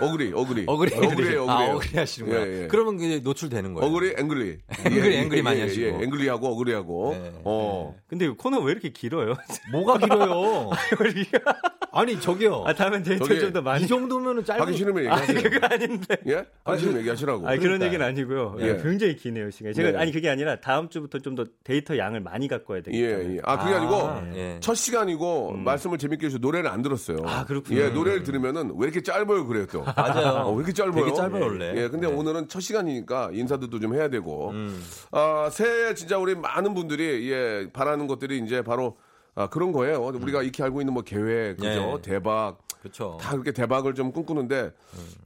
agree, 0.00 0.32
agree. 0.34 0.64
agree 0.66 0.94
agree, 0.94 1.36
아 1.48 1.72
agree 1.74 1.98
하시는 1.98 2.30
거예요. 2.30 2.46
예, 2.46 2.62
예. 2.62 2.66
그러면 2.68 3.00
이제 3.00 3.20
노출되는 3.20 3.74
거예요. 3.74 3.88
agree, 3.90 4.14
angry. 4.18 4.58
angry, 4.84 5.16
angry 5.16 5.42
많이 5.42 5.60
하시고. 5.60 5.82
예, 5.86 6.04
angry하고 6.04 6.46
agree하고. 6.48 7.16
네. 7.20 7.32
어. 7.44 7.94
근데 8.06 8.26
이 8.26 8.28
코너 8.28 8.60
왜 8.60 8.72
이렇게 8.72 8.90
길어요? 8.90 9.34
뭐가 9.72 9.98
길어요? 9.98 10.70
아니 11.98 12.20
저기요. 12.20 12.64
아 12.66 12.72
다음엔 12.74 13.02
데이터 13.02 13.24
좀 13.26 13.52
더 13.52 13.62
많이 13.62 13.84
이 13.84 13.86
정도면은 13.86 14.44
짧은 14.44 14.60
하기 14.62 14.76
싫으면 14.76 15.10
아니 15.12 15.22
얘기하세요. 15.28 15.50
그거 15.50 15.66
아닌데. 15.66 16.16
예? 16.26 16.44
하기 16.64 16.78
싫으면 16.80 17.00
얘기하시라고. 17.00 17.46
아니 17.48 17.58
그런 17.58 17.78
그러니까요. 17.78 17.86
얘기는 17.86 18.06
아니고요. 18.06 18.56
예. 18.60 18.68
예, 18.78 18.82
굉장히 18.82 19.16
기네요 19.16 19.50
시간. 19.50 19.72
제가 19.72 19.92
네. 19.92 19.98
아니 19.98 20.12
그게 20.12 20.28
아니라 20.28 20.60
다음 20.60 20.88
주부터 20.88 21.18
좀 21.20 21.34
더 21.34 21.44
데이터 21.62 21.96
양을 21.96 22.20
많이 22.20 22.48
갖고 22.48 22.72
와야 22.72 22.82
되겠다. 22.82 22.98
예, 23.20 23.36
예. 23.36 23.40
아, 23.44 23.58
그게 23.58 23.74
아, 23.76 23.80
니고 23.80 24.36
예. 24.36 24.58
첫 24.60 24.74
시간이고 24.74 25.52
말씀을 25.52 25.98
재밌게 25.98 26.26
해서 26.26 26.38
노래를 26.38 26.68
안 26.68 26.82
들었어요. 26.82 27.18
아, 27.24 27.44
그렇군요. 27.44 27.80
예, 27.80 27.88
노래를 27.90 28.22
들으면은 28.24 28.72
왜 28.76 28.84
이렇게 28.84 29.00
짧아요, 29.02 29.46
그래요, 29.46 29.66
또. 29.70 29.82
맞아요. 29.96 30.46
어, 30.46 30.50
왜 30.52 30.56
이렇게 30.58 30.72
짧아요? 30.72 30.94
되게 31.04 31.12
짧아요, 31.14 31.42
원래. 31.44 31.72
예, 31.76 31.88
근데 31.88 32.06
오늘은 32.06 32.48
첫 32.48 32.60
시간이니까 32.60 33.30
인사도 33.32 33.68
좀 33.70 33.94
해야 33.94 34.08
되고. 34.08 34.50
음. 34.50 34.82
아, 35.12 35.48
새해 35.52 35.94
진짜 35.94 36.18
우리 36.18 36.34
많은 36.34 36.74
분들이 36.74 37.30
예, 37.30 37.68
바라는 37.72 38.06
것들이 38.08 38.38
이제 38.38 38.62
바로 38.62 38.96
아, 39.38 39.48
그런 39.48 39.70
거예요. 39.70 40.00
우리가 40.02 40.42
익히 40.42 40.62
알고 40.64 40.80
있는 40.80 40.92
뭐 40.92 41.04
계획, 41.04 41.58
그죠? 41.58 41.68
예. 41.68 42.02
대박. 42.02 42.58
그렇죠. 42.80 43.16
다 43.20 43.32
그렇게 43.32 43.52
대박을 43.52 43.94
좀 43.94 44.12
꿈꾸는데 44.12 44.72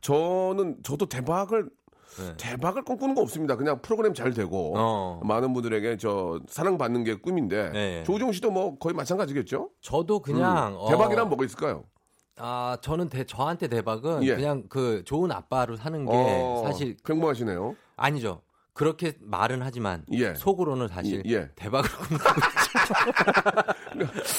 저는 0.02 0.76
저도 0.82 1.06
대박을 1.06 1.70
네. 2.18 2.34
대박을 2.36 2.82
꿈꾸는 2.82 3.14
거 3.14 3.22
없습니다. 3.22 3.56
그냥 3.56 3.80
프로그램 3.80 4.12
잘 4.12 4.34
되고 4.34 4.74
어. 4.76 5.20
많은 5.24 5.54
분들에게 5.54 5.96
저 5.96 6.40
사랑받는 6.46 7.04
게 7.04 7.14
꿈인데 7.14 7.70
네. 7.70 8.02
조종 8.04 8.32
씨도 8.32 8.50
뭐 8.50 8.78
거의 8.78 8.94
마찬가지겠죠? 8.94 9.70
저도 9.80 10.20
그냥 10.20 10.76
어, 10.78 10.90
대박이란 10.90 11.28
뭐가 11.28 11.44
있을까요? 11.44 11.84
아 12.36 12.76
저는 12.82 13.08
대, 13.08 13.24
저한테 13.24 13.68
대박은 13.68 14.24
예. 14.24 14.34
그냥 14.34 14.64
그 14.68 15.02
좋은 15.04 15.30
아빠로 15.32 15.76
사는 15.76 16.04
게 16.04 16.12
어, 16.12 16.62
사실 16.66 16.96
평범하시네요. 17.04 17.76
아니죠. 17.96 18.42
그렇게 18.74 19.12
말은 19.20 19.60
하지만 19.62 20.02
예. 20.12 20.34
속으로는 20.34 20.88
사실 20.88 21.22
예. 21.26 21.50
대박을 21.56 21.90
꿈꾸고 21.92 22.40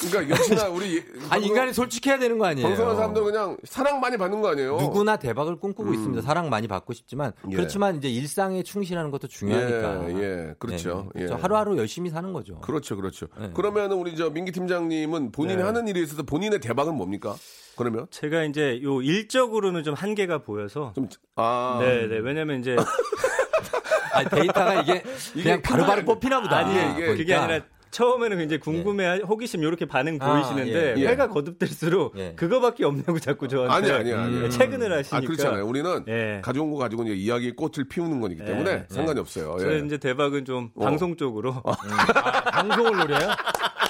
그러니까 0.10 0.36
역시나 0.36 0.68
우리 0.70 0.98
예- 0.98 1.04
아니 1.30 1.46
인간이 1.46 1.72
솔직해야 1.72 2.18
되는 2.18 2.40
거 2.40 2.46
아니에요. 2.46 2.68
방송하는 2.68 2.96
사람들 2.98 3.24
그냥 3.24 3.58
사랑 3.64 4.00
많이 4.00 4.18
받는 4.18 4.42
거 4.42 4.50
아니에요? 4.50 4.78
누구나 4.78 5.18
대박을 5.18 5.58
꿈꾸고 5.58 5.94
있습니다. 5.94 6.22
사랑 6.24 6.50
많이 6.50 6.68
받고 6.68 6.94
싶지만 6.94 7.32
음. 7.46 7.52
예. 7.52 7.56
그렇지만 7.56 7.96
이제 7.98 8.10
일상에 8.10 8.64
충실하는 8.64 9.12
것도 9.12 9.28
중요하니까. 9.28 10.10
예, 10.10 10.16
예, 10.24 10.56
그렇죠. 10.58 11.10
그래서 11.14 11.36
하루하루 11.36 11.78
열심히 11.78 12.10
사는 12.10 12.34
거죠. 12.34 12.60
그렇죠, 12.62 12.96
그렇죠. 12.96 13.28
네. 13.40 13.52
그러면은 13.54 13.98
우리 13.98 14.16
저 14.16 14.32
민기 14.32 14.52
팀장님은 14.52 15.32
본인이 15.32 15.58
네. 15.58 15.64
하는 15.64 15.88
일에 15.88 16.02
있어서 16.02 16.24
본인의 16.24 16.60
대박은 16.60 16.96
뭡니까? 16.96 17.36
그러면 17.76 18.08
제가 18.10 18.44
이제 18.44 18.80
요 18.84 19.02
일적으로는 19.02 19.84
좀 19.84 19.94
한계가 19.94 20.40
보여서 20.40 20.92
좀 20.96 21.08
아, 21.36 21.78
네, 21.82 22.08
네. 22.08 22.18
왜냐면 22.18 22.60
이제 22.60 22.76
아니, 24.14 24.30
데이터가 24.30 24.82
이게 24.82 25.04
그냥 25.34 25.62
바로바로 25.62 26.04
뽑히나 26.06 26.42
보다. 26.42 26.58
아니에요, 26.58 26.92
이게 26.92 27.06
그게 27.08 27.16
보니까. 27.36 27.44
아니라 27.44 27.66
처음에는 27.92 28.38
굉장히 28.40 28.60
궁금해 28.60 29.20
호기심 29.20 29.62
이렇게 29.62 29.86
반응 29.86 30.18
아, 30.20 30.34
보이시는데 30.34 30.96
예, 30.98 31.02
예. 31.02 31.08
회가 31.10 31.30
거듭될수록 31.30 32.18
예. 32.18 32.34
그거밖에 32.36 32.86
없냐고 32.86 33.20
자꾸 33.20 33.48
저한테 33.48 33.92
아니 33.94 34.12
아니 34.12 34.14
아니. 34.14 34.44
예, 34.46 34.50
최근을 34.50 34.92
하시니까 34.92 35.18
아 35.18 35.22
그렇잖아요. 35.22 35.66
우리는 35.68 36.04
예. 36.08 36.42
가져온 36.44 36.72
거 36.72 36.78
가지고 36.78 37.04
이제 37.04 37.14
이야기 37.14 37.52
꽃을 37.52 37.88
피우는 37.88 38.20
거기 38.20 38.36
때문에 38.38 38.72
예. 38.72 38.86
상관이 38.90 39.20
없어요. 39.20 39.56
예. 39.60 39.64
저는 39.64 39.86
이제 39.86 39.98
대박은 40.00 40.44
좀 40.46 40.72
방송 40.80 41.16
쪽으로 41.16 41.62
방송을 42.52 42.98
노려요? 42.98 43.30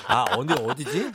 아 0.08 0.26
어디 0.36 0.54
어디지? 0.54 1.12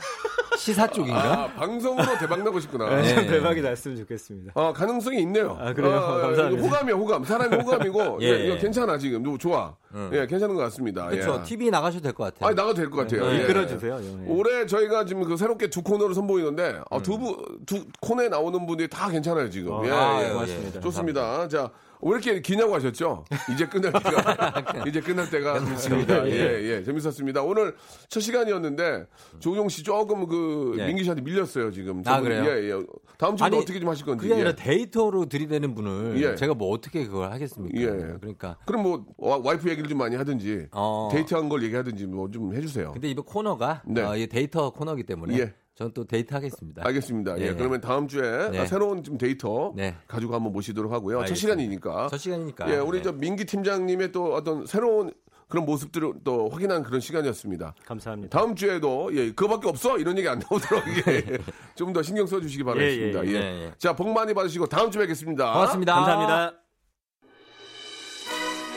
시사 0.59 0.87
쪽인가? 0.87 1.43
아, 1.43 1.47
방송으로 1.53 2.17
대박 2.19 2.43
나고 2.43 2.59
싶구나. 2.59 2.89
네, 2.89 3.01
네. 3.01 3.15
좀 3.15 3.27
대박이 3.27 3.61
났으면 3.61 3.97
좋겠습니다. 3.97 4.51
아, 4.55 4.73
가능성이 4.73 5.21
있네요. 5.21 5.57
아, 5.59 5.73
그래요? 5.73 5.91
감사합니다. 6.21 6.49
이거 6.49 6.61
호감이야, 6.67 6.95
호감. 6.95 7.23
사람이 7.23 7.55
호감이고, 7.55 8.17
예, 8.21 8.25
예, 8.27 8.45
이거 8.45 8.55
예. 8.55 8.57
괜찮아, 8.57 8.97
지금. 8.97 9.25
이거 9.25 9.37
좋아. 9.37 9.73
예, 10.11 10.27
괜찮은 10.27 10.53
것 10.55 10.61
같습니다. 10.63 11.07
그렇죠. 11.07 11.39
예. 11.39 11.43
TV 11.47 11.69
나가셔도 11.69 12.03
될 12.03 12.13
것 12.13 12.25
같아요. 12.25 12.49
아, 12.49 12.53
나가도 12.53 12.73
될 12.73 12.89
것 12.89 12.97
같아요. 12.97 13.25
네, 13.29 13.39
예. 13.39 13.43
이끌어주세요. 13.43 13.99
예. 14.03 14.25
올해 14.27 14.65
저희가 14.65 15.05
지금 15.05 15.23
그 15.23 15.37
새롭게 15.37 15.69
두 15.69 15.81
코너를 15.81 16.13
선보이는데, 16.13 16.81
아, 16.91 16.99
두, 17.01 17.17
부, 17.17 17.37
두 17.65 17.85
코너에 18.01 18.27
나오는 18.27 18.65
분들이 18.65 18.89
다 18.89 19.09
괜찮아요, 19.09 19.49
지금. 19.49 19.71
어, 19.71 19.81
예, 19.85 19.91
아, 19.91 20.23
예. 20.25 20.29
고맙습니다. 20.33 20.79
좋습니다. 20.81 21.47
자, 21.47 21.71
왜 22.01 22.11
이렇게 22.11 22.41
기냐고 22.41 22.73
하셨죠? 22.75 23.25
이제 23.53 23.65
끝날 23.65 23.91
때가, 23.91 24.63
이제 24.87 25.01
끝날 25.01 25.29
때가 25.29 25.59
됐습니다. 25.65 26.25
예, 26.29 26.61
예. 26.77 26.83
재밌었습니다. 26.83 27.41
오늘 27.43 27.75
첫 28.07 28.21
시간이었는데, 28.21 29.05
조용 29.39 29.67
씨 29.67 29.83
조금 29.83 30.25
그, 30.27 30.77
예. 30.79 30.87
민기 30.87 31.03
씨한테 31.03 31.21
밀렸어요, 31.23 31.71
지금. 31.71 32.01
아, 32.05 32.21
그래요? 32.21 32.45
예, 32.45 32.69
예. 32.71 32.83
다음 33.17 33.35
주에 33.35 33.47
어떻게 33.47 33.79
좀 33.81 33.89
하실 33.89 34.05
건지. 34.05 34.21
그게 34.21 34.33
아니라 34.33 34.51
예. 34.51 34.55
데이터로 34.55 35.25
들이대는 35.25 35.75
분을 35.75 36.21
예. 36.23 36.35
제가 36.35 36.53
뭐 36.53 36.69
어떻게 36.71 37.05
그걸 37.05 37.31
하겠습니까? 37.33 37.77
예. 37.81 37.87
그러니까 38.19 38.55
그럼 38.65 38.83
뭐, 38.83 39.05
와- 39.17 39.41
와이프 39.43 39.69
얘기를 39.69 39.89
좀 39.89 39.97
많이 39.97 40.15
하든지, 40.15 40.67
어. 40.71 41.09
데이트한 41.11 41.49
걸 41.49 41.63
얘기하든지 41.63 42.05
뭐 42.05 42.29
좀 42.29 42.55
해주세요. 42.55 42.91
근데 42.91 43.09
이번 43.09 43.25
코너가 43.25 43.81
네. 43.87 44.01
어, 44.03 44.15
이 44.15 44.27
데이터 44.27 44.69
코너기 44.69 45.01
때문에 45.03 45.35
예. 45.39 45.53
저는 45.79 45.93
또 45.93 46.03
데이트 46.03 46.33
하겠습니다. 46.33 46.85
알겠습니다. 46.85 47.39
예, 47.39 47.47
예. 47.47 47.53
그러면 47.53 47.79
다음 47.79 48.09
주에 48.09 48.49
네. 48.49 48.65
새로운 48.65 49.01
좀 49.01 49.17
데이터 49.17 49.71
네. 49.77 49.95
가지고 50.09 50.35
한번 50.35 50.51
모시도록 50.51 50.91
하고요. 50.91 51.19
첫 51.19 51.21
알겠습니다. 51.23 51.53
시간이니까. 51.53 52.07
첫 52.09 52.17
시간이니까. 52.17 52.69
예, 52.69 52.77
우리 52.79 52.97
네. 52.97 53.03
저 53.05 53.13
민기 53.13 53.45
팀장님의 53.45 54.11
또 54.11 54.33
어떤 54.33 54.65
새로운 54.65 55.13
그런 55.47 55.65
모습들을 55.65 56.15
또 56.25 56.49
확인한 56.49 56.83
그런 56.83 56.99
시간이었습니다. 56.99 57.75
감사합니다. 57.85 58.37
다음 58.37 58.55
주에도 58.55 59.09
예, 59.13 59.27
그거밖에 59.31 59.69
없어 59.69 59.97
이런 59.97 60.17
얘기 60.17 60.27
안 60.27 60.39
나오도록 60.39 60.83
예, 61.07 61.37
좀더 61.75 62.03
신경 62.03 62.27
써주시기 62.27 62.61
바라겠습니다. 62.65 63.25
예, 63.25 63.29
예, 63.29 63.33
예, 63.33 63.37
예, 63.37 63.65
예. 63.67 63.73
자, 63.77 63.95
복 63.95 64.09
많이 64.09 64.33
받으시고 64.33 64.67
다음 64.67 64.91
주에 64.91 65.03
뵙겠습니다. 65.03 65.53
고맙습니다. 65.53 65.95
감사합니다. 65.95 66.68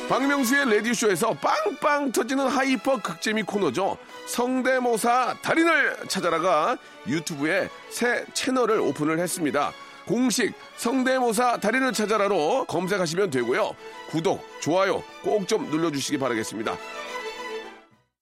박명수의 0.08 0.68
라디오쇼에서 0.68 1.34
빵빵 1.34 2.12
터지는 2.12 2.46
hyper 2.46 3.00
극재미 3.00 3.42
코너죠. 3.44 3.96
성대모사 4.26 5.36
달인을 5.42 5.96
찾아라가 6.08 6.76
유튜브에 7.06 7.68
새 7.88 8.24
채널을 8.34 8.80
오픈을 8.80 9.18
했습니다. 9.18 9.72
공식 10.06 10.52
성대모사 10.76 11.58
달인을 11.58 11.92
찾아라로 11.92 12.66
검색하시면 12.66 13.30
되고요. 13.30 13.74
구독, 14.10 14.44
좋아요 14.60 15.02
꼭 15.22 15.46
좀 15.46 15.70
눌러주시기 15.70 16.18
바라겠습니다. 16.18 16.76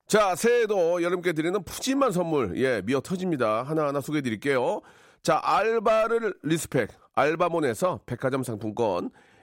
자, 0.06 0.34
새해에도 0.34 1.02
여러분께 1.02 1.32
드리는 1.32 1.62
푸짐한 1.62 2.12
선물, 2.12 2.56
예, 2.56 2.82
미어 2.84 3.00
터집니다. 3.00 3.62
하나하나 3.62 4.00
소개해 4.00 4.22
드릴게요. 4.22 4.80
자, 5.22 5.40
알바를 5.42 6.34
respect, 6.42 6.90
알바몬에서 7.14 8.00
백화점 8.06 8.42
상품권, 8.42 9.10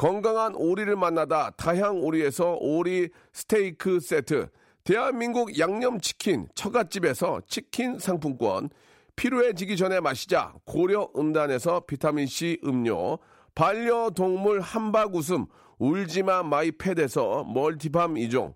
건강한 0.00 0.54
오리를 0.54 0.96
만나다 0.96 1.50
다향 1.58 2.02
오리에서 2.02 2.56
오리 2.58 3.10
스테이크 3.34 4.00
세트, 4.00 4.48
대한민국 4.82 5.58
양념치킨 5.58 6.48
처갓집에서 6.54 7.42
치킨 7.46 7.98
상품권, 7.98 8.70
필요해지기 9.14 9.76
전에 9.76 10.00
마시자. 10.00 10.54
고려 10.64 11.10
은단에서 11.14 11.80
비타민C 11.80 12.60
음료, 12.64 13.18
반려동물 13.54 14.62
함박웃음. 14.62 15.44
울지마 15.78 16.44
마이 16.44 16.72
팻에서 16.72 17.44
multi 17.44 17.84
balm 17.84 18.16
이종. 18.16 18.54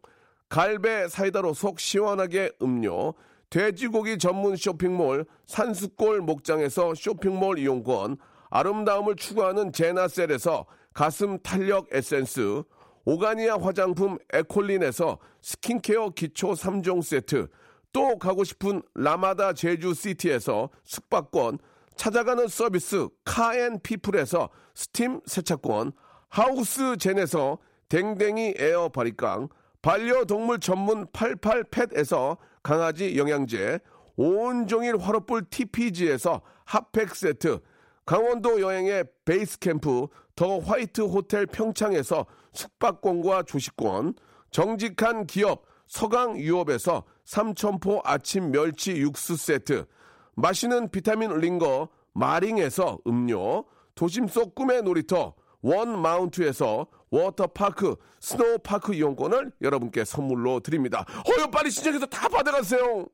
갈배 0.48 1.08
사이다로 1.08 1.52
속 1.52 1.78
시원하게 1.78 2.52
음료. 2.62 3.12
돼지고기 3.50 4.16
전문 4.16 4.56
쇼핑몰 4.56 5.26
산수골 5.44 6.22
목장에서 6.22 6.94
쇼핑몰 6.94 7.58
이용권. 7.58 8.16
아름다움을 8.48 9.16
추구하는 9.16 9.72
제나셀에서 9.72 10.64
가슴 10.94 11.38
탄력 11.40 11.88
에센스 11.92 12.62
오가니아 13.04 13.58
화장품 13.60 14.16
에콜린에서 14.32 15.18
스킨케어 15.42 16.10
기초 16.10 16.52
3종 16.52 17.02
세트 17.02 17.48
또 17.92 18.18
가고 18.18 18.44
싶은 18.44 18.82
라마다 18.94 19.52
제주시티에서 19.52 20.70
숙박권 20.84 21.58
찾아가는 21.96 22.48
서비스 22.48 23.08
카앤피플에서 23.24 24.48
스팀 24.74 25.20
세차권, 25.26 25.92
하우스 26.28 26.96
젠에서 26.96 27.58
댕댕이 27.88 28.54
에어 28.58 28.88
바리깡, 28.88 29.48
반려동물 29.82 30.58
전문 30.58 31.06
88팻에서 31.06 32.36
강아지 32.62 33.16
영양제, 33.16 33.78
온종일 34.16 34.96
화로불 34.98 35.44
TPG에서 35.50 36.42
핫팩 36.64 37.14
세트, 37.14 37.60
강원도 38.06 38.60
여행의 38.60 39.04
베이스 39.24 39.58
캠프 39.58 40.08
더 40.36 40.58
화이트 40.58 41.00
호텔 41.02 41.46
평창에서 41.46 42.26
숙박권과 42.52 43.44
조식권, 43.44 44.14
정직한 44.50 45.26
기업 45.26 45.64
서강 45.86 46.38
유업에서 46.38 47.04
삼천포 47.24 48.02
아침 48.04 48.50
멸치 48.50 48.92
육수 48.96 49.36
세트, 49.36 49.86
마시는 50.34 50.90
비타민 50.90 51.32
링거 51.32 51.88
마링에서 52.12 52.98
음료, 53.06 53.64
도심 53.94 54.28
속 54.28 54.54
꿈의 54.54 54.82
놀이터 54.82 55.34
원 55.62 56.00
마운트에서 56.00 56.86
워터파크 57.10 57.96
스노우파크 58.20 58.94
이용권을 58.94 59.52
여러분께 59.62 60.04
선물로 60.04 60.60
드립니다. 60.60 61.06
어여 61.26 61.46
빨리 61.50 61.70
신청해서 61.70 62.06
다 62.06 62.28
받아가세요. 62.28 63.06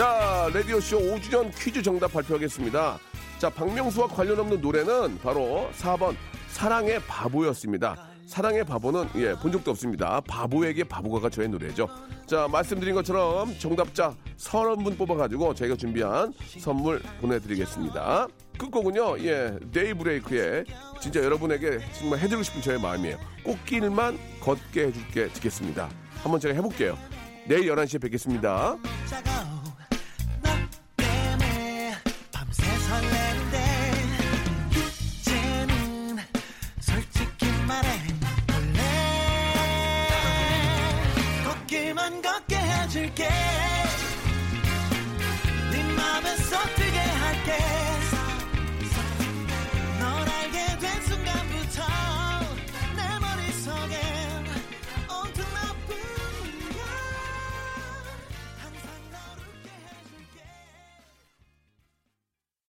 자, 0.00 0.48
라디오쇼 0.54 0.98
5주년 0.98 1.54
퀴즈 1.54 1.82
정답 1.82 2.14
발표하겠습니다. 2.14 2.98
자, 3.38 3.50
박명수와 3.50 4.06
관련 4.06 4.40
없는 4.40 4.62
노래는 4.62 5.18
바로 5.18 5.68
4번 5.76 6.16
사랑의 6.48 7.00
바보였습니다. 7.06 8.08
사랑의 8.24 8.64
바보는 8.64 9.10
예, 9.16 9.34
본 9.34 9.52
적도 9.52 9.72
없습니다. 9.72 10.22
바보에게 10.22 10.84
바보가가 10.84 11.28
저의 11.28 11.50
노래죠. 11.50 11.86
자, 12.24 12.48
말씀드린 12.50 12.94
것처럼 12.94 13.54
정답자 13.58 14.14
30분 14.38 14.96
뽑아가지고 14.96 15.52
저희가 15.52 15.76
준비한 15.76 16.32
선물 16.58 17.02
보내드리겠습니다. 17.20 18.26
끝곡은요, 18.56 19.18
예, 19.18 19.58
데이 19.70 19.92
브레이크의 19.92 20.64
진짜 21.02 21.22
여러분에게 21.22 21.78
정말 21.98 22.20
해드리고 22.20 22.42
싶은 22.42 22.62
저의 22.62 22.80
마음이에요. 22.80 23.18
꽃길만 23.44 24.18
걷게 24.40 24.86
해줄게 24.86 25.28
듣겠습니다. 25.28 25.90
한번 26.22 26.40
제가 26.40 26.54
해볼게요. 26.54 26.96
내일 27.46 27.70
11시에 27.70 28.00
뵙겠습니다. 28.00 28.78